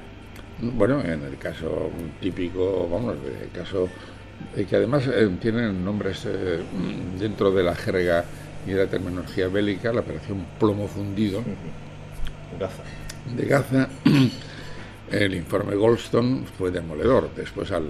Bueno, 0.59 1.01
en 1.01 1.23
el 1.23 1.37
caso 1.37 1.89
típico, 2.19 2.87
vamos, 2.89 3.15
el 3.41 3.49
caso 3.51 3.89
que 4.55 4.75
además 4.75 5.09
tienen 5.39 5.83
nombres 5.83 6.27
dentro 7.19 7.51
de 7.51 7.63
la 7.63 7.75
jerga 7.75 8.25
y 8.67 8.71
de 8.71 8.83
la 8.83 8.89
terminología 8.89 9.47
bélica, 9.47 9.93
la 9.93 10.01
operación 10.01 10.45
plomo 10.59 10.87
fundido. 10.87 11.41
Gaza. 12.59 12.83
De 13.35 13.45
Gaza, 13.45 13.89
el 15.11 15.35
informe 15.35 15.75
Goldstone 15.75 16.45
fue 16.57 16.71
demoledor. 16.71 17.29
Después 17.35 17.71
al, 17.71 17.85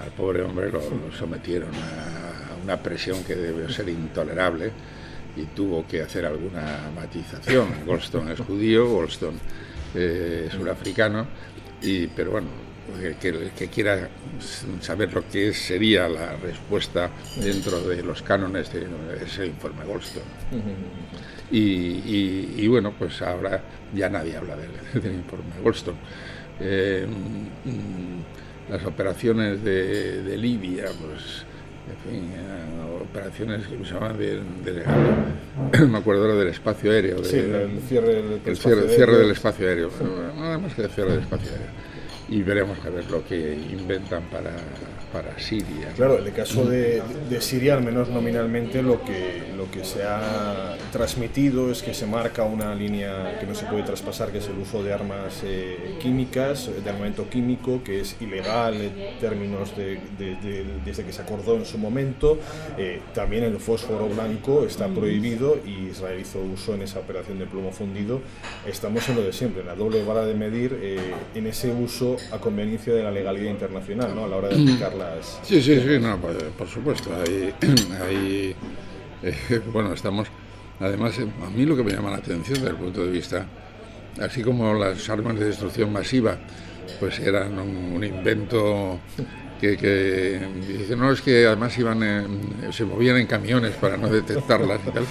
al 0.00 0.10
pobre 0.16 0.42
hombre 0.42 0.70
lo, 0.70 0.80
sometieron 1.18 1.70
a 1.74 2.41
una 2.62 2.82
presión 2.82 3.22
que 3.24 3.34
debió 3.34 3.68
ser 3.68 3.88
intolerable 3.88 4.70
y 5.36 5.44
tuvo 5.46 5.86
que 5.86 6.02
hacer 6.02 6.26
alguna 6.26 6.90
matización. 6.94 7.68
Goldstone 7.86 8.32
es 8.32 8.40
judío, 8.40 8.88
Goldstone 8.88 9.38
eh, 9.94 10.44
es 10.46 10.54
surafricano, 10.54 11.26
y, 11.80 12.06
pero 12.08 12.32
bueno, 12.32 12.48
que, 13.20 13.50
que, 13.56 13.68
quiera 13.68 14.08
saber 14.80 15.12
lo 15.12 15.26
que 15.28 15.52
sería 15.54 16.08
la 16.08 16.36
respuesta 16.36 17.10
dentro 17.40 17.80
de 17.80 18.02
los 18.02 18.22
cánones 18.22 18.72
de 18.72 18.86
ese 19.24 19.46
informe 19.46 19.84
Goldstone. 19.84 20.24
Y, 21.50 22.66
bueno, 22.68 22.94
pues 22.98 23.20
ahora 23.22 23.62
ya 23.94 24.08
nadie 24.08 24.36
habla 24.36 24.56
del, 24.56 25.14
informe 25.14 25.60
Goldstone. 25.62 25.98
Eh, 26.60 27.06
mm, 27.06 28.70
las 28.72 28.84
operaciones 28.84 29.62
de, 29.62 30.36
Libia, 30.38 30.86
pues, 31.00 31.44
en 31.88 32.10
fin, 32.10 32.30
operaciones 33.00 33.66
que 33.66 33.76
se 33.84 33.94
llamaban 33.94 34.18
de, 34.18 34.42
me 35.86 35.98
acuerdo 35.98 36.38
del 36.38 36.48
espacio 36.48 36.92
aéreo. 36.92 37.24
sí, 37.24 37.38
el 37.38 37.80
cierre 37.88 38.14
del, 38.14 38.40
el 38.44 38.56
cierre, 38.56 38.88
cierre 38.88 39.18
del 39.18 39.30
espacio 39.30 39.68
aéreo. 39.68 39.90
Nada 40.36 40.58
más 40.58 40.74
que 40.74 40.82
el 40.82 40.90
cierre 40.90 41.12
del 41.12 41.20
espacio 41.20 41.50
aéreo 41.50 41.92
y 42.32 42.42
veremos 42.42 42.78
a 42.84 42.88
ver 42.88 43.10
lo 43.10 43.22
que 43.26 43.54
inventan 43.54 44.22
para, 44.30 44.52
para 45.12 45.38
Siria. 45.38 45.92
Claro, 45.94 46.18
en 46.18 46.26
el 46.26 46.32
caso 46.32 46.64
de, 46.64 47.02
de, 47.28 47.40
Siria, 47.40 47.74
al 47.74 47.82
menos 47.82 48.08
nominalmente, 48.08 48.82
lo 48.82 49.04
que, 49.04 49.52
lo 49.56 49.70
que 49.70 49.84
se 49.84 50.02
ha 50.04 50.76
transmitido 50.90 51.70
es 51.70 51.82
que 51.82 51.94
se 51.94 52.06
marca 52.06 52.44
una 52.44 52.74
línea 52.74 53.38
que 53.38 53.46
no 53.46 53.54
se 53.54 53.66
puede 53.66 53.82
traspasar, 53.82 54.30
que 54.30 54.38
es 54.38 54.48
el 54.48 54.58
uso 54.58 54.82
de 54.82 54.92
armas 54.92 55.42
eh, 55.44 55.96
químicas, 56.00 56.70
de 56.82 56.90
armamento 56.90 57.28
químico, 57.28 57.82
que 57.84 58.00
es 58.00 58.16
ilegal 58.20 58.74
en 58.80 59.18
términos 59.20 59.76
de, 59.76 60.00
desde 60.84 61.04
que 61.04 61.12
se 61.12 61.22
acordó 61.22 61.56
en 61.56 61.66
su 61.66 61.78
momento. 61.78 62.38
Eh, 62.78 63.00
también 63.14 63.44
el 63.44 63.58
fósforo 63.58 64.08
blanco 64.08 64.64
está 64.64 64.88
prohibido 64.88 65.58
y 65.66 65.90
Israel 65.90 66.20
hizo 66.20 66.40
uso 66.40 66.74
en 66.74 66.82
esa 66.82 67.00
operación 67.00 67.38
de 67.38 67.46
plomo 67.46 67.70
fundido. 67.72 68.20
Estamos 68.66 69.08
en 69.08 69.16
lo 69.16 69.22
de 69.22 69.32
siempre, 69.32 69.60
en 69.60 69.66
la 69.66 69.74
doble 69.74 70.04
vara 70.04 70.24
de 70.24 70.34
medir, 70.34 70.78
eh, 70.82 70.98
en 71.34 71.46
ese 71.46 71.70
uso 71.70 72.16
a 72.30 72.38
conveniencia 72.38 72.94
de 72.94 73.02
la 73.02 73.10
legalidad 73.10 73.50
internacional, 73.50 74.14
¿no? 74.14 74.24
a 74.24 74.28
la 74.28 74.36
hora 74.36 74.48
de 74.48 74.54
aplicar 74.54 74.94
Sí, 75.42 75.62
sí, 75.62 75.80
sí, 75.80 75.98
no, 76.00 76.18
por 76.18 76.68
supuesto. 76.68 77.10
Ahí, 77.14 77.54
eh, 79.22 79.60
bueno, 79.72 79.92
estamos... 79.92 80.28
Además, 80.80 81.18
eh, 81.18 81.26
a 81.44 81.50
mí 81.50 81.64
lo 81.64 81.76
que 81.76 81.84
me 81.84 81.92
llama 81.92 82.10
la 82.10 82.16
atención 82.16 82.58
desde 82.58 82.70
el 82.70 82.76
punto 82.76 83.04
de 83.04 83.10
vista, 83.10 83.46
así 84.20 84.42
como 84.42 84.74
las 84.74 85.08
armas 85.08 85.38
de 85.38 85.46
destrucción 85.46 85.92
masiva, 85.92 86.38
pues 86.98 87.20
eran 87.20 87.58
un, 87.58 88.02
invento 88.02 88.98
que, 89.60 89.76
que 89.76 90.40
dice, 90.66 90.96
no, 90.96 91.12
es 91.12 91.20
que 91.20 91.46
además 91.46 91.78
iban 91.78 92.00
se 92.72 92.84
movían 92.84 93.16
en 93.16 93.26
camiones 93.26 93.74
para 93.74 93.96
no 93.96 94.08
detectarlas 94.08 94.80
y 94.86 94.90
tal, 94.90 95.04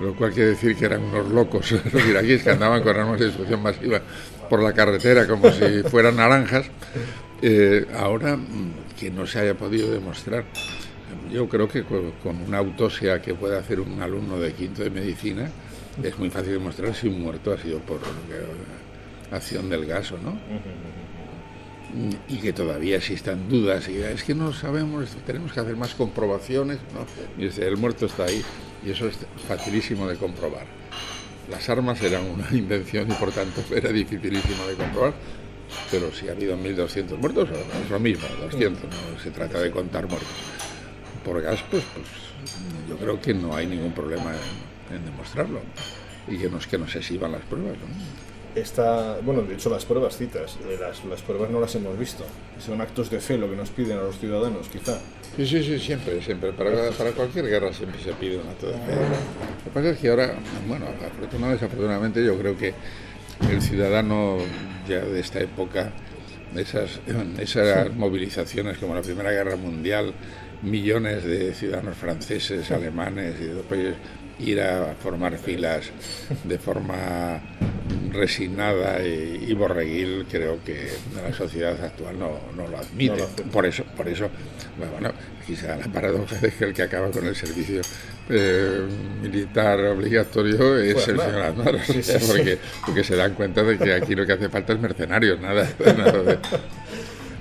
lo 0.00 0.14
cual 0.14 0.32
quiere 0.32 0.50
decir 0.50 0.76
que 0.76 0.84
eran 0.84 1.02
unos 1.02 1.28
locos 1.30 1.72
los 1.92 2.06
iraquíes 2.06 2.42
que 2.42 2.50
andaban 2.50 2.82
con 2.82 2.96
armas 2.96 3.18
de 3.18 3.26
destrucción 3.26 3.62
masiva 3.62 4.02
por 4.50 4.62
la 4.62 4.72
carretera 4.72 5.26
como 5.26 5.50
si 5.50 5.82
fueran 5.84 6.16
naranjas. 6.16 6.66
Eh, 7.46 7.86
ahora, 7.94 8.38
mm, 8.38 8.96
que 8.98 9.10
no 9.10 9.26
se 9.26 9.38
haya 9.38 9.52
podido 9.52 9.92
demostrar, 9.92 10.46
yo 11.30 11.46
creo 11.46 11.68
que 11.68 11.84
con, 11.84 12.40
una 12.40 12.56
autopsia 12.56 13.20
que 13.20 13.34
puede 13.34 13.58
hacer 13.58 13.80
un 13.80 14.00
alumno 14.00 14.38
de 14.38 14.54
quinto 14.54 14.82
de 14.82 14.88
medicina, 14.88 15.50
es 16.02 16.18
muy 16.18 16.30
fácil 16.30 16.54
demostrar 16.54 16.94
si 16.94 17.06
un 17.06 17.20
muerto 17.20 17.52
ha 17.52 17.58
sido 17.58 17.80
por 17.80 17.98
eh, 17.98 19.30
acción 19.30 19.68
del 19.68 19.84
gas 19.84 20.10
o 20.12 20.18
no. 20.18 20.38
Y 22.28 22.38
que 22.38 22.54
todavía 22.54 22.96
existan 22.96 23.46
dudas, 23.46 23.90
y 23.90 23.98
es 23.98 24.24
que 24.24 24.34
no 24.34 24.54
sabemos, 24.54 25.10
tenemos 25.26 25.52
que 25.52 25.60
hacer 25.60 25.76
más 25.76 25.94
comprobaciones. 25.94 26.78
¿no? 26.94 27.04
Y 27.36 27.48
dice, 27.48 27.68
el 27.68 27.76
muerto 27.76 28.06
está 28.06 28.24
ahí, 28.24 28.42
y 28.86 28.90
eso 28.90 29.06
es 29.06 29.18
facilísimo 29.46 30.08
de 30.08 30.16
comprobar. 30.16 30.64
Las 31.50 31.68
armas 31.68 32.02
eran 32.02 32.24
una 32.24 32.48
invención 32.52 33.06
y 33.10 33.14
por 33.16 33.32
tanto 33.32 33.62
era 33.76 33.92
dificilísimo 33.92 34.66
de 34.66 34.76
comprobar, 34.76 35.12
pero 35.90 36.12
si 36.12 36.28
ha 36.28 36.32
habido 36.32 36.56
1.200 36.56 37.16
muertos, 37.18 37.48
es 37.50 37.90
lo 37.90 38.00
mismo, 38.00 38.26
200, 38.42 38.82
no 38.82 39.20
se 39.22 39.30
trata 39.30 39.60
de 39.60 39.70
contar 39.70 40.08
muertos. 40.08 40.28
Por 41.24 41.40
gas, 41.40 41.60
pues, 41.70 41.84
pues 41.94 42.06
yo 42.88 42.96
creo 42.96 43.20
que 43.20 43.34
no 43.34 43.54
hay 43.56 43.66
ningún 43.66 43.92
problema 43.92 44.32
en, 44.90 45.04
demostrarlo 45.04 45.60
y 46.28 46.38
que 46.38 46.48
no 46.48 46.58
es 46.58 46.66
que 46.66 46.78
no 46.78 46.86
se 46.88 46.98
exhiban 46.98 47.32
las 47.32 47.42
pruebas. 47.42 47.76
Está, 48.54 49.18
bueno, 49.22 49.42
de 49.42 49.54
hecho 49.54 49.68
las 49.68 49.84
pruebas 49.84 50.16
citas, 50.16 50.58
eh, 50.68 50.78
las, 50.80 51.04
las 51.04 51.22
pruebas 51.22 51.50
no 51.50 51.60
las 51.60 51.74
hemos 51.74 51.98
visto. 51.98 52.24
Son 52.64 52.80
actos 52.80 53.10
de 53.10 53.18
fe 53.18 53.36
lo 53.36 53.50
que 53.50 53.56
nos 53.56 53.70
piden 53.70 53.98
a 53.98 54.02
los 54.02 54.18
ciudadanos, 54.18 54.68
quizá. 54.68 55.00
Sí, 55.36 55.44
sí, 55.44 55.64
sí, 55.64 55.78
siempre, 55.80 56.22
siempre. 56.22 56.52
Para, 56.52 56.90
para 56.92 57.10
cualquier 57.10 57.46
guerra 57.46 57.72
siempre 57.72 58.00
se 58.00 58.12
pide 58.12 58.36
un 58.36 58.48
acto 58.48 58.68
de 58.68 58.74
fe. 58.74 58.92
Lo 59.58 59.64
que 59.64 59.70
pasa 59.72 59.90
es 59.90 59.98
que 59.98 60.08
ahora, 60.08 60.36
bueno, 60.68 60.86
afortunadamente, 60.86 61.64
desafortunadamente, 61.64 62.24
yo 62.24 62.38
creo 62.38 62.56
que 62.56 62.74
el 63.50 63.62
ciudadano 63.62 64.38
ya 64.88 65.00
de 65.00 65.20
esta 65.20 65.40
época, 65.40 65.92
esas, 66.56 67.00
esas 67.38 67.94
movilizaciones 67.94 68.78
como 68.78 68.94
la 68.94 69.02
Primera 69.02 69.30
Guerra 69.30 69.56
Mundial, 69.56 70.14
millones 70.62 71.24
de 71.24 71.52
ciudadanos 71.54 71.96
franceses, 71.96 72.70
alemanes 72.70 73.36
y 73.40 73.44
de 73.44 73.50
otros 73.52 73.66
países 73.66 73.94
ir 74.38 74.60
a 74.60 74.94
formar 75.02 75.38
filas 75.38 75.90
de 76.44 76.58
forma 76.58 77.40
resignada 78.12 79.02
y, 79.02 79.52
borreguil 79.54 80.26
creo 80.30 80.58
que 80.64 80.88
la 81.14 81.32
sociedad 81.32 81.82
actual 81.84 82.18
no, 82.18 82.40
lo 82.56 82.78
admite. 82.78 83.24
por 83.52 83.66
eso, 83.66 83.84
por 83.96 84.08
eso, 84.08 84.28
bueno, 84.78 85.12
quizá 85.46 85.76
la 85.76 85.86
paradoja 85.86 86.36
de 86.36 86.50
que 86.50 86.64
el 86.64 86.74
que 86.74 86.82
acaba 86.82 87.10
con 87.10 87.26
el 87.26 87.34
servicio 87.34 87.82
eh, 88.28 88.80
militar 89.20 89.80
obligatorio 89.80 90.78
es 90.78 91.08
el 91.08 91.20
señor 91.20 91.42
Aznar, 91.42 91.78
porque, 92.26 92.58
porque, 92.86 93.04
se 93.04 93.16
dan 93.16 93.34
cuenta 93.34 93.62
de 93.62 93.78
que 93.78 93.92
aquí 93.92 94.14
lo 94.14 94.24
que 94.26 94.32
hace 94.32 94.48
falta 94.48 94.72
es 94.72 94.80
mercenarios, 94.80 95.40
nada, 95.40 95.68
nada 95.96 96.22
de, 96.22 96.38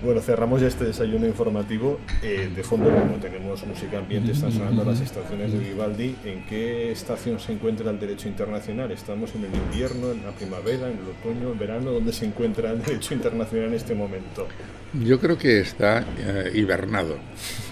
bueno, 0.04 0.22
cerramos 0.22 0.62
ya 0.62 0.68
este 0.68 0.86
desayuno 0.86 1.26
informativo. 1.26 2.00
Eh, 2.22 2.52
de 2.54 2.64
fondo, 2.64 2.90
como 2.90 3.16
tenemos 3.16 3.66
música 3.66 4.00
ambiente, 4.00 4.34
están 4.34 4.52
sonando 4.52 4.84
las 4.84 5.00
estaciones 5.00 5.54
de 5.54 5.60
Vivaldi. 5.60 6.16
¿En 6.26 6.46
qué 6.46 6.92
estación 6.92 7.40
se 7.40 7.54
encuentra 7.54 7.90
el 7.90 8.00
derecho 8.00 8.28
internacional? 8.28 8.92
¿Estamos 8.92 9.34
en 9.36 9.46
el 9.46 9.56
invierno, 9.56 10.12
en 10.12 10.26
la 10.26 10.32
primavera, 10.32 10.88
en 10.90 10.98
el 10.98 11.08
otoño, 11.08 11.54
en 11.54 11.60
verano? 11.60 11.92
¿Dónde 11.92 12.12
se 12.12 12.26
encuentra 12.26 12.72
el 12.72 12.84
derecho 12.84 13.14
internacional 13.14 13.70
en 13.70 13.76
este 13.76 13.96
momento? 13.96 14.48
Yo 14.94 15.20
creo 15.20 15.38
que 15.38 15.60
está 15.62 16.06
eh, 16.20 16.52
hibernado, 16.54 17.16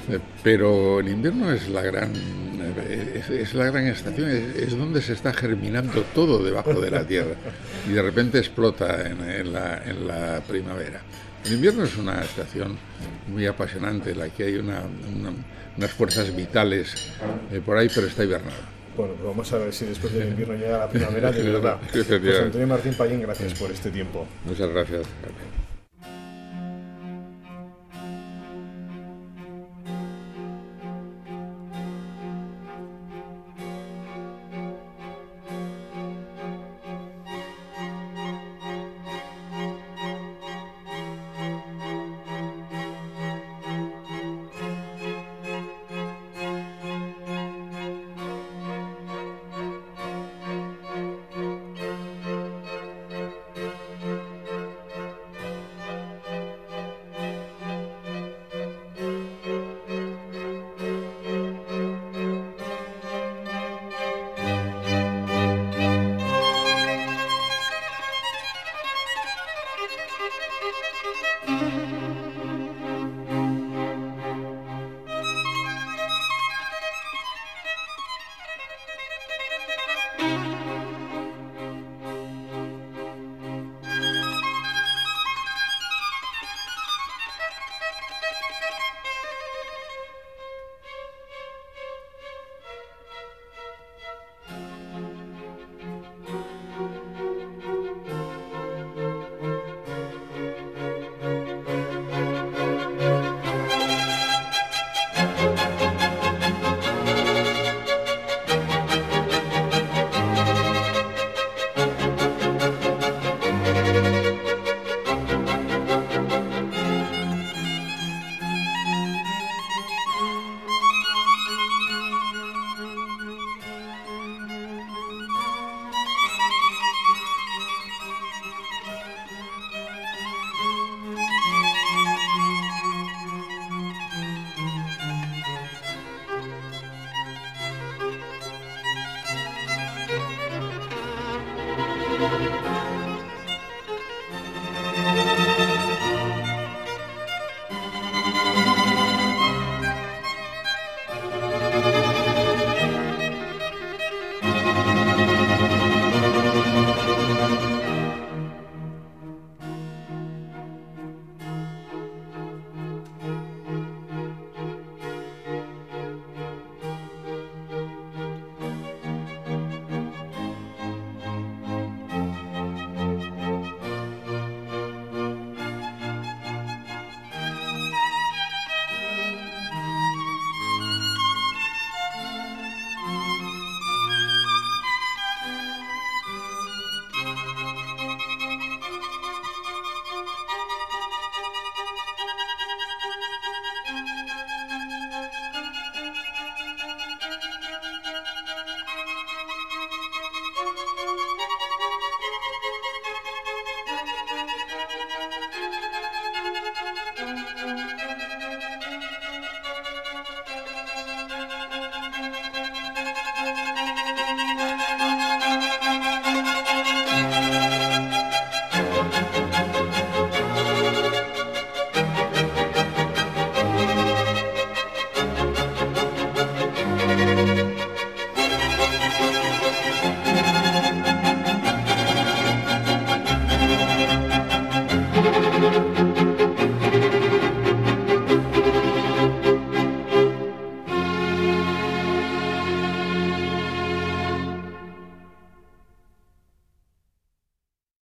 eh, 0.09 0.19
pero 0.41 1.01
el 1.01 1.09
invierno 1.09 1.51
es 1.51 1.69
la 1.69 1.82
gran, 1.82 2.13
es, 3.29 3.53
la 3.53 3.65
gran 3.65 3.88
estación, 3.88 4.29
es, 4.29 4.75
donde 4.75 5.01
se 5.01 5.13
está 5.13 5.34
germinando 5.34 6.03
todo 6.15 6.43
debajo 6.43 6.79
de 6.79 6.89
la 6.89 7.05
tierra 7.05 7.36
y 7.88 7.91
de 7.91 8.01
repente 8.01 8.39
explota 8.39 9.07
en, 9.07 9.53
la, 9.53 9.84
en 9.86 10.07
la 10.07 10.41
primavera. 10.47 11.01
El 11.45 11.53
invierno 11.53 11.83
es 11.83 11.97
una 11.97 12.21
estación 12.21 12.77
muy 13.27 13.45
apasionante, 13.47 14.11
en 14.11 14.19
la 14.19 14.29
que 14.29 14.43
hay 14.43 14.57
unas 14.57 15.91
fuerzas 15.91 16.35
vitales 16.35 17.11
eh, 17.51 17.61
por 17.65 17.77
ahí, 17.77 17.89
pero 17.93 18.07
está 18.07 18.23
hibernada. 18.23 18.69
Bueno, 18.95 19.13
pues 19.13 19.25
vamos 19.25 19.53
a 19.53 19.57
ver 19.57 19.73
si 19.73 19.85
después 19.85 20.13
del 20.13 20.29
invierno 20.29 20.55
llega 20.55 20.77
la 20.77 20.89
primavera, 20.89 21.31
de 21.31 21.43
verdad. 21.51 21.79
Pues 21.91 22.11
Antonio 22.11 22.67
Martín 22.67 22.93
Payín, 22.93 23.21
gracias 23.21 23.53
por 23.53 23.71
este 23.71 23.89
tiempo. 23.89 24.27
Muchas 24.45 24.69
gracias. 24.69 25.07